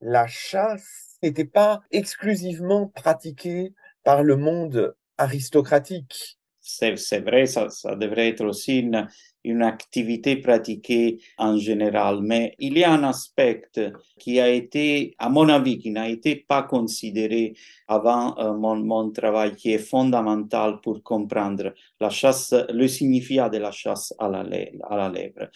la 0.00 0.26
chasse 0.26 1.18
n'était 1.22 1.44
pas 1.44 1.82
exclusivement 1.90 2.86
pratiquée 2.86 3.74
par 4.04 4.22
le 4.22 4.36
monde 4.36 4.96
aristocratique. 5.18 6.38
C'est 6.60 7.20
vrai, 7.20 7.44
ça, 7.44 7.68
ça 7.68 7.94
devrait 7.94 8.28
être 8.28 8.44
aussi 8.44 8.78
une, 8.78 9.06
une 9.48 9.62
activité 9.62 10.36
pratiquée 10.36 11.18
en 11.38 11.56
général, 11.56 12.20
mais 12.22 12.54
il 12.58 12.78
y 12.78 12.84
a 12.84 12.92
un 12.92 13.04
aspect 13.04 13.62
qui 14.18 14.40
a 14.40 14.48
été, 14.48 15.14
à 15.18 15.28
mon 15.28 15.48
avis, 15.48 15.78
qui 15.78 15.90
n'a 15.90 16.08
été 16.08 16.36
pas 16.36 16.62
considéré 16.62 17.54
avant 17.86 18.36
euh, 18.38 18.54
mon, 18.54 19.10
travail, 19.10 19.54
qui 19.56 19.72
est 19.72 19.78
fondamental 19.78 20.80
pour 20.82 21.02
comprendre 21.02 21.72
la 22.00 22.10
chasse, 22.10 22.54
le 22.70 22.86
significat 22.88 23.48
de 23.48 23.58
la 23.58 23.72
chasse 23.72 24.14
à 24.18 24.28
la, 24.28 24.44
à 24.90 24.96
la 24.96 25.08
lèvre. 25.08 25.48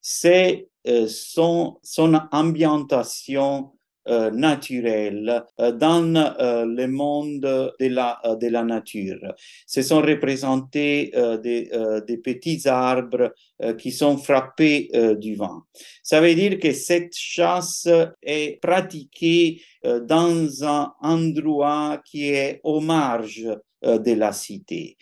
C'est 0.00 0.68
euh, 0.86 1.06
son, 1.08 1.78
son 1.82 2.18
ambientation 2.32 3.72
euh, 4.08 4.30
naturel 4.30 5.44
euh, 5.60 5.72
dans 5.72 6.14
euh, 6.16 6.64
le 6.64 6.86
monde 6.86 7.40
de 7.40 7.86
la, 7.86 8.18
de 8.40 8.48
la 8.48 8.64
nature. 8.64 9.20
Ce 9.66 9.82
sont 9.82 10.00
représentés 10.00 11.12
des, 11.42 11.70
des, 12.06 12.16
petits 12.16 12.66
arbres 12.66 13.34
qui 13.76 13.92
sont 13.92 14.16
frappés 14.16 14.90
du 15.18 15.34
vent. 15.34 15.62
Ça 16.02 16.20
veut 16.22 16.34
dire 16.34 16.58
que 16.58 16.72
cette 16.72 17.14
chasse 17.14 17.86
est 18.22 18.58
pratiquée 18.62 19.60
dans 19.84 20.64
un 20.64 20.92
endroit 21.02 22.00
qui 22.04 22.30
est 22.30 22.60
au 22.64 22.80
marge 22.80 23.46
de 23.82 24.12
la 24.12 24.32
cité. 24.32 24.96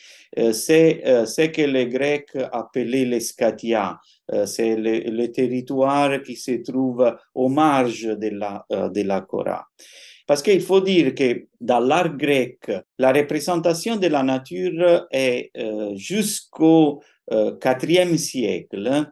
C'est 0.52 1.02
ce 1.26 1.46
que 1.46 1.62
les 1.62 1.86
Grecs 1.86 2.36
appelaient 2.52 3.04
l'escatia, 3.04 3.98
euh, 4.32 4.46
c'est 4.46 4.76
le, 4.76 5.26
territoire 5.28 6.22
qui 6.22 6.36
se 6.36 6.62
trouve 6.62 7.16
au 7.34 7.48
marge 7.48 8.04
de 8.04 8.28
la, 8.28 8.64
euh, 8.72 8.88
de 8.88 9.02
la 9.02 9.22
Cora. 9.22 9.66
Parce 10.26 10.42
qu'il 10.42 10.60
faut 10.60 10.80
dire 10.80 11.14
que 11.14 11.46
dans 11.60 11.80
l'art 11.80 12.14
grec, 12.14 12.70
la 12.98 13.12
représentation 13.12 13.96
de 13.96 14.08
la 14.08 14.22
nature 14.22 15.06
est 15.10 15.50
euh, 15.56 15.92
jusqu'au 15.96 17.02
IVe 17.30 18.16
siècle 18.16 19.06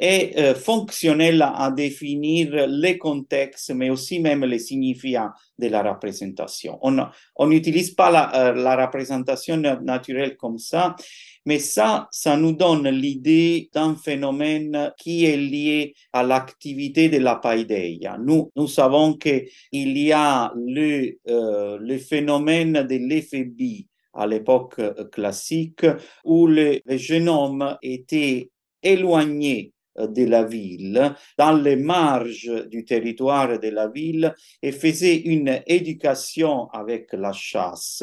est 0.00 0.38
euh, 0.38 0.54
fonctionnelle 0.54 1.42
à 1.42 1.70
définir 1.70 2.66
les 2.66 2.96
contextes, 2.96 3.70
mais 3.74 3.90
aussi 3.90 4.18
même 4.18 4.44
les 4.46 4.58
signifiants 4.58 5.28
de 5.58 5.68
la 5.68 5.82
représentation. 5.82 6.78
On 6.82 7.46
n'utilise 7.46 7.90
pas 7.90 8.10
la, 8.10 8.52
la, 8.52 8.86
représentation 8.86 9.58
naturelle 9.58 10.36
comme 10.38 10.58
ça, 10.58 10.96
mais 11.44 11.58
ça, 11.58 12.08
ça 12.10 12.36
nous 12.36 12.52
donne 12.52 12.88
l'idée 12.88 13.68
d'un 13.74 13.94
phénomène 13.94 14.92
qui 14.96 15.26
est 15.26 15.36
lié 15.36 15.94
à 16.14 16.22
l'activité 16.22 17.10
de 17.10 17.18
la 17.18 17.36
paideia. 17.36 18.16
Nous, 18.18 18.50
nous 18.56 18.68
savons 18.68 19.14
qu'il 19.14 19.48
y 19.72 20.12
a 20.12 20.52
le, 20.56 21.18
euh, 21.28 21.98
phénomène 21.98 22.72
de 22.72 22.96
l'éphébi 22.96 23.86
à 24.14 24.26
l'époque 24.26 24.80
classique 25.12 25.86
où 26.24 26.46
le, 26.46 26.80
homme 27.28 27.76
était 27.82 28.50
éloigné 28.82 29.72
de 30.08 30.24
la 30.24 30.44
ville, 30.44 31.14
dans 31.38 31.52
les 31.52 31.76
marges 31.76 32.68
du 32.68 32.84
territoire 32.84 33.58
de 33.58 33.68
la 33.68 33.88
ville, 33.88 34.34
et 34.62 34.72
faisait 34.72 35.16
une 35.16 35.60
éducation 35.66 36.68
avec 36.70 37.12
la 37.12 37.32
chasse, 37.32 38.02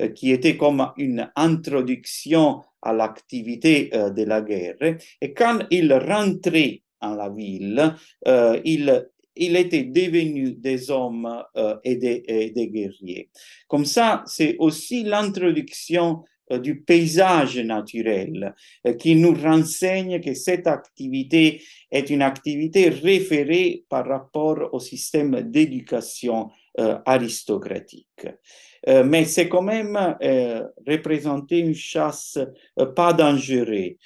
euh, 0.00 0.08
qui 0.08 0.32
était 0.32 0.56
comme 0.56 0.92
une 0.96 1.30
introduction 1.36 2.62
à 2.82 2.92
l'activité 2.92 3.90
euh, 3.94 4.10
de 4.10 4.24
la 4.24 4.42
guerre. 4.42 4.96
Et 5.20 5.32
quand 5.32 5.60
il 5.70 5.92
rentrait 5.92 6.82
en 7.00 7.14
la 7.14 7.28
ville, 7.28 7.94
euh, 8.28 8.60
il 8.64 9.08
il 9.36 9.56
était 9.56 9.82
devenu 9.82 10.52
des 10.52 10.92
hommes 10.92 11.28
et, 11.82 11.96
des, 11.96 12.68
guerriers. 12.72 13.30
Comme 13.66 13.84
ça, 13.84 14.22
c'est 14.28 14.54
aussi 14.60 15.02
l'introduction 15.02 16.22
du 16.50 16.80
paysage 16.82 17.58
naturel 17.58 18.54
euh, 18.86 18.94
qui 18.94 19.16
nous 19.16 19.34
renseigne 19.34 20.20
que 20.20 20.34
cette 20.34 20.66
activité 20.66 21.62
est 21.90 22.10
une 22.10 22.22
activité 22.22 22.88
référée 22.88 23.84
par 23.88 24.06
rapport 24.06 24.72
au 24.72 24.80
système 24.80 25.40
d'éducation 25.42 26.50
euh, 26.50 26.63
aristocratique. 27.06 28.26
Euh, 28.88 29.02
mais 29.02 29.24
c'est 29.24 29.48
quand 29.48 29.62
même 29.62 30.16
euh, 30.22 30.62
représenter 30.86 31.58
une 31.58 31.74
chasse 31.74 32.38
euh, 32.78 32.86
pas 32.86 33.12
dangereuse. 33.12 33.96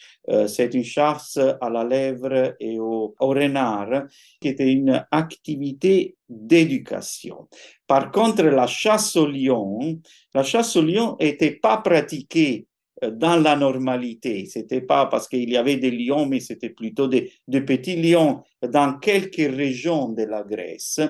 c'est 0.46 0.74
une 0.74 0.84
chasse 0.84 1.38
à 1.38 1.70
la 1.70 1.84
lèvre 1.84 2.54
et 2.60 2.78
au, 2.78 3.14
au 3.18 3.28
renard 3.28 4.04
qui 4.40 4.48
était 4.48 4.70
une 4.70 5.04
activité 5.10 6.16
d'éducation. 6.28 7.48
Par 7.86 8.10
contre, 8.10 8.42
la 8.42 8.66
chasse 8.66 9.16
au 9.16 9.26
lion, 9.26 9.98
la 10.34 10.42
chasse 10.42 10.76
au 10.76 10.82
lion 10.82 11.16
n'était 11.18 11.52
pas 11.52 11.78
pratiquée 11.78 12.66
dans 13.00 13.36
la 13.36 13.56
normalité. 13.56 14.44
C'était 14.44 14.82
pas 14.82 15.06
parce 15.06 15.28
qu'il 15.28 15.48
y 15.48 15.56
avait 15.56 15.76
des 15.76 15.92
lions, 15.92 16.26
mais 16.26 16.40
c'était 16.40 16.70
plutôt 16.70 17.08
des, 17.08 17.32
des, 17.46 17.62
petits 17.62 17.96
lions 17.96 18.42
dans 18.60 18.98
quelques 18.98 19.36
régions 19.36 20.10
de 20.10 20.24
la 20.24 20.42
Grèce 20.42 21.00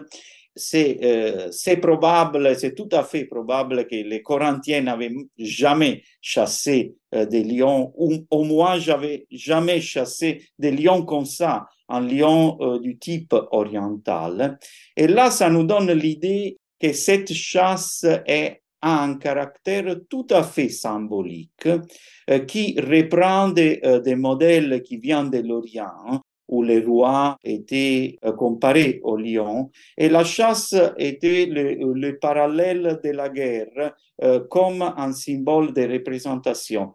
c'est 0.58 0.98
euh, 1.02 1.76
probable, 1.80 2.54
c'est 2.56 2.74
tout 2.74 2.88
à 2.92 3.04
fait 3.04 3.24
probable 3.24 3.86
que 3.86 3.94
les 3.94 4.22
Corinthiens 4.22 4.82
n'avaient 4.82 5.14
jamais 5.38 6.02
chassé 6.20 6.96
euh, 7.14 7.24
des 7.24 7.44
lions, 7.44 7.92
ou 7.96 8.26
au 8.30 8.44
moins 8.44 8.78
j'avais 8.78 9.26
jamais 9.30 9.80
chassé 9.80 10.44
des 10.58 10.72
lions 10.72 11.04
comme 11.04 11.24
ça, 11.24 11.66
un 11.88 12.00
lion 12.00 12.58
euh, 12.60 12.78
du 12.78 12.98
type 12.98 13.34
oriental. 13.52 14.58
Et 14.96 15.06
là, 15.06 15.30
ça 15.30 15.48
nous 15.48 15.64
donne 15.64 15.90
l'idée 15.92 16.58
que 16.80 16.92
cette 16.92 17.32
chasse 17.32 18.04
est 18.26 18.62
a 18.80 19.02
un 19.02 19.16
caractère 19.16 19.96
tout 20.08 20.28
à 20.30 20.44
fait 20.44 20.68
symbolique 20.68 21.68
qui 22.46 22.78
reprend 22.78 23.48
des, 23.48 23.80
modèles 24.14 24.84
qui 24.84 24.98
viennent 24.98 25.30
de 25.30 25.38
l'Orient, 25.38 26.22
où 26.48 26.62
les 26.62 26.80
rois 26.80 27.38
étaient 27.44 28.18
euh, 28.24 28.32
comparés 28.32 29.00
aux 29.04 29.16
lions, 29.16 29.70
et 29.96 30.08
la 30.08 30.24
chasse 30.24 30.74
était 30.96 31.46
le, 31.46 31.92
le 31.94 32.18
parallèle 32.18 33.00
de 33.04 33.11
la 33.11 33.28
guerre 33.28 33.92
euh, 34.22 34.40
comme 34.50 34.82
un 34.82 35.12
symbole 35.12 35.72
de 35.72 35.82
représentation 35.82 36.94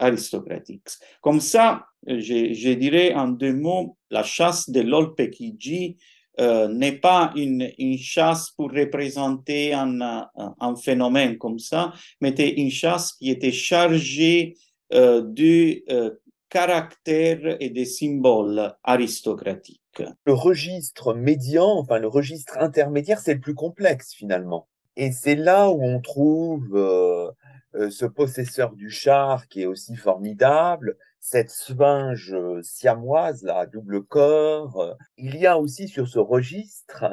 aristocratique. 0.00 0.88
Comme 1.20 1.40
ça, 1.40 1.86
je, 2.06 2.72
dirais 2.72 3.14
en 3.14 3.28
deux 3.28 3.54
mots, 3.54 3.96
la 4.10 4.22
chasse 4.22 4.70
de 4.70 4.80
l'Olpekiji 4.80 5.96
euh, 6.38 6.68
n'est 6.68 6.98
pas 6.98 7.32
une, 7.36 7.72
chasse 7.98 8.50
pour 8.50 8.70
représenter 8.70 9.72
un, 9.72 10.76
phénomène 10.82 11.38
comme 11.38 11.58
ça, 11.58 11.92
mais 12.20 12.30
une 12.30 12.70
chasse 12.70 13.12
qui 13.14 13.30
était 13.30 13.52
chargée 13.52 14.56
euh, 14.92 15.22
de 15.22 15.82
euh, 15.90 16.10
caractères 16.48 17.56
et 17.60 17.70
des 17.70 17.84
symboles 17.84 18.74
aristocratiques. 18.84 20.02
Le 20.24 20.32
registre 20.32 21.14
médian, 21.14 21.78
enfin 21.78 21.98
le 21.98 22.08
registre 22.08 22.58
intermédiaire, 22.58 23.20
c'est 23.20 23.34
le 23.34 23.40
plus 23.40 23.54
complexe 23.54 24.12
finalement. 24.12 24.68
Et 24.96 25.12
c'est 25.12 25.34
là 25.34 25.70
où 25.70 25.82
on 25.82 26.00
trouve 26.00 26.74
euh, 26.74 27.30
euh, 27.74 27.90
ce 27.90 28.06
possesseur 28.06 28.72
du 28.72 28.90
char 28.90 29.48
qui 29.48 29.62
est 29.62 29.66
aussi 29.66 29.96
formidable, 29.96 30.96
cette 31.20 31.50
sphinge 31.50 32.36
siamoise, 32.62 33.42
là, 33.42 33.66
double 33.66 34.04
corps. 34.04 34.96
Il 35.16 35.36
y 35.36 35.46
a 35.46 35.58
aussi 35.58 35.88
sur 35.88 36.06
ce 36.08 36.18
registre 36.18 37.04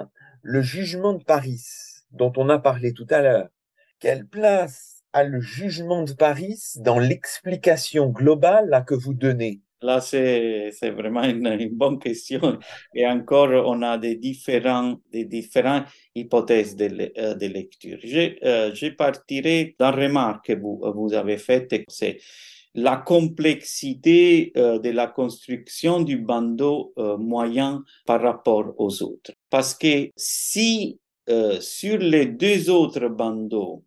le 0.43 0.61
jugement 0.61 1.13
de 1.13 1.23
Paris, 1.23 1.63
dont 2.11 2.31
on 2.37 2.49
a 2.49 2.59
parlé 2.59 2.93
tout 2.93 3.07
à 3.09 3.21
l'heure. 3.21 3.49
Quelle 3.99 4.27
place 4.27 4.92
a 5.13 5.23
le 5.23 5.39
jugement 5.39 6.03
de 6.03 6.13
Paris 6.13 6.59
dans 6.77 6.99
l'explication 6.99 8.09
globale 8.09 8.83
que 8.87 8.95
vous 8.95 9.13
donnez? 9.13 9.61
Là, 9.83 9.99
c'est 9.99 10.71
vraiment 10.91 11.23
une, 11.23 11.69
bonne 11.73 11.99
question. 11.99 12.57
Et 12.95 13.05
encore, 13.05 13.49
on 13.67 13.81
a 13.81 13.97
des, 13.97 14.15
différents, 14.15 14.95
des 15.11 15.25
différentes 15.25 15.85
hypothèses 16.15 16.77
de, 16.77 17.11
euh, 17.17 17.35
lecture. 17.35 17.99
Je, 18.01 18.33
euh, 18.45 18.73
je 18.73 18.87
partirai 18.87 19.75
d'un 19.77 19.91
remarque 19.91 20.47
que 20.47 20.53
vous, 20.53 20.81
vous 20.95 21.13
avez 21.13 21.37
faite, 21.37 21.75
c'est 21.89 22.17
la 22.75 22.95
complexité 22.95 24.53
euh, 24.57 24.79
de 24.79 24.89
la 24.89 25.07
construction 25.07 25.99
du 26.01 26.17
bandeau 26.17 26.93
euh, 26.97 27.17
moyen 27.17 27.83
par 28.05 28.21
rapport 28.21 28.73
aux 28.77 29.03
autres. 29.03 29.31
Parce 29.49 29.75
que 29.75 30.09
si 30.15 30.99
sur 31.61 31.99
les 31.99 32.25
deux 32.25 32.69
autres 32.69 33.07
bandeaux, 33.07 33.85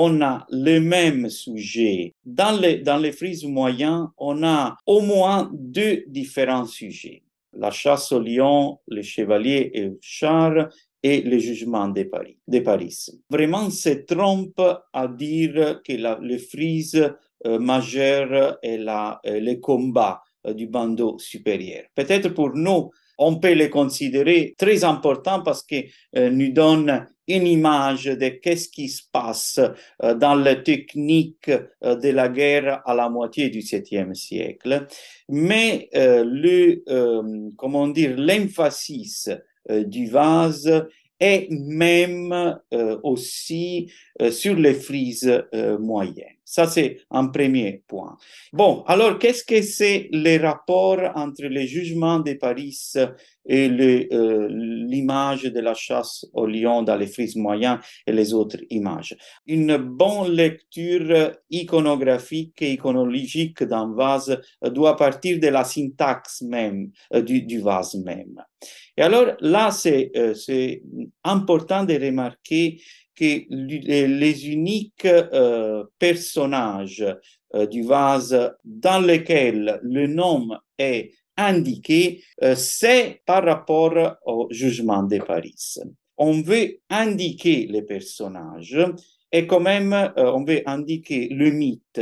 on 0.00 0.22
a 0.22 0.46
le 0.50 0.78
même 0.78 1.28
sujet. 1.28 2.14
Dans 2.24 2.56
les, 2.56 2.78
dans 2.78 2.98
les 2.98 3.10
frises 3.10 3.44
moyens, 3.44 4.06
on 4.16 4.44
a 4.44 4.76
au 4.86 5.00
moins 5.00 5.50
deux 5.52 6.04
différents 6.06 6.66
sujets. 6.66 7.24
La 7.52 7.72
chasse 7.72 8.12
au 8.12 8.20
lion, 8.20 8.78
les 8.86 9.02
chevaliers 9.02 9.72
et 9.74 9.82
le 9.82 9.98
char 10.00 10.68
et 11.02 11.22
le 11.22 11.38
jugement 11.38 11.88
de 11.88 12.04
Paris. 12.04 12.38
De 12.46 12.60
Paris. 12.60 12.94
Vraiment, 13.28 13.70
se 13.70 13.88
trompe 14.04 14.62
à 14.92 15.08
dire 15.08 15.80
que 15.84 15.94
la, 15.94 16.16
les 16.22 16.38
frises 16.38 17.12
majeur 17.44 18.58
est 18.62 18.78
la, 18.78 19.20
le 19.24 19.54
combat 19.54 20.22
du 20.54 20.68
bandeau 20.68 21.18
supérieur. 21.18 21.82
Peut-être 21.96 22.28
pour 22.28 22.50
nous, 22.54 22.90
on 23.18 23.36
peut 23.40 23.52
les 23.52 23.70
considérer 23.70 24.54
très 24.56 24.84
importants 24.84 25.42
parce 25.42 25.64
qu'ils 25.64 25.90
nous 26.14 26.52
donnent 26.52 27.04
une 27.28 27.46
image 27.46 28.06
de 28.06 28.28
qu'est-ce 28.28 28.68
qui 28.68 28.88
se 28.88 29.02
passe 29.12 29.60
dans 30.00 30.34
la 30.34 30.56
technique 30.56 31.50
de 31.50 32.08
la 32.08 32.28
guerre 32.28 32.82
à 32.84 32.94
la 32.94 33.08
moitié 33.08 33.50
du 33.50 33.60
7e 33.60 34.14
siècle. 34.14 34.86
Mais 35.28 35.88
le, 35.92 36.82
comment 37.56 37.88
dire, 37.88 38.14
l'emphasis 38.16 39.30
du 39.68 40.08
vase 40.08 40.88
et 41.20 41.48
même 41.50 42.58
euh, 42.72 42.98
aussi 43.02 43.90
euh, 44.22 44.30
sur 44.30 44.54
les 44.54 44.74
frises 44.74 45.42
euh, 45.54 45.78
moyennes. 45.78 46.37
Ça, 46.50 46.66
c'est 46.66 46.96
un 47.10 47.26
premier 47.26 47.82
point. 47.86 48.16
Bon, 48.54 48.82
alors, 48.86 49.18
qu'est-ce 49.18 49.44
que 49.44 49.60
c'est 49.60 50.08
les 50.12 50.38
rapports 50.38 51.12
entre 51.14 51.44
les 51.44 51.66
jugements 51.66 52.20
de 52.20 52.32
Paris 52.32 52.94
et 53.44 53.68
l'image 53.68 55.42
de 55.42 55.60
la 55.60 55.74
chasse 55.74 56.24
au 56.32 56.46
lion 56.46 56.82
dans 56.82 56.96
les 56.96 57.06
frises 57.06 57.36
moyennes 57.36 57.80
et 58.06 58.12
les 58.12 58.32
autres 58.32 58.60
images? 58.70 59.14
Une 59.46 59.76
bonne 59.76 60.30
lecture 60.32 61.32
iconographique 61.50 62.62
et 62.62 62.72
iconologique 62.72 63.62
d'un 63.64 63.92
vase 63.94 64.40
doit 64.62 64.96
partir 64.96 65.38
de 65.38 65.48
la 65.48 65.64
syntaxe 65.64 66.40
même 66.40 66.90
du, 67.12 67.42
du 67.42 67.60
vase 67.60 67.94
même. 67.96 68.42
Et 68.96 69.02
alors 69.02 69.36
là, 69.40 69.70
c'est 69.70 70.82
important 71.22 71.84
de 71.84 71.92
remarquer 71.92 72.80
que 73.18 73.46
les 73.50 74.48
uniques 74.48 75.04
euh, 75.04 75.84
personnages 75.98 77.04
euh, 77.54 77.66
du 77.66 77.82
vase 77.82 78.54
dans 78.64 79.04
lesquels 79.04 79.80
le 79.82 80.06
nom 80.06 80.50
est 80.78 81.12
indiqué, 81.36 82.22
euh, 82.42 82.54
c'est 82.54 83.22
par 83.26 83.44
rapport 83.44 84.16
au 84.24 84.46
jugement 84.50 85.02
de 85.02 85.18
Paris. 85.18 85.74
On 86.16 86.42
veut 86.42 86.78
indiquer 86.88 87.66
les 87.68 87.82
personnages 87.82 88.78
et 89.32 89.46
quand 89.46 89.60
même 89.60 90.12
on 90.16 90.44
veut 90.44 90.62
indiquer 90.66 91.28
le 91.28 91.50
mythe 91.50 92.00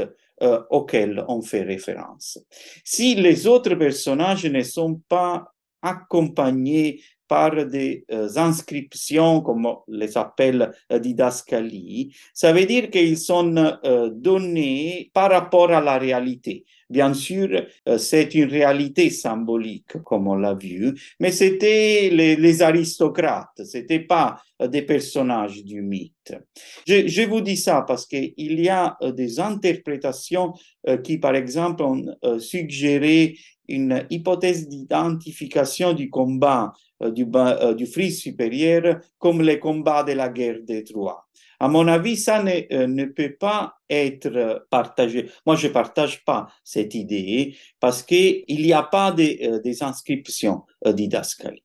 auquel 0.71 1.25
on 1.29 1.43
fait 1.43 1.63
référence. 1.63 2.39
Si 2.85 3.15
les 3.15 3.47
autres 3.47 3.75
personnages 3.75 4.47
ne 4.47 4.63
sont 4.63 5.01
pas 5.09 5.53
accompagnés 5.83 7.03
par 7.29 7.67
des 7.67 8.05
euh, 8.11 8.29
inscriptions, 8.37 9.41
comme 9.41 9.67
on 9.67 9.79
les 9.89 10.17
appelle 10.17 10.73
didascalie, 10.91 12.15
ça 12.33 12.53
veut 12.53 12.67
dire 12.67 12.91
qu'ils 12.91 13.19
sont 13.19 13.55
euh, 13.57 14.11
donnés 14.11 15.11
par 15.13 15.31
rapport 15.31 15.71
à 15.71 15.81
la 15.81 15.99
réalité. 15.99 16.65
Bien 16.89 17.15
sûr, 17.15 17.67
euh, 17.89 17.99
c'est 17.99 18.33
une 18.35 18.49
réalité 18.49 19.11
symbolique, 19.11 20.03
comme 20.05 20.29
on 20.29 20.37
l'a 20.37 20.55
vu, 20.55 20.95
mais 21.19 21.33
c'était 21.33 22.11
les, 22.13 22.37
les, 22.37 22.63
aristocrates, 22.63 23.61
c'était 23.65 24.01
pas 24.01 24.41
des 24.61 24.83
personnages 24.83 25.65
du 25.65 25.83
mythe. 25.83 26.35
Je, 26.87 27.09
je 27.09 27.23
vous 27.23 27.41
dis 27.41 27.57
ça 27.57 27.85
parce 27.87 28.07
qu'il 28.07 28.33
y 28.37 28.69
a 28.69 28.97
des 29.15 29.41
interprétations 29.41 30.55
qui, 31.03 31.19
par 31.19 31.35
exemple, 31.35 31.83
ont 31.83 32.17
suggéré 32.39 33.37
une 33.69 34.07
hypothèse 34.11 34.69
d'identification 34.69 35.93
du 35.93 36.11
combat 36.11 36.73
du, 37.01 37.27
du 37.77 37.87
frise 37.87 38.21
supérieur 38.21 39.01
comme 39.19 39.43
les 39.43 39.59
combats 39.59 40.03
de 40.03 40.13
la 40.13 40.29
guerre 40.29 40.61
des 40.63 40.85
Troyes. 40.85 41.27
À 41.59 41.69
mon 41.69 41.89
avis, 41.89 42.17
ça 42.17 42.43
ne, 42.43 42.51
euh, 42.73 42.87
ne 42.87 43.07
peut 43.07 43.35
pas 43.39 43.75
être 43.89 44.67
partagé. 44.71 45.31
Moi, 45.47 45.57
je 45.57 45.69
ne 45.69 45.73
partage 45.73 46.25
pas 46.25 46.49
cette 46.63 46.95
idée 46.95 47.57
parce 47.81 48.03
qu'il 48.03 48.45
n'y 48.49 48.73
a 48.73 48.83
pas 48.83 49.13
de, 49.13 49.23
euh, 49.43 49.61
des 49.61 49.83
inscriptions 49.83 50.63
euh, 50.87 50.93
didascaliques. 50.93 51.65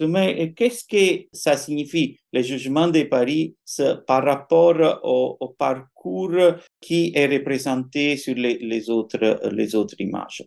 Mais 0.00 0.52
qu'est-ce 0.54 0.84
que 0.84 1.26
ça 1.32 1.56
signifie, 1.56 2.18
le 2.32 2.42
jugement 2.42 2.88
de 2.88 3.02
Paris, 3.04 3.54
par 4.06 4.24
rapport 4.24 5.00
au 5.04 5.54
parcours 5.56 6.56
qui 6.82 7.12
est 7.14 7.26
représenté 7.26 8.16
sur 8.16 8.34
les, 8.34 8.90
autres, 8.90 9.40
les 9.52 9.74
autres 9.74 9.94
images 10.00 10.44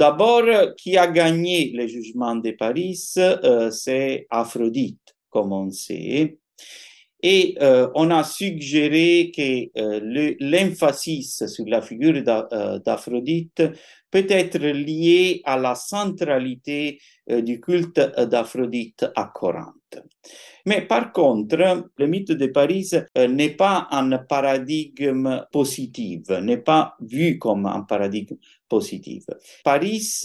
D'abord, 0.00 0.74
qui 0.76 0.96
a 0.96 1.06
gagné 1.06 1.70
le 1.72 1.86
jugement 1.86 2.34
de 2.34 2.50
Paris, 2.52 3.00
euh, 3.18 3.70
c'est 3.70 4.26
Aphrodite, 4.30 5.14
comme 5.30 5.52
on 5.52 5.70
sait. 5.70 6.38
Et 7.26 7.56
euh, 7.62 7.88
on 7.94 8.10
a 8.10 8.22
suggéré 8.22 9.32
que 9.34 9.80
euh, 9.80 10.34
l'emphasis 10.40 11.46
sur 11.46 11.64
la 11.66 11.80
figure 11.80 12.22
euh, 12.28 12.78
d'Aphrodite 12.80 13.62
peut 14.14 14.26
être 14.28 14.58
lié 14.58 15.42
à 15.44 15.58
la 15.58 15.74
centralité 15.74 17.00
du 17.28 17.60
culte 17.60 17.98
d'Aphrodite 17.98 19.06
à 19.16 19.32
Corinthe. 19.34 19.98
Mais 20.66 20.82
par 20.82 21.12
contre, 21.12 21.84
le 21.98 22.06
mythe 22.06 22.30
de 22.30 22.46
Paris 22.46 22.90
n'est 23.16 23.56
pas 23.56 23.88
un 23.90 24.18
paradigme 24.18 25.44
positif, 25.50 26.28
n'est 26.28 26.58
pas 26.62 26.94
vu 27.00 27.38
comme 27.40 27.66
un 27.66 27.82
paradigme 27.82 28.36
positif. 28.68 29.24
Paris, 29.64 30.22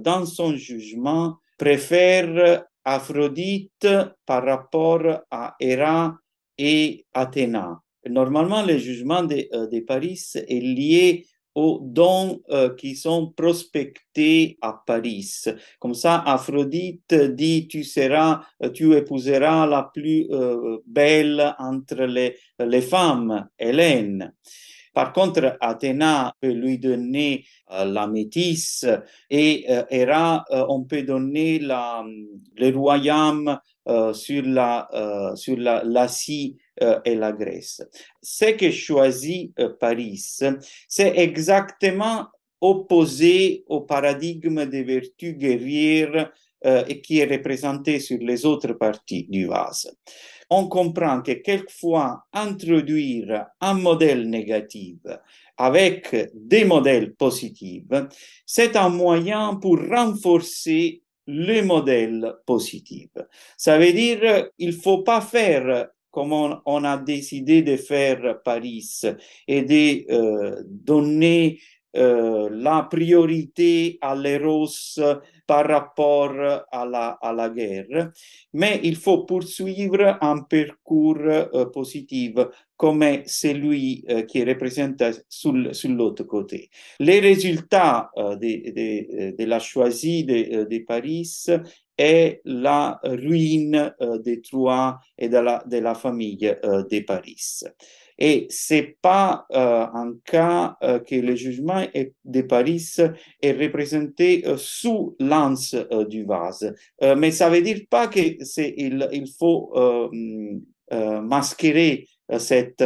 dans 0.00 0.24
son 0.24 0.56
jugement, 0.56 1.36
préfère 1.58 2.64
Aphrodite 2.82 3.86
par 4.24 4.46
rapport 4.46 5.02
à 5.30 5.54
Héra 5.60 6.16
et 6.56 7.04
Athéna. 7.12 7.82
Normalement, 8.08 8.64
le 8.64 8.78
jugement 8.78 9.22
de, 9.22 9.46
euh, 9.52 9.66
de 9.66 9.80
Paris 9.80 10.22
est 10.34 10.60
lié 10.60 11.26
aux 11.54 11.80
dons 11.82 12.40
euh, 12.50 12.74
qui 12.74 12.94
sont 12.94 13.32
prospectés 13.32 14.58
à 14.60 14.80
Paris. 14.86 15.44
Comme 15.78 15.94
ça, 15.94 16.22
Aphrodite 16.24 17.14
dit, 17.14 17.68
tu 17.68 17.84
seras, 17.84 18.42
tu 18.74 18.94
épouseras 18.94 19.66
la 19.66 19.90
plus 19.92 20.26
euh, 20.30 20.78
belle 20.86 21.54
entre 21.58 22.04
les, 22.04 22.36
les 22.60 22.82
femmes, 22.82 23.48
Hélène. 23.58 24.32
Par 24.98 25.12
contre, 25.12 25.56
Athéna 25.60 26.34
peut 26.40 26.50
lui 26.50 26.76
donner 26.76 27.44
euh, 27.70 27.84
la 27.84 28.08
métisse 28.08 28.84
et 29.30 29.64
euh, 29.70 29.84
Héra, 29.90 30.44
on 30.50 30.82
peut 30.82 31.04
donner 31.04 31.60
le 31.60 32.76
royaume 32.76 33.60
euh, 33.88 34.12
sur 34.12 34.42
la 34.42 34.88
euh, 34.92 35.36
euh, 36.82 37.00
et 37.04 37.14
la 37.14 37.30
Grèce. 37.30 37.80
Ce 38.20 38.46
que 38.56 38.72
choisit 38.72 39.54
Paris, 39.78 40.20
c'est 40.88 41.16
exactement 41.16 42.26
opposé 42.60 43.62
au 43.68 43.82
paradigme 43.82 44.66
des 44.66 44.82
vertus 44.82 45.36
guerrières 45.36 46.32
qui 47.04 47.20
est 47.20 47.30
représenté 47.30 48.00
sur 48.00 48.18
les 48.20 48.44
autres 48.44 48.72
parties 48.72 49.28
du 49.28 49.46
vase. 49.46 49.96
On 50.50 50.68
comprend 50.68 51.20
que 51.22 51.32
quelquefois 51.32 52.24
introduire 52.32 53.46
un 53.60 53.74
modèle 53.74 54.28
négatif 54.28 54.96
avec 55.56 56.14
des 56.34 56.64
modèles 56.64 57.14
positifs, 57.14 57.84
c'est 58.46 58.76
un 58.76 58.88
moyen 58.88 59.56
pour 59.56 59.78
renforcer 59.78 61.02
le 61.26 61.60
modèle 61.62 62.34
positif. 62.46 63.10
Ça 63.56 63.78
veut 63.78 63.92
dire 63.92 64.48
il 64.58 64.72
faut 64.72 65.02
pas 65.02 65.20
faire 65.20 65.88
comme 66.10 66.32
on, 66.32 66.84
a 66.84 66.96
décidé 66.96 67.62
de 67.62 67.76
faire 67.76 68.42
Paris 68.42 69.02
et 69.46 69.62
de 69.62 70.10
euh, 70.10 70.62
donner 70.66 71.60
euh, 71.96 72.48
la 72.52 72.82
priorité 72.82 73.98
à 74.00 74.14
l'Eros 74.14 74.98
par 75.46 75.66
rapport 75.66 76.34
à 76.70 76.84
la, 76.84 77.18
à 77.22 77.32
la 77.32 77.48
il 78.82 78.96
faut 78.96 79.24
poursuivre 79.24 80.18
un 80.20 80.42
parcours 80.42 81.16
euh, 81.18 81.64
positif 81.66 82.34
comme 82.76 83.04
celui 83.26 84.04
euh, 84.10 84.22
qui 84.22 84.38
est 84.40 84.44
représenté 84.44 85.10
sur, 85.28 85.54
sur 85.74 85.90
côté. 86.26 86.70
Les 87.00 87.20
résultats 87.20 88.10
de, 88.16 88.34
de, 88.36 89.36
de, 89.36 89.44
la 89.44 89.58
choisie 89.58 90.24
de, 90.24 90.64
de 90.64 90.78
Paris 90.84 91.46
est 91.98 92.40
la 92.44 93.00
ruine 93.02 93.92
euh, 94.00 94.18
des 94.18 94.40
Troyes 94.40 94.98
et 95.18 95.28
de 95.28 95.38
la, 95.38 95.62
de 95.66 95.78
la 95.78 95.94
famille 95.94 96.56
euh, 96.64 96.84
de 96.84 97.00
Paris. 97.00 97.60
Et 98.18 98.46
c'est 98.50 98.96
pas 99.00 99.46
euh, 99.52 99.86
un 99.94 100.14
cas 100.24 100.76
euh, 100.82 100.98
que 100.98 101.14
le 101.14 101.36
jugement 101.36 101.84
de 102.24 102.42
Paris 102.42 102.96
est 103.40 103.52
représenté 103.52 104.46
euh, 104.46 104.56
sous 104.56 105.14
l'anse 105.20 105.74
euh, 105.74 106.04
du 106.04 106.24
vase. 106.24 106.74
Euh, 107.02 107.14
mais 107.14 107.30
ça 107.30 107.48
veut 107.48 107.62
dire 107.62 107.82
pas 107.88 108.08
que 108.08 108.20
c'est 108.44 108.74
il, 108.76 109.08
il 109.12 109.28
faut 109.38 109.72
euh, 109.76 110.08
masquer 111.22 112.06
cette, 112.38 112.84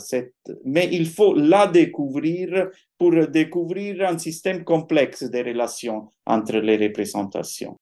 cette, 0.00 0.34
mais 0.64 0.88
il 0.90 1.06
faut 1.06 1.34
la 1.34 1.68
découvrir 1.68 2.68
pour 2.98 3.12
découvrir 3.28 4.08
un 4.08 4.18
système 4.18 4.64
complexe 4.64 5.22
de 5.22 5.38
relations 5.38 6.08
entre 6.26 6.56
les 6.58 6.76
représentations. 6.76 7.78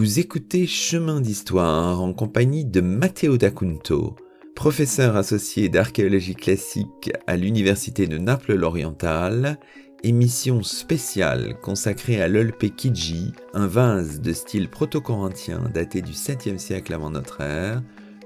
Vous 0.00 0.18
écoutez 0.18 0.66
Chemin 0.66 1.20
d'Histoire 1.20 2.00
en 2.00 2.14
compagnie 2.14 2.64
de 2.64 2.80
Matteo 2.80 3.36
D'Acunto, 3.36 4.16
professeur 4.54 5.14
associé 5.14 5.68
d'archéologie 5.68 6.34
classique 6.34 7.12
à 7.26 7.36
l'Université 7.36 8.06
de 8.06 8.16
Naples-l'Oriental, 8.16 9.58
émission 10.02 10.62
spéciale 10.62 11.54
consacrée 11.60 12.22
à 12.22 12.28
l'Olpekiji, 12.28 13.32
un 13.52 13.66
vase 13.66 14.22
de 14.22 14.32
style 14.32 14.70
proto-corinthien 14.70 15.70
daté 15.74 16.00
du 16.00 16.12
7e 16.12 16.56
siècle 16.56 16.94
avant 16.94 17.10
notre 17.10 17.42
ère, 17.42 17.82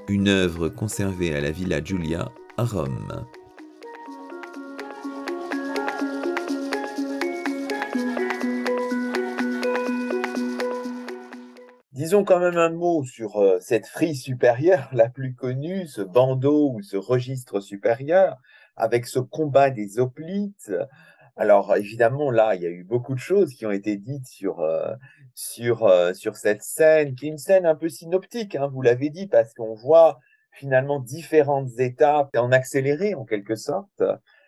une 0.07 0.29
œuvre 0.29 0.69
conservée 0.69 1.35
à 1.35 1.41
la 1.41 1.51
Villa 1.51 1.83
Giulia 1.83 2.31
à 2.57 2.63
Rome. 2.63 3.27
Disons 12.05 12.23
quand 12.23 12.39
même 12.39 12.59
un 12.59 12.69
mot 12.69 13.03
sur 13.03 13.39
euh, 13.39 13.57
cette 13.61 13.87
frise 13.87 14.21
supérieure 14.21 14.91
la 14.93 15.09
plus 15.09 15.35
connue, 15.35 15.87
ce 15.87 16.03
bandeau 16.03 16.71
ou 16.75 16.83
ce 16.83 16.99
registre 16.99 17.61
supérieur, 17.61 18.37
avec 18.77 19.07
ce 19.07 19.21
combat 19.21 19.71
des 19.71 19.99
hoplites. 19.99 20.71
Alors 21.35 21.75
évidemment, 21.75 22.31
là, 22.31 22.57
il 22.57 22.63
y 22.63 22.67
a 22.67 22.69
eu 22.69 22.85
beaucoup 22.85 23.15
de 23.15 23.21
choses 23.21 23.55
qui 23.55 23.65
ont 23.65 23.71
été 23.71 23.97
dites 23.97 24.27
sur, 24.27 24.61
euh, 24.61 24.93
sur, 25.35 25.85
euh, 25.85 26.13
sur 26.13 26.37
cette 26.37 26.63
scène, 26.63 27.15
qui 27.15 27.25
est 27.25 27.31
une 27.31 27.39
scène 27.39 27.65
un 27.65 27.75
peu 27.75 27.89
synoptique, 27.89 28.55
hein, 28.55 28.69
vous 28.71 28.83
l'avez 28.83 29.09
dit, 29.09 29.27
parce 29.27 29.55
qu'on 29.55 29.73
voit 29.73 30.19
finalement 30.51 31.01
différentes 31.01 31.71
étapes 31.79 32.37
en 32.37 32.53
accéléré 32.53 33.15
en 33.15 33.25
quelque 33.25 33.57
sorte. 33.57 34.03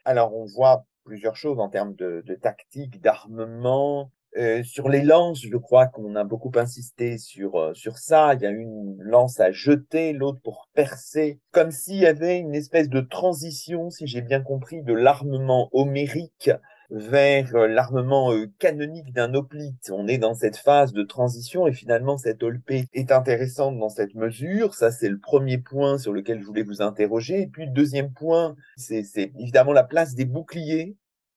Alors 0.05 0.37
on 0.37 0.45
voit 0.45 0.85
plusieurs 1.05 1.37
choses 1.37 1.59
en 1.59 1.71
termes 1.71 1.95
de, 1.95 2.23
de 2.27 2.35
tactique, 2.35 3.01
d'armement, 3.01 4.11
euh, 4.37 4.63
sur 4.65 4.89
les 4.89 5.03
lances, 5.03 5.41
je 5.43 5.57
crois 5.57 5.87
qu'on 5.87 6.15
a 6.15 6.25
beaucoup 6.25 6.53
insisté 6.57 7.17
sur, 7.17 7.57
euh, 7.57 7.75
sur 7.75 7.97
ça. 7.97 8.35
Il 8.35 8.43
y 8.43 8.47
a 8.47 8.51
une 8.51 8.97
lance 9.01 9.41
à 9.41 9.51
jeter, 9.51 10.13
l'autre 10.13 10.41
pour 10.43 10.69
percer, 10.75 11.41
comme 11.53 11.71
s'il 11.71 11.97
y 11.97 12.07
avait 12.07 12.39
une 12.39 12.55
espèce 12.55 12.91
de 12.91 13.01
transition, 13.01 13.89
si 13.89 14.07
j'ai 14.07 14.21
bien 14.21 14.43
compris, 14.43 14.83
de 14.83 14.93
l'armement 14.93 15.71
homérique 15.73 16.51
vers 16.91 17.57
euh, 17.57 17.67
l'armement 17.67 18.31
canonique 18.59 19.13
d'un 19.15 19.33
hoplite. 19.33 19.91
On 19.91 20.07
est 20.07 20.19
dans 20.19 20.35
cette 20.35 20.59
phase 20.59 20.93
de 20.93 21.03
transition 21.03 21.67
et 21.67 21.73
finalement 21.73 22.19
cette 22.19 22.43
olpée 22.43 22.89
est 22.93 23.13
intéressante 23.13 23.79
dans 23.79 23.89
cette 23.89 24.15
mesure. 24.15 24.75
Ça, 24.75 24.91
c'est 24.91 25.09
le 25.09 25.19
premier 25.19 25.59
point 25.59 25.97
sur 25.97 26.13
lequel 26.13 26.41
je 26.41 26.47
voulais 26.47 26.63
vous 26.63 26.83
interroger. 26.83 27.41
Et 27.41 27.47
puis 27.47 27.65
le 27.65 27.73
deuxième 27.73 28.13
point, 28.13 28.55
c'est 28.77 29.33
évidemment 29.39 29.73
la 29.73 29.85
place 29.85 30.15
des 30.15 30.27
boucliers 30.27 30.97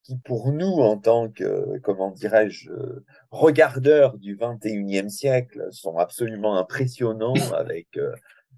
qui 0.10 0.18
pour 0.18 0.52
nous, 0.52 0.66
en 0.66 0.98
tant 0.98 1.30
que, 1.30 1.78
comment 1.84 2.10
dirais-je, 2.10 2.72
regardeurs 3.30 4.18
du 4.18 4.36
21e 4.36 5.08
siècle, 5.08 5.68
sont 5.70 5.98
absolument 5.98 6.58
impressionnants 6.58 7.36
avec 7.56 7.96
euh, 7.98 8.16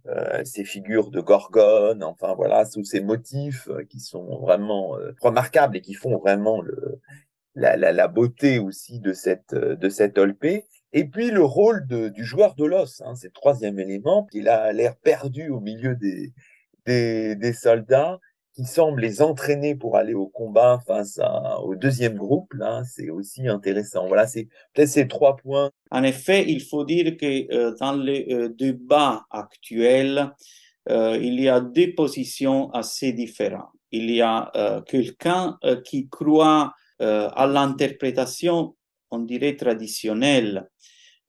euh, 0.08 0.42
ces 0.46 0.64
figures 0.64 1.12
de 1.12 1.20
Gorgone, 1.20 2.06
enfin 2.06 2.36
voilà, 2.36 2.66
tous 2.66 2.86
ces 2.86 3.02
motifs 3.02 3.68
euh, 3.68 3.84
qui 3.84 4.00
sont 4.00 4.40
vraiment 4.40 4.96
remarquables 5.22 5.76
et 5.76 5.82
qui 5.82 5.94
font 5.94 6.18
vraiment 6.18 6.64
la, 7.56 7.76
la, 7.76 7.92
la, 7.92 8.08
beauté 8.08 8.58
aussi 8.58 9.02
de 9.02 9.12
cette, 9.12 9.54
de 9.54 9.90
cette 9.90 10.18
Olpé. 10.18 10.64
Et 10.94 11.04
puis 11.04 11.32
le 11.32 11.44
rôle 11.44 11.86
de, 11.86 12.08
du 12.08 12.24
joueur 12.24 12.56
de 12.56 12.64
l'os, 12.64 13.02
hein, 13.02 13.16
c'est 13.16 13.28
le 13.28 13.34
troisième 13.34 13.78
élément, 13.78 14.26
qui 14.32 14.48
a 14.48 14.72
l'air 14.72 14.96
perdu 14.96 15.50
au 15.50 15.60
milieu 15.60 15.96
des, 15.96 16.32
des, 16.86 17.36
des 17.36 17.54
soldats 17.54 18.22
qui 18.54 18.66
semble 18.66 19.02
les 19.02 19.22
entraîner 19.22 19.76
pour 19.76 19.96
aller 19.98 20.14
au 20.14 20.28
combat 20.28 20.80
face 20.86 21.20
au 21.64 21.76
deuxième 21.76 22.16
groupe, 22.16 22.54
là, 22.54 22.84
c'est 22.84 23.10
aussi 23.10 23.48
intéressant. 23.48 24.08
Voilà, 24.08 24.28
c'est 24.28 24.48
peut-être 24.74 24.90
ces 24.90 25.08
trois 25.08 25.38
points. 25.38 25.72
En 25.90 26.04
effet, 26.04 26.46
il 26.48 26.62
faut 26.62 26.84
dire 26.84 27.18
que 27.18 27.54
euh, 27.54 27.74
dans 27.80 27.94
le 27.94 28.34
euh, 28.34 28.50
débat 28.50 29.26
actuel, 29.30 30.32
euh, 30.90 31.18
il 31.22 31.40
y 31.40 31.48
a 31.48 31.62
deux 31.62 31.94
positions 31.96 32.72
assez 32.72 33.14
différentes. 33.14 33.70
Il 33.92 34.10
y 34.10 34.22
a 34.22 34.52
quelqu'un 34.88 35.58
qui 35.84 36.08
croit 36.08 36.74
à 37.00 37.46
l'interprétation, 37.46 38.74
on 39.10 39.20
dirait 39.20 39.58
traditionnelle, 39.58 40.70
euh, 40.70 40.70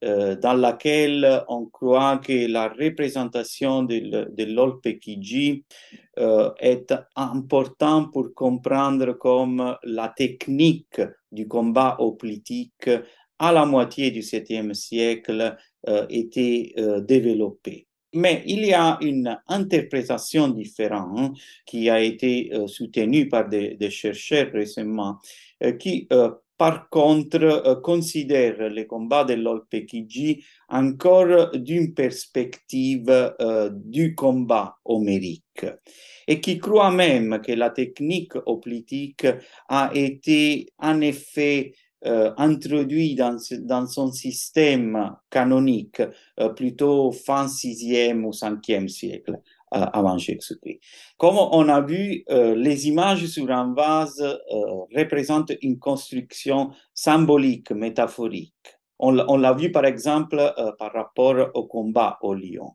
dans 0.03 0.55
laquelle 0.55 1.44
on 1.48 1.66
croit 1.66 2.18
que 2.18 2.50
la 2.50 2.68
représentation 2.68 3.84
de, 3.84 4.44
l'Olpekiji 4.44 5.64
euh, 6.18 6.50
est 6.59 6.92
importante 7.14 8.12
pour 8.12 8.34
comprendre 8.34 9.12
comme 9.12 9.76
la 9.84 10.09
technique 10.09 11.00
du 11.30 11.46
combat 11.46 11.96
politique 12.18 12.90
à 13.42 13.50
la 13.50 13.66
moitié 13.66 14.12
du 14.12 14.20
7e 14.20 14.72
siècle 14.72 15.57
euh, 15.88 16.07
était 16.11 16.74
euh, 16.78 17.00
développée. 17.00 17.88
Mais 18.14 18.44
il 18.46 18.64
y 18.64 18.72
a 18.72 18.98
une 19.00 19.36
interprétation 19.48 20.46
différente 20.46 21.36
qui 21.66 21.90
a 21.90 22.00
été 22.00 22.53
euh, 22.55 22.68
soutenue 22.68 23.28
par 23.28 23.48
des, 23.48 23.90
chercheurs 23.90 24.53
récemment, 24.53 25.18
qui 25.80 26.09
par 26.59 26.88
contre, 26.88 27.42
euh, 27.42 27.76
considère 27.76 28.68
les 28.68 28.86
combats 28.86 29.24
de 29.24 29.34
l'Olpekiji 29.34 30.44
encore 30.68 31.50
d'une 31.57 31.94
perspective 31.94 33.34
du 33.70 34.14
combat 34.14 34.76
homérique 34.84 35.66
et 36.26 36.40
qui 36.40 36.59
croit 36.59 36.90
même 36.90 37.40
que 37.44 37.53
la 37.53 37.70
technique 37.70 38.34
hoplitique 38.46 39.26
a 39.68 39.90
été 39.94 40.66
en 40.78 41.00
effet 41.00 41.72
euh, 42.05 42.32
introduite 42.36 43.18
dans, 43.18 43.36
dans, 43.61 43.86
son 43.86 44.11
système 44.11 45.14
canonique 45.30 46.03
plutôt 46.57 47.12
fin 47.12 47.46
6e 47.46 48.24
ou 48.24 48.30
5e 48.30 48.88
siècle 48.88 49.40
avant 49.72 50.18
Jésus-Christ. 50.18 50.80
Comme 51.16 51.36
on 51.38 51.68
a 51.68 51.80
vu, 51.80 52.24
euh, 52.30 52.54
les 52.54 52.88
images 52.88 53.26
sur 53.26 53.50
un 53.50 53.72
vase 53.74 54.20
euh, 54.20 54.38
représentent 54.94 55.52
une 55.62 55.78
construction 55.78 56.70
symbolique, 56.94 57.70
métaphorique. 57.70 58.54
On, 58.98 59.10
l'a 59.10 59.52
vu 59.52 59.72
par 59.72 59.84
exemple 59.84 60.38
euh, 60.38 60.70
par 60.78 60.92
rapport 60.92 61.50
au 61.54 61.66
combat 61.66 62.18
au 62.22 62.34
lion. 62.34 62.72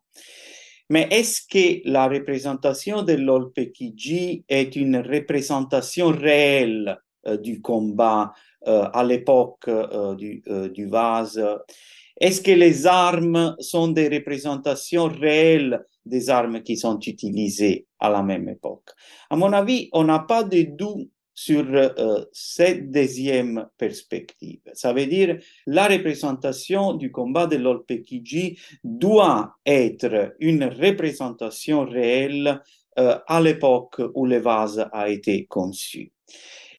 Mais 0.89 1.07
est-ce 1.11 1.41
que 1.41 1.89
la 1.89 2.07
représentation 2.07 3.03
de 3.03 3.13
l'Olpekiji 3.13 4.43
est 4.49 4.75
une 4.75 4.97
représentation 4.97 6.07
réelle 6.09 6.97
du 7.41 7.61
combat 7.61 8.31
à 8.65 9.03
l'époque 9.03 9.69
du, 10.17 10.41
du 10.73 10.85
vase? 10.85 11.43
Est-ce 12.19 12.41
que 12.41 12.51
les 12.51 12.87
armes 12.87 13.55
sont 13.59 13.89
des 13.89 14.07
représentations 14.07 15.07
réelles 15.07 15.85
des 16.07 16.29
armes 16.29 16.61
qui 16.61 16.77
sont 16.77 16.99
utilisées 16.99 17.87
à 17.99 18.09
la 18.09 18.23
même 18.23 18.49
époque. 18.49 18.89
À 19.29 19.35
mon 19.35 19.53
avis, 19.53 19.89
on 19.93 20.03
n'a 20.03 20.19
pas 20.19 20.43
de 20.43 20.61
doute 20.63 21.09
sur 21.37 21.65
euh, 21.71 22.25
cette 22.31 22.89
deuxième 22.89 23.67
perspective. 23.77 24.59
Ça 24.73 24.91
veut 24.91 25.05
dire 25.05 25.37
la 25.67 25.87
représentation 25.87 26.95
du 26.95 27.11
combat 27.11 27.45
de 27.45 27.57
l'Olpekiji 27.57 28.57
doit 28.83 29.53
être 29.63 30.33
une 30.39 30.63
représentation 30.63 31.85
réelle 31.85 32.59
euh, 32.97 33.19
à 33.27 33.39
l'époque 33.39 34.01
où 34.15 34.25
le 34.25 34.39
vase 34.39 34.89
a 34.91 35.09
été 35.09 35.45
conçu. 35.45 36.11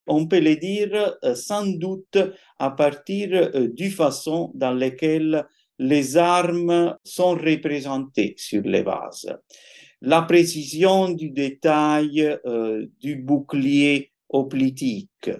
On 0.07 0.27
peut 0.27 0.41
le 0.41 0.57
dire 0.57 1.15
euh, 1.23 1.35
sans 1.35 1.65
doute 1.65 2.17
à 2.59 2.71
partir 2.71 3.51
du 3.69 3.89
façon 3.89 4.51
dans 4.55 4.73
laquelle 4.73 5.45
les 5.79 6.17
armes 6.17 6.97
sont 7.03 7.35
représentées 7.35 8.35
sur 8.37 8.61
les 8.63 8.83
vases. 8.83 9.33
La 10.01 10.21
précision 10.21 11.09
du 11.09 11.29
détail 11.29 12.37
euh, 12.45 12.85
du 13.01 13.15
bouclier 13.15 14.11
hoplitique, 14.31 15.31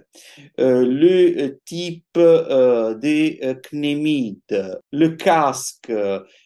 euh, 0.58 0.84
le 0.84 1.60
type 1.64 2.16
euh, 2.16 2.94
des 2.94 3.40
knémides, 3.62 4.80
le 4.90 5.08
casque, 5.10 5.92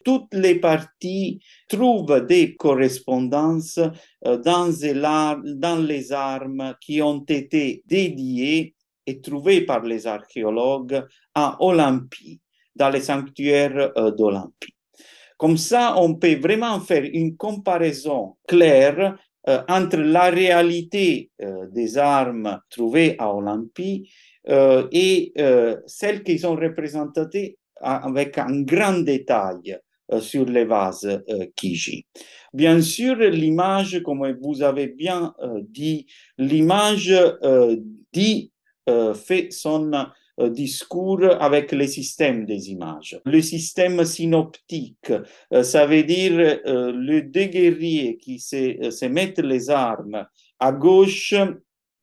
toutes 0.03 0.33
les 0.33 0.55
parties 0.55 1.39
trouvent 1.67 2.25
des 2.25 2.55
correspondances 2.55 3.79
dans, 4.23 5.41
dans 5.43 5.85
les 5.85 6.11
armes 6.11 6.75
qui 6.79 7.01
ont 7.01 7.25
été 7.27 7.81
dédiées 7.87 8.75
et 9.07 9.21
trouvées 9.21 9.61
par 9.61 9.81
les 9.81 10.07
archéologues 10.07 11.03
à 11.33 11.57
Olympie 11.59 12.39
dans 12.75 12.89
les 12.89 13.01
sanctuaires 13.01 13.91
euh, 13.97 14.11
d'Olympie. 14.11 14.73
Comme 15.37 15.57
ça, 15.57 15.95
on 15.97 16.15
peut 16.15 16.35
vraiment 16.35 16.79
faire 16.79 17.03
une 17.03 17.35
comparaison 17.35 18.35
claire 18.47 19.17
euh, 19.47 19.61
entre 19.67 19.97
la 19.97 20.29
réalité 20.29 21.29
euh, 21.41 21.67
des 21.71 21.97
armes 21.97 22.59
trouvées 22.69 23.15
à 23.19 23.33
Olympie 23.33 24.09
et 24.47 25.33
celles 25.87 26.21
qui 26.21 26.37
sont 26.37 26.55
représentées 26.55 27.57
avec 27.81 28.37
un 28.37 28.61
grand 28.61 28.99
détail 28.99 29.79
sur 30.19 30.45
les 30.45 30.65
vases 30.65 31.23
Kiji. 31.55 32.05
Bien 32.53 32.79
sûr, 32.79 33.15
l'image, 33.15 34.03
comme 34.03 34.37
vous 34.39 34.61
avez 34.61 34.85
bien 34.85 35.33
dit, 35.67 36.05
l'image 36.37 37.11
dit 38.13 38.51
fait 39.15 39.47
son 39.49 39.91
discours 40.49 41.23
avec 41.39 41.71
les 41.71 41.87
systèmes 41.87 42.45
des 42.45 42.71
images. 42.71 43.19
Le 43.25 43.41
système 43.41 44.03
synoptique, 44.03 45.11
ça 45.63 45.85
veut 45.85 46.03
dire 46.03 46.59
le 46.65 47.21
deux 47.21 47.45
guerriers 47.45 48.17
qui 48.17 48.39
se, 48.39 49.05
mettent 49.05 49.39
les 49.39 49.69
armes 49.69 50.25
à 50.59 50.71
gauche 50.71 51.33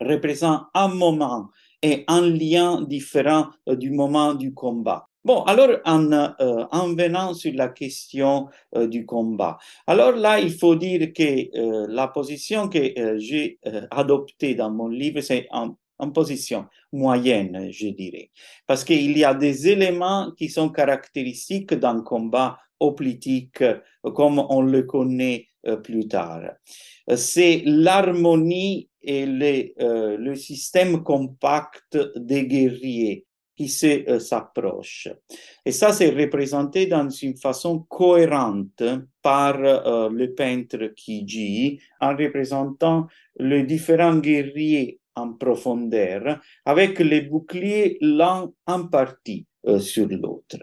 représente 0.01 0.63
un 0.75 0.89
moment 0.89 1.49
et 1.83 2.05
un 2.09 2.23
lien 2.23 2.83
différent 2.83 3.49
du 3.67 3.91
moment 3.91 4.35
du 4.35 4.55
combat. 4.55 5.09
Bon, 5.25 5.45
alors 5.45 5.79
en, 5.85 6.11
euh, 6.11 6.65
en 6.73 6.95
venant 6.95 7.33
sur 7.33 7.53
la 7.55 7.69
question 7.69 8.49
euh, 8.75 8.89
du 8.89 9.07
combat, 9.07 9.57
alors 9.87 10.13
là, 10.17 10.41
il 10.41 10.53
faut 10.53 10.75
dire 10.75 11.13
que 11.13 11.57
euh, 11.57 11.87
la 11.89 12.09
position 12.09 12.69
que 12.69 13.19
j'ai 13.19 13.61
adoptée 13.93 14.57
dans 14.57 14.71
mon 14.71 14.89
livre, 14.89 15.21
c'est 15.21 15.47
en, 15.53 15.77
en, 16.03 16.11
position 16.11 16.67
moyenne, 16.93 17.71
je 17.71 17.89
dirais, 17.89 18.31
parce 18.67 18.85
qu'il 18.85 19.17
y 19.17 19.25
a 19.25 19.35
des 19.35 19.69
éléments 19.69 20.33
qui 20.37 20.49
sont 20.49 20.69
caractéristiques 20.69 21.75
d'un 21.75 22.03
combat 22.03 22.59
politique 22.97 23.63
comme 24.03 24.41
on 24.41 24.61
le 24.61 24.83
connaît 24.83 25.49
plus 25.85 26.09
tard. 26.09 26.43
C'est 27.15 27.63
l'harmonie 27.65 28.89
et 29.01 29.25
le, 29.25 30.17
le 30.17 30.35
système 30.35 31.05
compact 31.05 31.97
des 32.17 32.47
guerriers 32.47 33.25
qui 33.57 33.71
euh, 33.85 34.19
s'approche. 34.19 35.09
Et 35.65 35.73
ça, 35.73 35.93
c'est 35.93 36.11
représenté 36.11 36.87
dans 36.87 37.09
une 37.09 37.37
façon 37.37 37.81
cohérente 37.81 38.83
par 39.21 39.57
euh, 39.59 40.09
le 40.09 40.35
peintre 40.35 40.93
Kiji 40.97 41.81
en 42.01 42.17
représentant 42.17 43.07
les 43.39 43.63
différents 43.65 44.17
guerriers 44.17 45.01
en 45.17 45.35
profondeur 45.35 46.41
avec 46.65 46.99
les 46.99 47.23
boucliers 47.23 47.99
l'un 48.01 48.51
en 48.67 48.87
partie 48.87 49.47
euh, 49.67 49.79
sur 49.79 50.09
l'autre. 50.09 50.59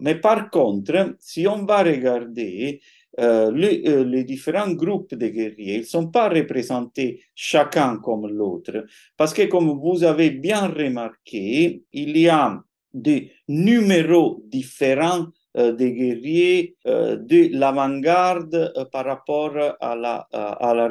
Mais 0.00 0.16
par 0.16 0.50
contre, 0.50 1.14
si 1.20 1.46
on 1.46 1.64
va 1.64 1.82
regarder 1.82 2.80
euh, 3.20 3.52
les, 3.52 3.86
euh, 3.86 4.04
les, 4.04 4.24
différents 4.24 4.72
groupes 4.72 5.14
de 5.14 5.28
guerriers 5.28 5.80
ne 5.80 5.84
sont 5.84 6.08
pas 6.08 6.28
représentés 6.28 7.22
chacun 7.34 7.98
comme 7.98 8.26
l'autre, 8.26 8.86
parce 9.16 9.34
que 9.34 9.42
comme 9.42 9.78
vous 9.78 10.02
avez 10.02 10.30
bien 10.30 10.66
remarqué, 10.68 11.84
il 11.92 12.16
y 12.16 12.28
a 12.28 12.58
des 12.92 13.32
numéros 13.48 14.42
différents 14.46 15.26
des 15.54 15.92
guerriers 15.92 16.76
euh, 16.86 17.16
de 17.16 17.48
l'avant-garde 17.52 18.72
euh, 18.76 18.84
par 18.86 19.04
rapport 19.04 19.56
à 19.80 19.94
la, 19.94 20.26
à 20.32 20.74
la. 20.74 20.88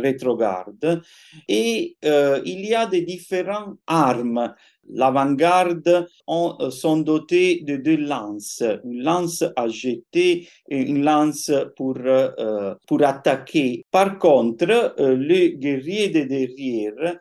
Et 1.47 1.97
il 2.01 2.65
y 2.65 2.75
a 2.75 2.85
des 2.85 3.01
différentes 3.01 3.77
armes 3.87 4.53
L'avant-garde 4.93 6.07
sont 6.27 6.97
dotés 6.97 7.61
de 7.65 7.77
deux 7.77 7.97
lances, 7.97 8.63
une 8.83 9.03
lance 9.03 9.43
à 9.55 9.67
jeter 9.67 10.47
et 10.69 10.77
une 10.77 11.03
lance 11.03 11.51
pour, 11.75 11.97
pour 12.87 13.03
attaquer. 13.03 13.85
Par 13.89 14.19
contre, 14.19 14.95
les 14.99 15.53
guerriers 15.53 16.09
de 16.09 16.23
derrière 16.23 17.17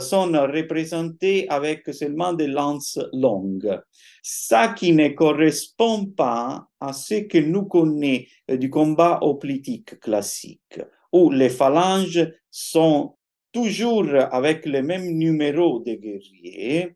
sont 0.00 0.30
représentés 0.32 1.48
avec 1.48 1.92
seulement 1.92 2.32
des 2.32 2.46
lances 2.46 2.98
longues. 3.12 3.80
Ça 4.22 4.68
qui 4.68 4.92
ne 4.92 5.08
correspond 5.08 6.06
pas 6.06 6.66
à 6.80 6.92
ce 6.92 7.14
que 7.14 7.38
nous 7.38 7.64
connaissons 7.64 8.26
du 8.48 8.70
combat 8.70 9.20
politique 9.40 9.98
classique, 10.00 10.80
où 11.12 11.30
les 11.30 11.48
phalanges 11.48 12.30
sont 12.50 13.14
toujours 13.52 14.08
avec 14.32 14.66
le 14.66 14.82
même 14.82 15.06
numéro 15.06 15.80
de 15.80 15.94
guerriers, 15.94 16.94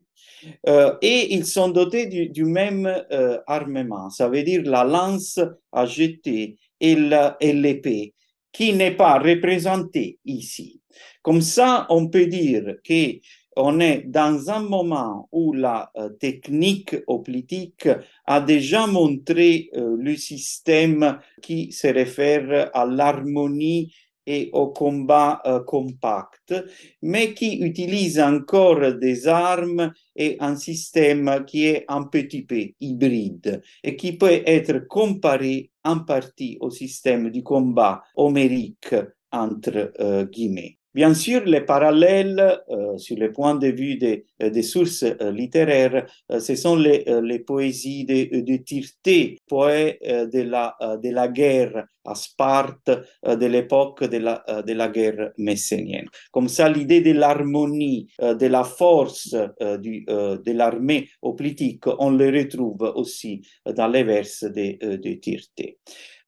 euh, 0.67 0.95
et 1.01 1.33
ils 1.33 1.45
sont 1.45 1.69
dotés 1.69 2.07
du, 2.07 2.29
du 2.29 2.45
même 2.45 2.85
euh, 3.11 3.39
armement, 3.47 4.09
ça 4.09 4.29
veut 4.29 4.43
dire 4.43 4.61
la 4.63 4.83
lance 4.83 5.39
à 5.71 5.85
jeter 5.85 6.57
et 6.79 6.95
l'épée, 6.95 8.13
qui 8.51 8.73
n'est 8.73 8.95
pas 8.95 9.19
représentée 9.19 10.19
ici. 10.25 10.81
Comme 11.21 11.41
ça, 11.41 11.85
on 11.89 12.07
peut 12.07 12.25
dire 12.25 12.75
que 12.83 13.19
on 13.55 13.79
est 13.79 14.03
dans 14.05 14.49
un 14.49 14.61
moment 14.61 15.27
où 15.31 15.53
la 15.53 15.91
euh, 15.97 16.09
technique 16.09 16.95
politique 17.05 17.89
a 18.25 18.39
déjà 18.39 18.87
montré 18.87 19.69
euh, 19.75 19.97
le 19.99 20.15
système 20.15 21.19
qui 21.41 21.71
se 21.71 21.87
réfère 21.87 22.69
à 22.73 22.85
l'harmonie 22.85 23.93
et 24.29 24.51
au 24.53 24.67
combat 24.67 25.41
euh, 25.47 25.59
compact, 25.61 26.53
mais 27.01 27.33
qui 27.33 27.57
utilise 27.57 28.19
encore 28.19 28.93
des 28.93 29.27
armes 29.27 29.91
et 30.15 30.37
un 30.39 30.55
système 30.55 31.43
qui 31.47 31.65
est 31.65 31.83
un 31.87 32.03
petit 32.03 32.43
peu 32.43 32.63
hybride 32.79 33.63
et 33.83 33.95
qui 33.95 34.13
peut 34.13 34.43
être 34.45 34.87
comparé 34.87 35.71
en 35.83 36.01
partie 36.01 36.57
au 36.61 36.69
système 36.69 37.31
du 37.31 37.41
combat 37.41 38.03
homérique 38.15 38.93
entre 39.31 39.93
euh, 39.99 40.25
guillemets. 40.25 40.78
Bien 40.95 41.13
sûr, 41.13 41.45
les 41.45 41.61
parallèles 41.61 42.63
euh, 42.71 42.97
sur 42.97 43.15
le 43.15 43.31
point 43.31 43.53
de 43.53 43.67
vue 43.67 43.97
des, 43.97 44.25
euh, 44.41 44.61
sources 44.63 45.03
euh, 45.03 45.31
littéraires, 45.31 46.07
ce 46.39 46.55
sont 46.55 46.75
les, 46.75 47.39
poésies 47.45 48.05
de, 48.05 48.41
de 48.41 48.57
Tirté, 48.57 49.37
poète 49.47 49.99
de, 50.01 50.41
la, 50.41 51.27
guerre 51.27 51.85
à 52.05 52.15
Sparte 52.15 52.89
de 53.23 53.45
l'époque 53.45 54.03
de 54.03 54.17
la, 54.17 54.87
guerre 54.89 55.31
messénienne. 55.37 56.07
Comme 56.31 56.47
ça, 56.49 56.67
l'idée 56.67 57.01
de 57.01 57.11
l'harmonie, 57.11 58.07
de 58.19 58.47
la 58.47 58.63
force 58.63 59.31
de 59.31 60.51
l'armée 60.51 61.09
politique, 61.21 61.85
on 61.99 62.09
le 62.09 62.29
retrouve 62.29 62.91
aussi 62.95 63.41
dans 63.65 63.87
les 63.87 64.03
vers 64.03 64.25
de, 64.41 64.95
de 64.97 65.13
Tirté. 65.13 65.77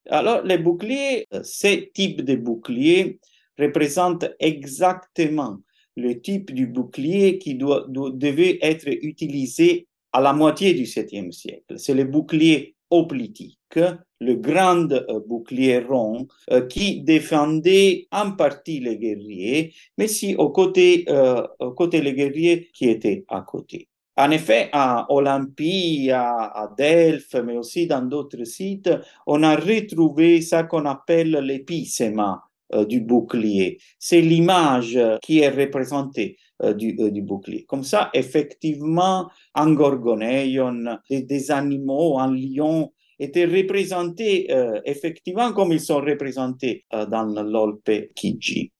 Alors, 0.09 0.43
les 0.43 0.57
boucliers, 0.57 1.27
ces 1.43 1.91
types 1.93 2.23
de 2.23 2.35
boucliers, 2.35 3.19
représente 3.57 4.25
exactement 4.39 5.57
le 5.97 6.21
type 6.21 6.53
du 6.53 6.67
bouclier 6.67 7.37
qui 7.37 7.55
doit, 7.55 7.85
devait 7.87 8.59
être 8.61 8.87
utilisé 8.87 9.87
à 10.13 10.21
la 10.21 10.33
moitié 10.33 10.73
du 10.73 10.83
7e 10.83 11.31
siècle. 11.31 11.75
C'est 11.77 11.93
le 11.93 12.05
bouclier 12.05 12.75
hoplitique, 12.89 13.79
le 14.19 14.35
grand 14.35 14.91
euh, 14.91 15.19
bouclier 15.25 15.79
rond 15.79 16.27
euh, 16.51 16.67
qui 16.67 17.01
défendait 17.01 18.07
en 18.11 18.31
partie 18.33 18.79
les 18.81 18.97
guerriers, 18.97 19.73
mais 19.97 20.07
si 20.07 20.35
au 20.35 20.49
côté, 20.49 21.05
euh, 21.09 21.41
au 21.59 21.71
côté 21.71 22.01
les 22.01 22.13
guerriers 22.13 22.69
qui 22.73 22.89
étaient 22.89 23.23
à 23.29 23.41
côté. 23.41 23.87
En 24.17 24.29
effet, 24.31 24.69
à 24.73 25.05
Olympie, 25.09 26.11
à, 26.11 26.47
à 26.47 26.73
Delphes, 26.77 27.35
mais 27.45 27.57
aussi 27.57 27.87
dans 27.87 28.01
d'autres 28.01 28.43
sites, 28.43 28.91
on 29.25 29.41
a 29.41 29.55
retrouvé 29.55 30.41
ce 30.41 30.63
qu'on 30.63 30.85
appelle 30.85 31.31
l'épicéma, 31.31 32.43
du 32.87 33.01
bouclier. 33.01 33.79
C'est 33.99 34.21
l'image 34.21 34.99
qui 35.21 35.39
est 35.39 35.49
représentée 35.49 36.37
euh, 36.63 36.73
du, 36.73 36.95
euh, 36.99 37.09
du, 37.09 37.21
bouclier. 37.21 37.65
Comme 37.65 37.83
ça, 37.83 38.09
effectivement, 38.13 39.29
un 39.55 39.73
gorgonéon, 39.73 40.97
des, 41.09 41.23
des 41.23 41.51
animaux, 41.51 42.19
un 42.19 42.33
lion, 42.35 42.93
étaient 43.19 43.45
représentés 43.45 44.47
effectivement 44.83 45.53
comme 45.53 45.71
ils 45.71 45.79
sont 45.79 46.01
représentés 46.01 46.85
dans 46.91 47.25
l'Olpe 47.43 48.11
Kiji. 48.15 48.71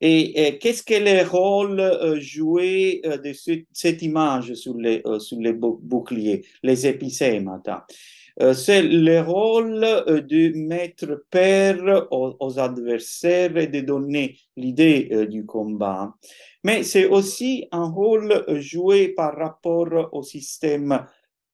Et, 0.00 0.58
qu'est-ce 0.60 0.84
que 0.84 0.94
le 0.94 1.28
rôle 1.28 1.80
euh, 1.80 2.20
joué 2.20 3.02
de 3.04 3.32
ce, 3.32 3.62
cette 3.72 4.02
image 4.02 4.54
sur 4.54 4.76
les, 4.76 5.02
les 5.38 5.52
boucliers, 5.52 6.44
les 6.62 6.86
épicématas 6.86 7.84
euh, 7.88 8.17
c'est 8.54 8.82
le 8.82 9.20
rôle 9.20 9.82
euh, 9.82 10.20
de 10.20 10.56
mettre 10.56 11.24
peur 11.30 12.06
aux, 12.10 12.58
adversaires 12.58 13.56
et 13.56 13.66
de 13.66 13.80
donner 13.80 14.38
l'idée 14.56 15.08
euh, 15.12 15.26
du 15.26 15.44
combat. 15.44 16.14
Mais 16.62 16.84
c'est 16.84 17.06
aussi 17.06 17.66
un 17.72 17.88
rôle 17.90 18.44
joué 18.60 19.08
par 19.08 19.36
rapport 19.36 20.10
au 20.12 20.22
système 20.22 21.04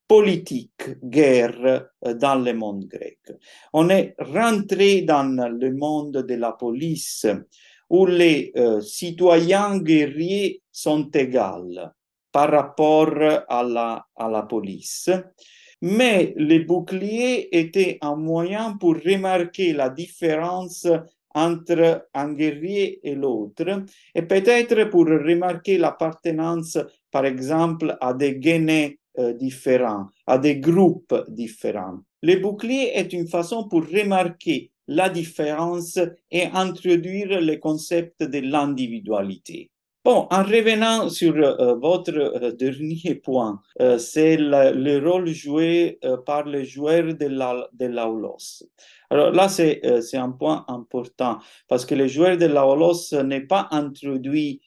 politique, 0.07 0.99
guerre 1.03 1.89
dans 2.03 2.35
le 2.35 2.53
monde 2.53 2.85
grec. 2.87 3.19
On 3.73 3.89
est 3.89 4.15
rentré 4.19 5.03
dans 5.03 5.25
le 5.25 5.73
monde 5.73 6.19
de 6.19 6.35
la 6.35 6.53
police 6.53 7.27
où 7.89 8.05
les 8.07 8.53
citoyens 8.81 9.79
guerriers 9.79 10.63
sont 10.71 11.11
égaux 11.11 11.79
par 12.33 12.51
rapport 12.51 13.15
à 13.49 13.63
la, 13.63 14.07
à 14.17 14.29
la 14.29 14.43
police 14.43 15.11
mais 15.85 16.33
les 16.39 16.61
boucliers 16.61 17.55
étaient 17.55 17.99
un 18.01 18.17
moyen 18.17 18.75
pour 18.79 18.95
remarquer 18.95 19.75
la 19.75 19.91
différence 19.91 20.87
entre 21.35 22.09
un 22.15 22.33
guerrier 22.33 23.07
et 23.07 23.15
l'autre, 23.15 23.85
et 24.15 24.23
peut-être 24.23 24.85
pour 24.89 25.05
remarquer 25.05 25.77
l'appartenance, 25.77 26.79
par 27.11 27.27
exemple, 27.27 27.99
à 28.01 28.15
des 28.15 28.39
gainets 28.39 28.99
euh, 29.19 29.35
différents, 29.35 30.07
à 30.27 30.39
des 30.39 30.57
groupes 30.57 31.23
différents. 31.29 31.99
Le 32.23 32.37
bouclier 32.37 32.93
est 32.95 33.13
une 33.13 33.29
façon 33.29 33.69
pour 33.69 33.83
remarquer 33.83 34.71
la 34.89 35.11
différence 35.11 35.99
et 36.31 36.47
introduire 36.47 37.43
le 37.43 37.57
concept 37.57 38.23
de 38.23 38.39
l'individualité. 38.39 39.71
Bon, 40.05 40.27
en 40.31 40.43
revenant 40.43 41.09
sur 41.09 41.35
euh, 41.35 41.77
votre 41.77 42.13
euh, 42.13 42.53
dernier 42.53 43.15
point, 43.15 43.63
euh, 43.81 43.97
c'est 43.97 44.37
le 44.37 44.99
rôle 44.99 45.29
joué 45.29 45.99
par 46.27 46.45
les 46.45 46.67
joueurs 46.67 47.15
de 47.15 47.25
la. 47.27 47.67
Alors 49.09 49.31
là, 49.31 49.49
c'est, 49.49 49.81
un 50.13 50.31
point 50.31 50.67
important 50.69 51.39
parce 51.69 51.87
que 51.87 51.95
les 51.95 52.11
joueurs 52.11 52.37
de 52.37 52.45
l'AOLOS 52.45 53.23
n'est 53.25 53.47
pas 53.47 53.69
introduit 53.71 54.61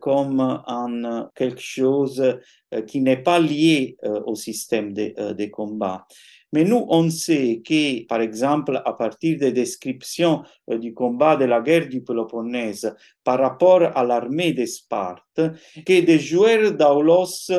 comme 0.00 0.40
en 0.40 1.30
quelque 1.34 1.62
chose 1.62 2.38
qui 2.86 3.00
n'est 3.00 3.22
pas 3.22 3.38
lié 3.40 3.96
au 4.26 4.34
système 4.34 4.92
de 4.92 5.46
combat. 5.46 6.06
Mais 6.52 6.64
nous, 6.64 6.84
on 6.88 7.08
sait 7.08 7.62
que, 7.66 8.06
par 8.06 8.20
exemple, 8.20 8.82
à 8.84 8.92
partir 8.92 9.38
des 9.38 9.52
descriptions 9.52 10.42
euh, 10.70 10.78
du 10.78 10.92
combat 10.92 11.36
de 11.36 11.46
la 11.46 11.60
guerre 11.62 11.88
du 11.88 12.02
Péloponnèse 12.02 12.94
par 13.24 13.38
rapport 13.38 13.82
à 13.82 14.04
l'armée 14.04 14.52
de 14.52 14.66
Sparte, 14.66 15.40
que 15.86 16.00
des 16.00 16.18
joueurs 16.18 16.72
d'Aulos 16.72 17.50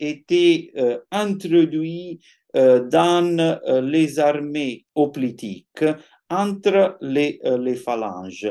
étaient 0.00 0.72
euh, 0.76 0.98
introduits 1.12 2.20
euh, 2.56 2.80
dans 2.88 3.60
les 3.84 4.18
armées 4.18 4.84
hoplitiques 4.96 5.84
entre 6.28 6.96
les, 7.00 7.40
les, 7.58 7.76
phalanges 7.76 8.48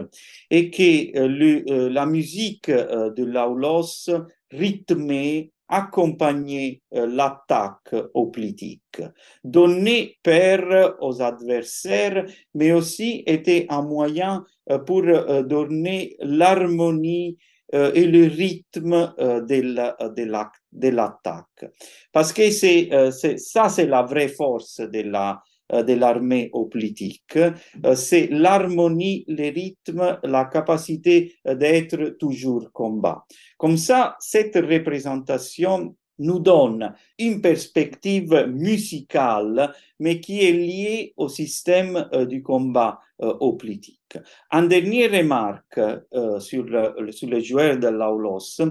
et 0.49 0.69
que 0.69 1.87
la 1.89 2.05
musique 2.05 2.69
de 2.69 3.23
l'Aulos 3.23 4.09
rythmait 4.51 5.51
accompagner 5.69 6.81
euh, 6.95 7.05
l'attaque 7.05 7.95
politique, 8.33 9.01
donner 9.43 10.17
peur 10.23 10.97
aux 10.99 11.21
adversaires, 11.21 12.25
mais 12.55 12.71
aussi 12.71 13.23
était 13.27 13.67
un 13.69 13.83
moyen 13.83 14.43
euh, 14.71 14.79
pour 14.79 15.03
euh, 15.03 15.43
donner 15.43 16.17
l'harmonie 16.19 17.37
et 17.71 18.05
le 18.05 18.25
rythme 18.25 19.13
de 19.19 20.89
l'attaque. 20.89 21.65
Parce 22.11 22.33
que 22.33 22.49
c'est, 22.49 22.89
ça, 23.37 23.69
c'est 23.69 23.85
la 23.85 24.01
vraie 24.01 24.27
force 24.27 24.79
de 24.79 25.01
la, 25.01 25.39
de 25.71 25.93
l'armée 25.93 26.51
politique, 26.71 27.37
c'est 27.95 28.27
l'harmonie, 28.31 29.23
le 29.27 29.53
rythme, 29.53 30.19
la 30.23 30.45
capacité 30.45 31.35
d'être 31.45 32.17
toujours 32.17 32.71
combat. 32.71 33.25
Comme 33.57 33.77
ça, 33.77 34.15
cette 34.19 34.55
représentation 34.55 35.95
nous 36.19 36.39
donne 36.39 36.93
une 37.17 37.41
perspective 37.41 38.45
musicale, 38.47 39.73
mais 39.99 40.19
qui 40.19 40.45
est 40.45 40.51
liée 40.51 41.13
au 41.17 41.27
système 41.29 42.07
euh, 42.13 42.25
du 42.25 42.43
combat 42.43 42.99
euh, 43.21 43.33
au 43.39 43.53
politique. 43.53 44.17
En 44.51 44.63
dernière 44.63 45.11
remarque 45.11 45.79
euh, 45.79 46.39
sur, 46.39 46.65
sur 47.11 47.29
les 47.29 47.43
joueurs 47.43 47.77
de 47.77 47.87
l'Aulos, 47.87 48.61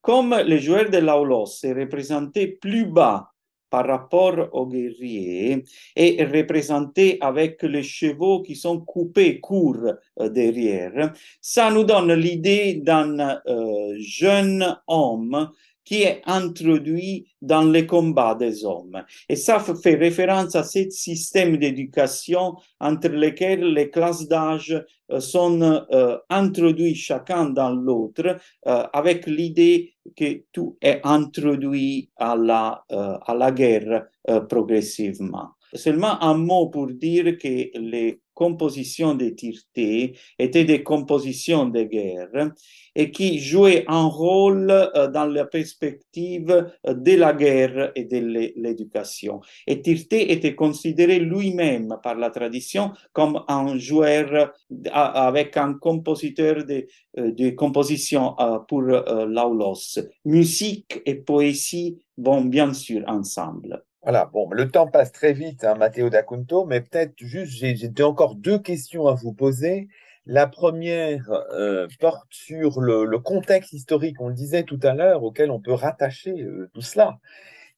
comme 0.00 0.34
les 0.46 0.58
joueurs 0.60 0.90
de 0.90 0.98
l'Aulos 0.98 1.46
sont 1.46 1.74
représentés 1.74 2.46
plus 2.48 2.86
bas 2.86 3.30
par 3.70 3.86
rapport 3.86 4.48
aux 4.52 4.66
guerriers 4.66 5.64
et 5.96 6.24
représentés 6.24 7.18
avec 7.20 7.62
les 7.62 7.82
chevaux 7.82 8.42
qui 8.42 8.56
sont 8.56 8.80
coupés 8.80 9.40
courts 9.40 9.92
euh, 10.20 10.28
derrière. 10.28 11.12
Ça 11.40 11.70
nous 11.70 11.84
donne 11.84 12.12
l'idée 12.12 12.74
d'un 12.74 13.40
euh, 13.46 13.94
jeune 13.98 14.76
homme 14.88 15.50
qui 15.84 16.02
est 16.02 16.22
introduit 16.26 17.26
dans 17.42 17.62
les 17.62 17.86
combats 17.86 18.34
des 18.34 18.64
hommes. 18.64 19.02
Et 19.28 19.36
ça 19.36 19.58
fait 19.60 19.94
référence 19.94 20.54
à 20.54 20.62
ce 20.62 20.88
système 20.90 21.56
d'éducation 21.56 22.56
entre 22.78 23.08
lesquels 23.08 23.72
les 23.72 23.90
classes 23.90 24.28
d'âge 24.28 24.84
euh, 25.10 25.20
sont 25.20 25.60
euh, 25.62 26.18
introduites 26.28 26.96
chacun 26.96 27.46
dans 27.46 27.70
l'autre 27.70 28.36
euh, 28.66 28.84
avec 28.92 29.26
l'idée 29.26 29.94
que 30.16 30.44
tout 30.52 30.76
est 30.80 31.00
introduit 31.04 32.10
à 32.16 32.34
la, 32.34 32.84
à 32.90 33.34
la 33.34 33.52
guerre 33.52 34.06
progressivement. 34.48 35.50
Seulement 35.74 36.22
un 36.22 36.34
mot 36.34 36.68
pour 36.68 36.88
dire 36.88 37.38
que 37.38 37.78
les 37.78 38.20
compositions 38.40 39.14
de 39.14 39.28
Tirté 39.28 40.16
étaient 40.38 40.64
des 40.64 40.82
compositions 40.82 41.66
de 41.66 41.82
guerre 41.82 42.52
et 42.94 43.10
qui 43.10 43.38
jouaient 43.38 43.84
un 43.86 44.06
rôle 44.06 44.70
euh, 44.70 45.08
dans 45.08 45.26
la 45.26 45.44
perspective 45.44 46.50
euh, 46.86 46.94
de 46.94 47.16
la 47.16 47.34
guerre 47.34 47.92
et 47.94 48.04
de 48.04 48.16
l'éducation. 48.56 49.42
Et 49.66 49.82
Tirté 49.82 50.32
était 50.32 50.54
considéré 50.54 51.18
lui-même 51.18 51.98
par 52.02 52.14
la 52.14 52.30
tradition 52.30 52.92
comme 53.12 53.44
un 53.46 53.76
joueur 53.76 54.54
avec 54.90 55.58
un 55.58 55.74
compositeur 55.74 56.64
de, 56.64 56.86
euh, 57.18 57.32
de 57.32 57.50
composition 57.50 58.34
pour 58.68 58.80
l'aulos. 58.80 59.98
Musique 60.24 61.02
et 61.04 61.16
poésie 61.16 61.98
vont 62.16 62.42
bien 62.42 62.72
sûr 62.72 63.02
ensemble. 63.06 63.84
Voilà, 64.02 64.24
bon, 64.32 64.48
le 64.50 64.70
temps 64.70 64.86
passe 64.86 65.12
très 65.12 65.34
vite, 65.34 65.62
hein, 65.62 65.74
Matteo 65.74 66.08
D'Acunto, 66.08 66.64
mais 66.64 66.80
peut-être 66.80 67.12
juste, 67.18 67.52
j'ai 67.52 68.02
encore 68.02 68.34
deux 68.34 68.58
questions 68.58 69.06
à 69.08 69.14
vous 69.14 69.34
poser. 69.34 69.88
La 70.24 70.46
première 70.46 71.30
euh, 71.52 71.86
porte 71.98 72.28
sur 72.30 72.80
le, 72.80 73.18
contexte 73.18 73.74
historique, 73.74 74.18
on 74.20 74.28
le 74.28 74.34
disait 74.34 74.62
tout 74.62 74.80
à 74.82 74.94
l'heure, 74.94 75.22
auquel 75.22 75.50
on 75.50 75.60
peut 75.60 75.74
rattacher 75.74 76.40
euh, 76.40 76.70
tout 76.72 76.80
cela. 76.80 77.18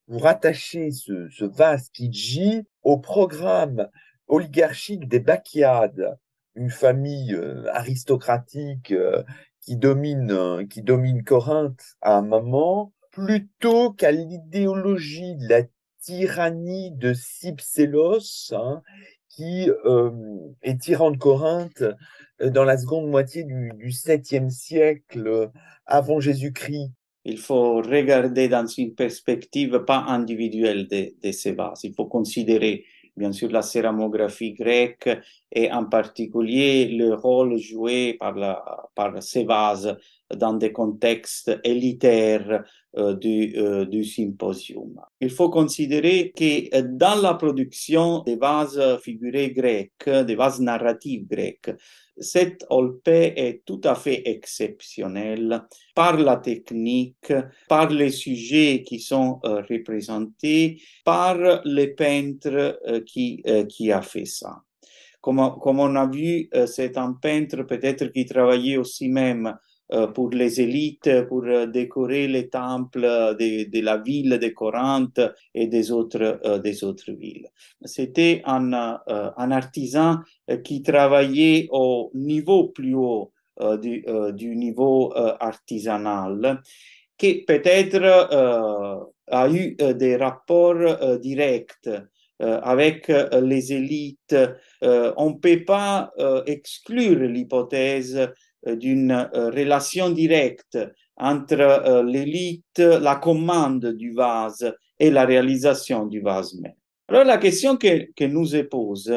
Vous 0.07 0.19
rattachez 0.19 0.93
ce, 0.93 1.29
ce 1.29 1.45
vase 1.45 1.91
Pidgey 1.91 2.67
au 2.83 2.99
programme 2.99 3.89
oligarchique 4.29 5.09
des 5.09 5.21
Bacchiades, 5.21 6.19
une 6.55 6.71
famille 6.71 7.35
euh, 7.35 7.67
aristocratique 7.73 8.95
qui 9.61 9.77
domine, 9.77 10.69
qui 10.69 10.83
domine 10.83 11.25
Corinthe 11.25 11.97
à 12.01 12.17
un 12.17 12.23
moment, 12.23 12.93
plutôt 13.11 13.93
qu'à 13.93 14.13
l'idéologie 14.13 15.35
de 15.37 15.49
la 15.49 15.63
tyrannie 16.03 16.91
de 16.93 17.13
Cypsélos, 17.15 18.53
hein, 18.53 18.83
qui 19.29 19.71
euh, 19.85 20.11
est 20.63 20.81
tyran 20.81 21.11
de 21.11 21.17
Corinthe 21.17 21.83
euh, 22.43 22.51
dans 22.51 22.65
la 22.65 22.77
seconde 22.77 23.09
moitié 23.09 23.45
du, 23.45 23.71
du 23.77 23.89
7e 23.89 24.51
siècle 24.51 25.27
euh, 25.27 25.47
avant 25.87 26.21
Jésus-Christ. 26.21 26.91
Il 27.25 27.39
faut 27.39 27.77
regarder 27.77 28.49
dans 28.49 28.67
une 28.67 28.95
perspective 28.95 29.85
pas 29.87 30.05
individuelle 30.09 30.89
de, 30.89 31.13
de 31.23 31.33
ces 31.33 31.53
vases. 31.53 31.85
Il 31.85 31.95
faut 31.95 32.07
considérer 32.07 32.85
bien 33.17 33.33
sûr 33.33 33.51
la 33.51 33.63
céramographie 33.63 34.55
grecque 34.55 35.11
et 35.51 35.71
en 35.71 35.85
particulier 35.85 36.87
le 36.87 37.15
rôle 37.15 37.59
joué 37.59 38.15
par, 38.15 38.35
la, 38.35 38.89
par 38.95 39.23
ces 39.23 39.45
vases 39.45 39.97
dans 40.35 40.55
des 40.55 40.73
contextes 40.73 41.53
élitaires 41.63 42.51
euh, 42.51 42.59
du, 42.95 43.55
euh, 43.57 43.87
du 43.87 44.05
symposium. 44.05 45.01
Il 45.21 45.31
faut 45.31 45.49
considérer 45.49 46.33
que 46.37 46.77
euh, 46.77 46.83
dans 46.83 47.21
la 47.21 47.35
production 47.35 48.23
des 48.23 48.37
vases 48.37 48.99
figurés 49.03 49.51
grecs, 49.51 50.09
des 50.09 50.35
vases 50.35 50.61
narratifs 50.61 51.27
grecs, 51.27 51.71
cette 52.19 52.67
olpée 52.69 53.33
est 53.37 53.63
tout 53.65 53.81
à 53.85 53.95
fait 53.95 54.23
exceptionnelle 54.29 55.63
par 55.95 56.19
la 56.19 56.37
technique, 56.37 57.33
par 57.69 57.89
les 57.89 58.11
sujets 58.11 58.83
qui 58.87 59.01
sont 59.01 59.41
représentés, 59.43 60.83
par 61.05 61.63
les 61.65 61.89
peintres 61.89 62.79
qui, 63.07 63.43
a 63.91 64.03
fait 64.03 64.27
ça. 64.27 64.63
Comme, 65.23 65.55
comme 65.63 65.81
on 65.81 65.97
a 65.97 66.07
vu, 66.07 66.51
c'est 66.67 66.99
un 66.99 67.15
peintre 67.15 67.63
peut-être 67.63 68.07
qui 68.09 68.27
travaillait 68.27 68.77
aussi 68.77 69.09
même 69.09 69.47
euh, 69.47 69.53
pour 70.15 70.31
les 70.31 70.61
élites, 70.61 71.27
pour 71.29 71.45
euh, 71.45 71.67
décorer 71.67 72.29
les 72.29 72.49
temples 72.49 73.01
de, 73.01 73.71
de 73.71 73.81
la 73.81 73.99
ville 73.99 74.39
de 74.39 74.49
Corinthe 74.49 75.21
et 75.55 75.67
des 75.67 75.91
autres, 75.93 76.41
euh, 76.45 76.59
des 76.59 76.85
autres 76.85 77.13
villes. 77.13 77.49
C'était 77.85 78.43
un, 78.45 78.73
un 78.73 79.51
artisan 79.51 80.21
qui 80.65 80.83
travaillait 80.83 81.69
au 81.71 82.11
niveau 82.15 82.69
plus 82.69 82.95
haut 82.95 83.33
du, 83.81 84.05
du 84.33 84.57
niveau 84.57 85.13
artisanal, 85.15 86.61
qui 87.19 87.45
peut-être 87.45 88.03
a 89.29 89.51
eu 89.51 89.77
des 89.77 90.17
rapports 90.17 91.19
directs 91.19 91.89
avec 92.41 93.09
les 93.09 93.73
élites. 93.73 94.37
on 94.83 95.31
ne 95.31 95.39
peut 95.39 95.65
pas 95.65 96.13
exclure 96.47 97.21
l'hypothèse 97.21 98.17
euh, 98.17 98.27
d'une 98.67 99.11
euh, 99.11 99.51
relation 99.51 100.11
directe 100.11 100.79
entre 101.17 101.61
euh, 101.61 102.03
l'élite, 102.03 102.79
la 102.79 103.17
commande 103.17 103.87
du 103.95 104.13
vase 104.13 104.73
et 104.99 105.11
la 105.11 105.25
réalisation 105.25 106.07
du 106.07 106.21
vase 106.21 106.55
même. 106.55 106.75
Alors 107.09 107.25
la 107.25 107.39
question 107.39 107.77
que, 107.77 108.13
que 108.15 108.25
nous 108.25 108.47
pose 108.71 109.13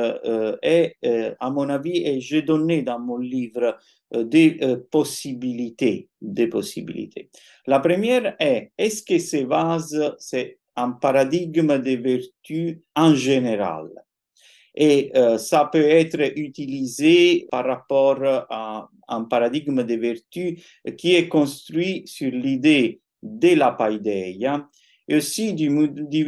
est, 0.61 0.97
à 1.39 1.49
mon 1.49 1.69
avis, 1.69 1.97
et 2.05 2.19
j'ai 2.19 2.41
donné 2.41 2.81
dans 2.81 2.99
mon 2.99 3.17
livre 3.17 3.77
des 4.11 4.59
possibilités, 4.91 6.09
des 6.19 6.47
possibilités. 6.47 7.29
La 7.67 7.79
première 7.79 8.35
est, 8.39 8.71
est-ce 8.77 9.01
que 9.01 9.17
ce 9.17 9.45
vase, 9.45 10.13
c'est 10.17 10.57
un 10.75 10.91
paradigme 10.91 11.77
de 11.77 11.95
vertu 11.95 12.81
en 12.95 13.15
général? 13.15 13.87
Et 14.75 15.11
ça 15.37 15.69
peut 15.71 15.87
être 15.87 16.19
utilisé 16.37 17.47
par 17.49 17.65
rapport 17.65 18.19
à 18.23 18.89
un 19.07 19.23
paradigme 19.23 19.83
de 19.83 19.95
vertu 19.95 20.59
qui 20.97 21.15
est 21.15 21.29
construit 21.29 22.03
sur 22.05 22.29
l'idée 22.31 22.99
de 23.23 23.55
la 23.55 23.71
paideia 23.71 24.67
et 25.07 25.15
aussi 25.15 25.53
du, 25.53 25.69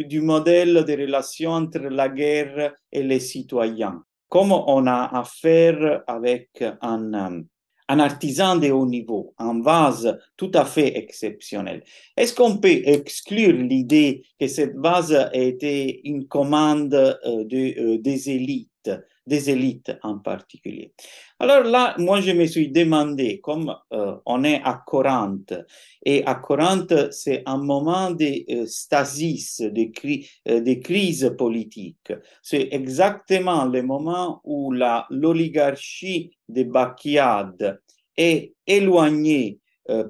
du, 0.06 0.22
modèle 0.22 0.86
de 0.86 0.94
relation 0.94 1.52
entre 1.52 1.80
la 1.80 2.10
guerre 2.10 2.74
et 2.92 3.04
les 3.04 3.20
citoyens. 3.20 4.04
Comme 4.30 4.52
on 4.52 4.88
a 4.88 5.18
affaire 5.18 6.04
avec 6.06 6.64
un, 6.82 7.44
un 7.90 8.00
artisan 8.00 8.58
de 8.58 8.70
haut 8.72 8.86
niveau, 8.86 9.34
un 9.38 9.62
vase 9.62 10.18
tout 10.36 10.52
à 10.54 10.66
fait 10.66 10.98
exceptionnel. 10.98 11.84
Est-ce 12.16 12.34
qu'on 12.34 12.58
peut 12.58 12.82
exclure 12.86 13.54
l'idée 13.54 14.24
que 14.40 14.48
cette 14.48 14.76
vase 14.76 15.14
a 15.14 15.34
été 15.36 16.08
une 16.08 16.28
commande 16.28 16.94
euh, 16.94 17.46
euh, 17.52 17.98
des 18.00 18.30
élites? 18.30 18.92
Des 19.28 19.50
élites 19.50 19.92
en 20.04 20.20
particulier. 20.20 20.94
Alors 21.40 21.64
là, 21.64 21.96
moi, 22.00 22.22
je 22.22 22.32
me 22.32 22.46
suis 22.46 22.70
demandé, 22.72 23.40
comme 23.42 23.76
euh, 23.94 24.16
on 24.26 24.44
est 24.44 24.62
à 24.64 24.82
Corinthe, 24.86 25.54
et 26.04 26.24
à 26.26 26.36
Corinthe, 26.36 27.12
c'est 27.12 27.44
un 27.46 27.58
moment 27.58 28.12
de 28.12 28.44
euh, 28.50 28.66
stasis, 28.66 29.62
de, 29.62 29.92
euh, 30.50 30.76
crise 30.82 31.36
politique. 31.38 32.14
C'est 32.42 32.70
exactement 32.72 33.66
le 33.66 33.84
moment 33.84 34.42
où 34.46 34.72
l'oligarchie 34.72 36.32
de 36.48 36.64
Bacchiade 36.64 37.82
est 38.16 38.54
éloignée 38.66 39.60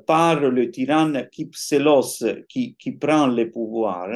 par 0.07 0.39
le 0.39 0.71
tyranne 0.71 1.27
Kypselos 1.31 2.23
qui 2.49 2.75
prend 2.99 3.27
le 3.27 3.51
pouvoir. 3.51 4.09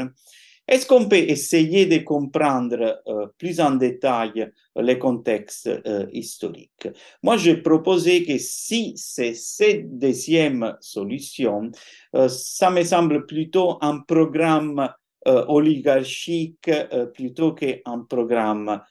Est-ce 0.68 0.86
qu'on 0.86 1.10
peut 1.10 1.18
essayer 1.18 1.86
de 1.86 1.98
comprendre 1.98 3.02
euh, 3.08 3.28
plus 3.38 3.60
en 3.60 3.72
détail 3.72 4.52
les 4.76 4.98
contextes 4.98 5.68
euh, 5.68 6.06
historiques? 6.14 6.88
Moi, 7.24 7.38
j'ai 7.38 7.58
proposé 7.58 8.24
que 8.24 8.38
si 8.38 8.94
c'est 8.96 9.34
cette 9.34 9.98
deuxième 9.98 10.78
solution, 10.80 11.72
euh, 12.16 12.30
ça 12.30 12.70
me 12.70 12.84
semble 12.84 13.26
plutôt 13.26 13.78
un 13.82 14.00
programme 14.00 14.90
oligarchique 15.24 16.72
plutôt 17.14 17.54
qu'un 17.54 18.00
programme 18.10 18.82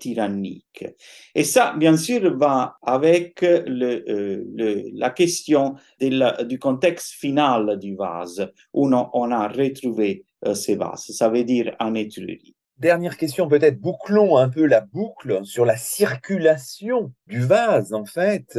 tyrannique. 0.00 0.84
Et 1.34 1.44
ça, 1.44 1.74
bien 1.76 1.96
sûr, 1.96 2.36
va 2.36 2.76
avec 2.82 3.42
le, 3.42 4.90
la 4.94 5.10
question 5.10 5.74
du 6.00 6.58
contexte 6.58 7.12
final 7.12 7.78
du 7.78 7.94
vase, 7.94 8.50
où 8.72 8.88
on, 8.88 9.30
a 9.30 9.48
retrouvé 9.48 10.24
euh, 10.46 10.54
ces 10.54 10.74
vases. 10.74 11.10
Ça 11.12 11.28
veut 11.28 11.44
dire 11.44 11.76
en 11.78 11.94
Étrurie. 11.94 12.56
Dernière 12.78 13.18
question, 13.18 13.46
peut-être 13.46 13.78
bouclons 13.78 14.38
un 14.38 14.48
peu 14.48 14.64
la 14.64 14.80
boucle 14.80 15.44
sur 15.44 15.66
la 15.66 15.76
circulation 15.76 17.12
du 17.26 17.40
vase. 17.40 17.92
En 17.92 18.06
fait, 18.06 18.58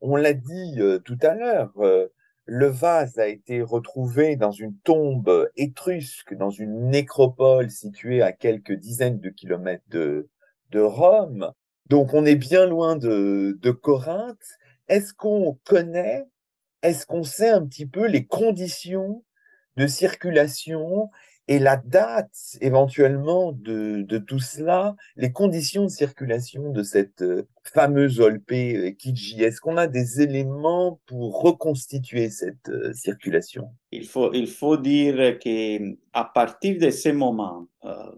on 0.00 0.16
l'a 0.16 0.32
dit 0.32 0.74
euh, 0.78 0.98
tout 0.98 1.18
à 1.22 1.34
l'heure, 1.34 1.70
euh, 1.78 2.08
le 2.46 2.66
vase 2.66 3.18
a 3.18 3.28
été 3.28 3.62
retrouvé 3.62 4.34
dans 4.34 4.50
une 4.50 4.76
tombe 4.78 5.48
étrusque, 5.56 6.34
dans 6.34 6.50
une 6.50 6.90
nécropole 6.90 7.70
située 7.70 8.22
à 8.22 8.32
quelques 8.32 8.72
dizaines 8.72 9.20
de 9.20 9.30
kilomètres 9.30 9.84
de, 9.88 10.28
de 10.70 10.80
Rome. 10.80 11.52
Donc 11.88 12.14
on 12.14 12.24
est 12.24 12.36
bien 12.36 12.66
loin 12.66 12.96
de, 12.96 13.70
Corinthe. 13.82 14.58
Est-ce 14.88 15.12
qu'on 15.14 15.58
connaît, 15.64 16.26
est-ce 16.82 17.06
qu'on 17.06 17.24
sait 17.24 17.50
un 17.50 17.66
petit 17.66 17.86
peu 17.86 18.06
les 18.06 18.26
conditions 18.26 19.24
de 19.76 19.86
circulation 19.86 21.10
et 21.48 21.58
la 21.58 21.76
date 21.76 22.56
éventuellement 22.60 23.52
de, 23.52 24.02
de, 24.02 24.18
tout 24.18 24.38
cela, 24.38 24.94
les 25.16 25.32
conditions 25.32 25.84
de 25.84 25.88
circulation 25.88 26.70
de 26.70 26.82
cette 26.84 27.22
euh, 27.22 27.42
fameuse 27.64 28.20
Olpé 28.20 28.76
euh, 28.76 28.90
Kidji. 28.92 29.42
Est-ce 29.42 29.60
qu'on 29.60 29.76
a 29.76 29.88
des 29.88 30.20
éléments 30.20 31.00
pour 31.06 31.42
reconstituer 31.42 32.30
cette 32.30 32.68
euh, 32.68 32.92
circulation? 32.92 33.68
Il 33.90 34.06
faut, 34.06 34.32
il 34.32 34.46
faut 34.46 34.76
dire 34.76 35.40
qu'à 35.40 36.24
partir 36.32 36.78
de 36.80 36.90
ce 36.90 37.08
moment, 37.08 37.66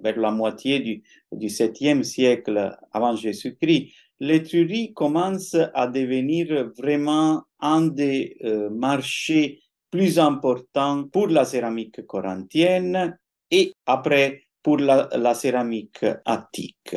vers 0.03 0.19
la 0.19 0.31
moitié 0.31 0.81
du, 0.81 1.03
du 1.33 1.47
7e 1.47 2.03
siècle 2.03 2.77
avant 2.93 3.17
Jésus-Christ, 3.17 3.95
l'étrurie 4.21 4.93
commence 4.93 5.57
à 5.73 5.87
devenir 5.87 6.71
vraiment 6.77 7.45
un 7.61 7.87
des 7.87 8.37
marchés 8.71 9.62
plus 9.93 10.19
important 10.19 11.05
pour 11.05 11.29
la 11.29 11.45
céramique 11.45 12.07
corinthienne 12.07 13.19
et 13.51 13.75
après 13.85 14.45
pour 14.63 14.79
la, 14.79 15.35
céramique 15.35 16.05
attique. 16.25 16.97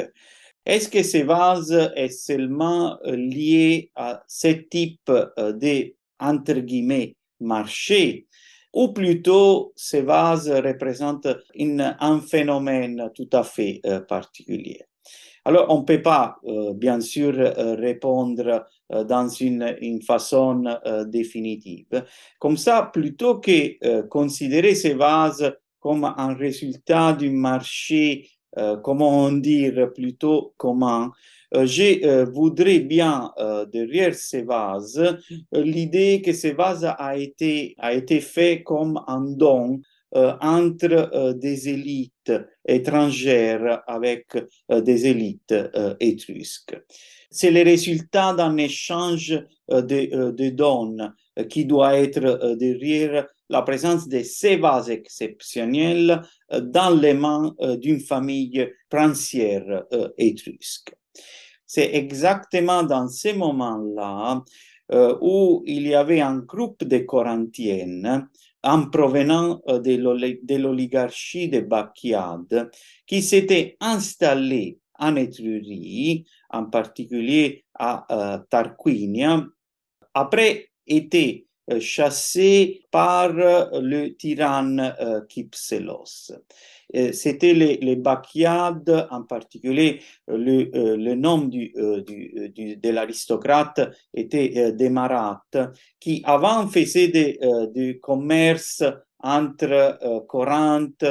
Est-ce 0.66 0.88
que 0.88 1.04
ces 1.04 1.24
vases 1.24 1.92
est 1.96 2.10
seulement 2.10 2.98
euh, 3.06 3.16
lié 3.16 3.92
à 3.96 4.24
ce 4.28 4.48
type 4.48 5.10
euh, 5.10 5.52
de, 5.52 5.94
entre 6.20 6.54
guillemets, 6.54 7.16
marché 7.42 8.28
ou 8.74 8.94
plutôt 8.94 9.74
ces 9.76 10.02
vases 10.02 10.50
représentent 10.50 11.28
un 11.58 12.20
phénomène 12.22 13.12
tout 13.14 13.30
à 13.34 13.44
fait 13.44 13.82
euh, 13.86 14.00
particulier? 14.00 14.82
Alors, 15.44 15.68
on 15.70 15.82
ne 15.82 15.86
peut 15.86 16.02
pas, 16.02 16.38
bien 16.74 17.00
sûr, 17.00 17.36
répondre 17.36 18.66
dans 18.90 19.28
une, 19.28 20.02
façon 20.02 20.64
définitive. 21.08 22.04
Comme 22.40 22.58
ça, 22.58 22.90
plutôt 22.94 23.40
que 23.40 24.02
considérer 24.08 24.76
ces 24.76 24.94
vases 24.94 25.54
comme 25.80 26.04
un 26.06 26.34
résultat 26.34 27.14
du 27.14 27.30
marché, 27.30 28.30
comment 28.84 29.32
dire, 29.32 29.92
plutôt 29.94 30.54
commun, 30.58 31.12
je 31.52 32.24
voudrais 32.26 32.80
bien, 32.80 33.32
derrière 33.72 34.14
ces 34.14 34.44
vases, 34.44 35.18
l'idée 35.52 36.22
que 36.24 36.34
ces 36.34 36.54
vases 36.54 36.86
a 36.98 37.18
été, 37.18 37.76
a 37.78 37.94
été 37.94 38.20
fait 38.20 38.64
comme 38.64 39.02
un 39.08 39.22
don 39.22 39.82
entre 40.16 41.10
euh, 41.14 41.34
des 41.34 41.70
élites 41.70 42.32
étrangères 42.66 43.84
avec 43.86 44.38
euh, 44.72 44.82
des 44.82 45.08
élites 45.08 45.54
étrusques. 46.00 46.78
C'est 47.30 47.52
le 47.52 47.64
résultat 47.64 48.34
d'un 48.34 48.56
échange 48.58 49.44
de, 49.68 50.32
de 50.32 50.50
dons 50.50 50.98
qui 51.50 51.66
doit 51.66 51.98
être 51.98 52.56
derrière 52.56 53.28
la 53.50 53.62
présence 53.62 54.08
de 54.08 54.22
ces 54.24 54.56
vases 54.56 54.90
exceptionnels 54.90 56.22
dans 56.62 56.92
les 56.92 57.14
mains 57.14 57.54
d'une 57.82 58.00
famille 58.00 58.70
princière 58.90 59.84
étrusque. 60.18 60.96
C'est 61.68 61.94
exactement 61.94 62.84
dans 62.84 63.10
ces 63.10 63.34
moments-là 63.34 64.42
où 65.20 65.62
il 65.66 65.88
y 65.88 65.96
avait 65.96 66.22
un 66.22 66.38
groupe 66.38 66.86
de 66.86 67.00
Corinthiennes 67.00 68.30
en 68.66 68.90
provenant 68.90 69.62
euh, 69.70 69.80
de 69.80 70.56
l'oligarchie 70.58 71.48
de 71.48 71.62
Bacchiade, 71.62 72.72
qui 73.06 73.22
s'était 73.22 73.78
installée 73.80 74.80
en 74.98 75.16
Étrurie, 75.16 76.26
en 76.50 76.66
particulier 76.66 77.64
à 77.76 78.06
euh, 78.12 78.40
Tarquinia, 78.50 79.46
après 80.14 80.70
été 80.88 81.45
chassé 81.80 82.82
par 82.92 83.34
le 83.34 84.10
tyranne 84.16 84.96
Kypselos. 85.28 86.32
C'était 87.12 87.54
les, 87.54 87.78
les 87.78 87.96
en 89.10 89.24
particulier 89.24 90.02
le, 90.28 90.96
le 90.96 91.16
nom 91.16 91.40
de 91.40 92.90
l'aristocrate 92.90 93.82
était 94.14 94.72
des 94.72 94.90
Marates, 94.90 95.58
qui 96.00 96.22
avant 96.24 96.68
faisait 96.68 97.40
du 97.74 98.00
commerce 98.00 98.84
entre 99.20 100.24
Corinthe 100.28 101.06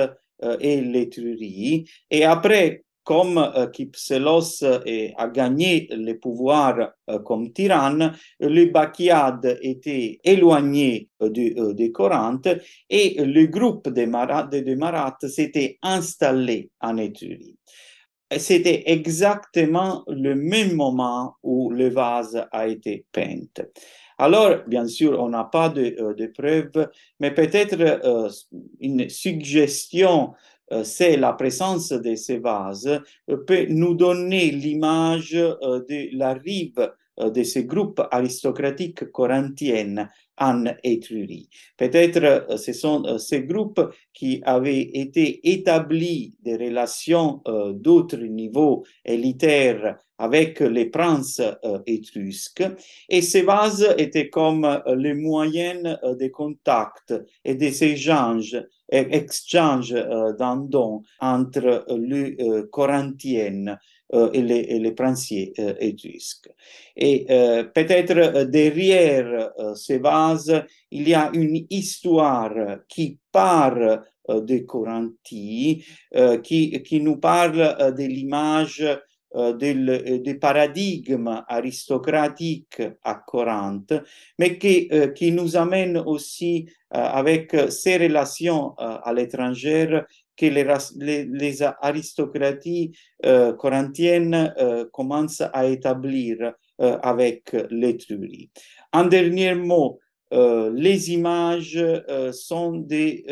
et 0.60 0.80
l'Étrurie, 0.80 1.88
et 2.10 2.24
après 2.24 2.83
comme 3.04 3.38
euh, 3.38 3.66
Kypselos 3.68 4.64
euh, 4.64 5.08
a 5.16 5.28
gagné 5.28 5.86
le 5.90 6.14
pouvoir 6.14 6.92
euh, 7.10 7.18
comme 7.20 7.52
tyranne, 7.52 8.14
les 8.40 8.66
Bacchiades 8.66 9.58
étaient 9.62 10.18
éloignés 10.24 11.08
de, 11.20 11.72
de, 11.72 11.86
Corinthe 11.88 12.48
et 12.88 13.22
le 13.22 13.46
groupe 13.46 13.88
de 13.90 14.06
Marat, 14.06 14.44
de 14.44 14.74
Marat 14.74 15.18
s'était 15.28 15.78
installé 15.82 16.70
en 16.80 16.96
Étrurie. 16.96 17.56
C'était 18.36 18.84
exactement 18.86 20.02
le 20.08 20.34
même 20.34 20.74
moment 20.74 21.36
où 21.42 21.70
le 21.70 21.90
vase 21.90 22.42
a 22.50 22.66
été 22.66 23.04
peint. 23.12 23.44
Alors, 24.16 24.62
bien 24.66 24.88
sûr, 24.88 25.20
on 25.20 25.28
n'a 25.28 25.44
pas 25.44 25.68
de, 25.68 26.14
de 26.16 26.26
preuves, 26.26 26.88
mais 27.20 27.32
peut-être 27.32 28.00
une 28.80 29.08
suggestion 29.08 30.32
c'est 30.84 31.16
la 31.16 31.32
présence 31.32 31.90
de 31.90 32.14
ces 32.14 32.38
vases 32.38 33.00
euh, 33.30 33.36
peut 33.36 33.66
nous 33.68 33.94
donner 33.94 34.50
l'image 34.50 35.34
euh, 35.34 35.84
de 35.88 36.16
la 36.16 36.34
de 37.16 37.44
ces 37.44 37.64
groupes 37.64 38.02
aristocratiques 38.10 39.12
corinthiennes 39.12 40.10
en 40.38 40.64
Étrurie. 40.82 41.48
Peut-être 41.76 42.58
ce 42.58 42.72
sont 42.72 43.18
ces 43.18 43.42
groupes 43.42 43.80
qui 44.12 44.40
avaient 44.44 44.82
été 44.82 45.40
établis 45.52 46.34
des 46.42 46.56
relations 46.56 47.42
d'autres 47.74 48.16
niveaux 48.16 48.84
élitaires 49.04 49.98
avec 50.18 50.60
les 50.60 50.86
princes 50.86 51.42
étrusques 51.86 52.64
et 53.08 53.20
ces 53.20 53.42
vases 53.42 53.94
étaient 53.98 54.28
comme 54.28 54.82
les 54.96 55.14
moyens 55.14 55.98
de 56.02 56.28
contact 56.28 57.14
et 57.44 57.54
des 57.54 57.84
échanges 57.84 58.56
exchange 58.88 59.92
d'un 60.38 60.56
don 60.56 61.02
entre 61.20 61.84
les 61.88 62.36
Corinthiennes 62.70 63.76
euh, 64.14 64.30
et, 64.32 64.42
les, 64.42 64.58
et 64.58 64.78
les 64.78 64.92
princiers 64.92 65.54
euh, 65.58 65.74
étrusques. 65.80 66.50
Et 66.94 67.26
euh, 67.30 67.64
peut-être 67.64 68.44
derrière 68.44 69.50
ces 69.74 69.96
vases, 69.98 70.23
il 70.90 71.08
y 71.08 71.14
a 71.14 71.30
une 71.32 71.66
histoire 71.70 72.78
qui 72.88 73.18
part 73.32 74.00
des 74.28 74.64
Corinthi, 74.64 75.84
qui, 76.42 76.82
qui 76.82 77.00
nous 77.00 77.16
parle 77.16 77.94
de 77.94 78.04
l'image 78.04 78.86
del, 79.34 80.22
des 80.22 80.34
paradigmes 80.36 81.42
aristocratiques 81.46 82.80
à 83.02 83.16
Corinthe, 83.16 83.92
mais 84.38 84.56
qui, 84.56 84.88
qui 85.14 85.32
nous 85.32 85.56
amène 85.56 85.98
aussi 85.98 86.66
avec 86.90 87.54
ces 87.68 87.98
relations 87.98 88.74
à 88.78 89.12
l'étranger 89.12 90.04
que 90.36 90.46
les, 90.46 91.26
les, 91.26 91.62
aristocraties 91.62 92.92
euh, 93.24 93.52
corinthiennes 93.54 94.52
euh, 94.58 94.84
commencent 94.92 95.42
à 95.52 95.66
établir 95.66 96.54
euh, 96.80 96.98
avec 97.02 97.54
l'Étrurie. 97.70 98.50
En 98.92 99.04
dernier 99.04 99.54
mot, 99.54 100.00
les 100.30 101.12
images 101.12 101.78
sont 102.32 102.72
des, 102.72 103.24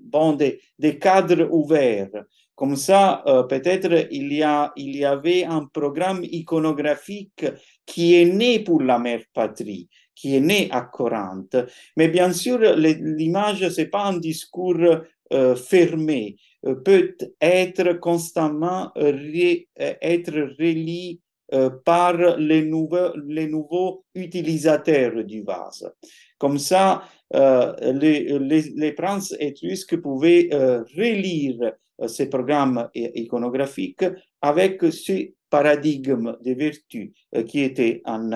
bon, 0.00 0.32
des, 0.32 0.98
cadres 0.98 1.48
ouverts. 1.50 2.24
Comme 2.54 2.76
ça, 2.76 3.22
peut-être 3.48 4.08
il 4.10 4.32
y, 4.32 4.42
a, 4.42 4.72
il 4.76 4.96
y 4.96 5.04
avait 5.04 5.44
un 5.44 5.66
programme 5.66 6.24
iconographique 6.24 7.46
qui 7.86 8.16
est 8.16 8.24
né 8.24 8.58
pour 8.60 8.82
la 8.82 8.98
mère 8.98 9.22
patrie, 9.32 9.88
qui 10.14 10.34
est 10.34 10.40
né 10.40 10.68
à 10.72 10.80
Corinthe. 10.82 11.56
Mais 11.96 12.08
bien 12.08 12.32
sûr, 12.32 12.58
l'image, 12.58 13.68
ce 13.68 13.80
n'est 13.80 13.86
pas 13.86 14.06
un 14.06 14.18
discours 14.18 15.04
euh, 15.30 15.54
fermé 15.54 16.36
euh, 16.64 16.74
peut 16.74 17.14
être 17.38 18.00
constamment 18.00 18.90
être 18.96 20.56
relié 20.58 21.20
euh, 21.52 21.70
par 21.84 22.36
les 22.38 22.62
nouveaux, 22.62 24.04
utilisateurs 24.14 25.24
du 25.24 25.42
vase. 25.42 25.90
Comme 26.38 26.58
ça, 26.58 27.02
les, 27.32 28.38
les, 28.38 28.62
les, 28.74 28.92
princes 28.92 29.34
étrusques 29.38 30.00
pouvaient 30.00 30.48
relire 30.96 31.72
ces 32.06 32.28
programmes 32.28 32.88
iconographiques 32.94 34.04
avec 34.40 34.82
ce 34.92 35.30
paradigme 35.50 36.36
de 36.44 36.52
vertu 36.52 37.12
qui 37.46 37.60
était 37.60 38.02
en, 38.04 38.30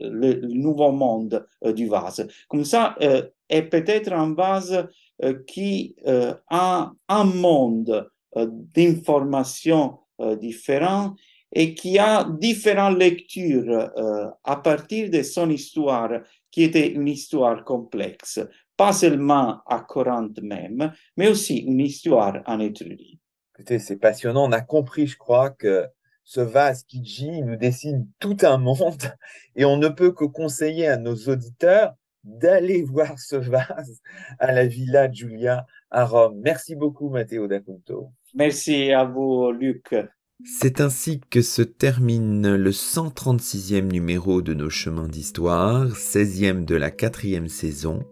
le, 0.00 0.34
nouveau 0.46 0.92
monde 0.92 1.46
du 1.74 1.86
vase. 1.86 2.26
Comme 2.48 2.64
ça, 2.64 2.96
est 3.48 3.62
peut-être 3.62 4.12
un 4.12 4.34
vase 4.34 4.86
euh, 5.22 5.34
qui 5.46 5.94
euh, 6.06 6.34
a 6.48 6.92
un 7.08 7.24
monde 7.24 8.10
euh, 8.36 8.46
d'informations 8.50 9.98
différents 10.40 11.16
et 11.54 11.74
qui 11.74 11.98
a 11.98 12.24
différentes 12.24 12.98
lectures 12.98 13.90
à 14.42 14.56
partir 14.56 15.08
de 15.08 15.22
son 15.22 15.48
histoire, 15.48 16.10
qui 16.50 16.64
était 16.64 16.88
une 16.88 17.08
histoire 17.08 17.64
complexe, 17.64 18.40
pas 18.76 18.92
seulement 18.92 19.60
à 19.66 19.80
Corinthe 19.80 20.40
même, 20.42 20.92
mais 21.16 21.28
aussi 21.28 21.58
une 21.58 21.80
histoire 21.80 22.42
en 22.46 22.60
Étrurie. 22.60 23.18
Écoutez, 23.54 23.78
c'est 23.78 23.96
passionnant. 23.96 24.48
On 24.48 24.52
a 24.52 24.60
compris, 24.60 25.06
je 25.06 25.16
crois, 25.16 25.50
que 25.50 25.86
ce 26.24 26.40
vase 26.40 26.82
Kiji 26.84 27.42
nous 27.42 27.56
dessine 27.56 28.08
tout 28.18 28.36
un 28.42 28.58
monde 28.58 29.14
et 29.56 29.64
on 29.64 29.76
ne 29.76 29.88
peut 29.88 30.12
que 30.12 30.24
conseiller 30.24 30.88
à 30.88 30.96
nos 30.96 31.14
auditeurs 31.14 31.94
d'aller 32.24 32.82
voir 32.88 33.18
ce 33.18 33.36
vase 33.36 34.00
à 34.38 34.52
la 34.52 34.66
Villa 34.66 35.10
Giulia 35.10 35.66
à 35.90 36.04
Rome. 36.04 36.40
Merci 36.42 36.74
beaucoup, 36.74 37.10
Matteo 37.10 37.46
D'Acunto. 37.46 38.10
Merci 38.34 38.90
à 38.90 39.04
vous, 39.04 39.52
Luc. 39.52 39.94
C'est 40.42 40.80
ainsi 40.80 41.20
que 41.30 41.42
se 41.42 41.62
termine 41.62 42.56
le 42.56 42.70
136e 42.72 43.92
numéro 43.92 44.42
de 44.42 44.52
nos 44.52 44.68
chemins 44.68 45.06
d'histoire, 45.06 45.86
16e 45.90 46.64
de 46.64 46.74
la 46.74 46.90
quatrième 46.90 47.46
saison. 47.46 48.02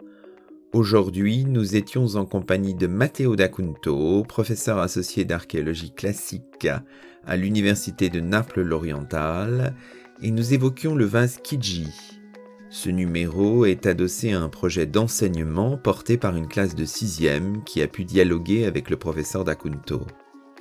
Aujourd'hui, 0.72 1.44
nous 1.44 1.74
étions 1.74 2.14
en 2.14 2.24
compagnie 2.24 2.74
de 2.74 2.86
Matteo 2.86 3.34
D'Acunto, 3.34 4.22
professeur 4.22 4.78
associé 4.78 5.24
d'archéologie 5.24 5.92
classique 5.92 6.68
à 7.26 7.36
l'Université 7.36 8.08
de 8.08 8.20
Naples-l'Oriental, 8.20 9.74
et 10.22 10.30
nous 10.30 10.54
évoquions 10.54 10.94
le 10.94 11.04
vase 11.04 11.38
Kiji, 11.42 11.88
ce 12.70 12.88
numéro 12.88 13.66
est 13.66 13.84
adossé 13.84 14.32
à 14.32 14.40
un 14.40 14.48
projet 14.48 14.86
d'enseignement 14.86 15.76
porté 15.76 16.16
par 16.16 16.36
une 16.36 16.48
classe 16.48 16.74
de 16.74 16.86
6e 16.86 17.64
qui 17.64 17.82
a 17.82 17.86
pu 17.86 18.04
dialoguer 18.04 18.64
avec 18.64 18.88
le 18.88 18.96
professeur 18.96 19.44
d'Acunto. 19.44 20.06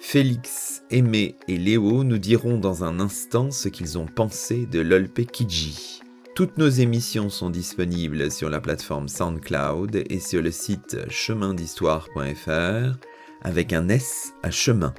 Félix, 0.04 0.84
Aimé 0.90 1.36
et 1.48 1.58
Léo 1.58 2.04
nous 2.04 2.18
diront 2.18 2.58
dans 2.58 2.84
un 2.84 3.00
instant 3.00 3.52
ce 3.52 3.70
qu'ils 3.70 4.00
ont 4.00 4.08
pensé 4.08 4.66
de 4.66 4.80
l'Olpe 4.80 5.22
Kiji. 5.32 6.02
Toutes 6.36 6.58
nos 6.58 6.68
émissions 6.68 7.30
sont 7.30 7.52
disponibles 7.52 8.32
sur 8.32 8.50
la 8.50 8.60
plateforme 8.60 9.08
SoundCloud 9.08 10.04
et 10.10 10.20
sur 10.20 10.42
le 10.42 10.50
site 10.50 10.98
chemindhistoire.fr 11.10 12.98
avec 13.44 13.74
un 13.74 13.90
S 13.90 14.34
à 14.42 14.50
chemin. 14.50 14.94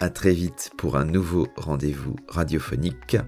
À 0.00 0.08
très 0.08 0.32
vite 0.32 0.70
pour 0.78 0.96
un 0.96 1.04
nouveau 1.04 1.46
rendez-vous 1.56 2.16
radiophonique. 2.26 3.18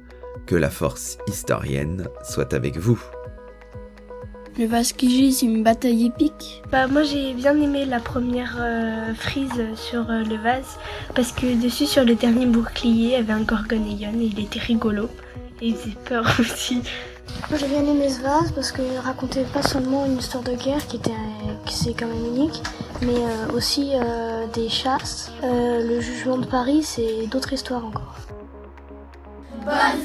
Que 0.46 0.56
la 0.56 0.70
force 0.70 1.18
historienne 1.28 2.08
soit 2.24 2.54
avec 2.54 2.78
vous. 2.78 2.98
Le 4.59 4.66
vase 4.66 4.92
Kiji, 4.92 5.32
c'est 5.32 5.46
une 5.46 5.62
bataille 5.62 6.06
épique. 6.06 6.64
Bah 6.72 6.88
moi 6.88 7.04
j'ai 7.04 7.32
bien 7.32 7.56
aimé 7.61 7.84
la 7.84 8.00
première 8.00 8.56
euh, 8.59 9.14
frise 9.14 9.52
sur 9.76 10.11
euh, 10.11 10.24
le 10.24 10.34
vase 10.34 10.78
parce 11.14 11.30
que 11.30 11.62
dessus 11.62 11.86
sur 11.86 12.04
le 12.04 12.16
dernier 12.16 12.44
bouclier 12.44 13.04
il 13.04 13.11
y 13.11 13.14
avait 13.14 13.32
un 13.32 13.42
gorgonéon 13.42 14.11
et 14.20 14.24
il 14.24 14.40
était 14.40 14.59
rigolo 14.59 15.09
et 15.62 15.68
il 15.68 15.76
faisait 15.76 15.94
peur 16.04 16.26
aussi. 16.40 16.82
Moi 17.48 17.56
j'ai 17.61 17.68
bien 17.68 17.84
aimé 17.84 18.09
ce 18.09 18.20
vase 18.20 18.50
parce 18.50 18.72
qu'il 18.72 18.98
racontait 19.00 19.44
pas 19.44 19.62
seulement 19.62 20.06
une 20.06 20.18
histoire 20.18 20.42
de 20.42 20.56
guerre 20.56 20.84
qui 20.88 20.96
était 20.96 21.12
qui 21.64 21.74
c'est 21.74 21.94
quand 21.94 22.09
même 22.09 22.26
unique, 22.34 22.61
mais 23.02 23.14
euh, 23.14 23.52
aussi 23.54 23.92
des 24.54 24.68
chasses. 24.68 25.30
le 25.40 26.00
jugement 26.00 26.38
de 26.38 26.46
Paris 26.46 26.82
c'est 26.82 27.28
d'autres 27.28 27.52
histoires 27.52 27.84
encore. 27.84 28.16
Bonne 29.64 30.02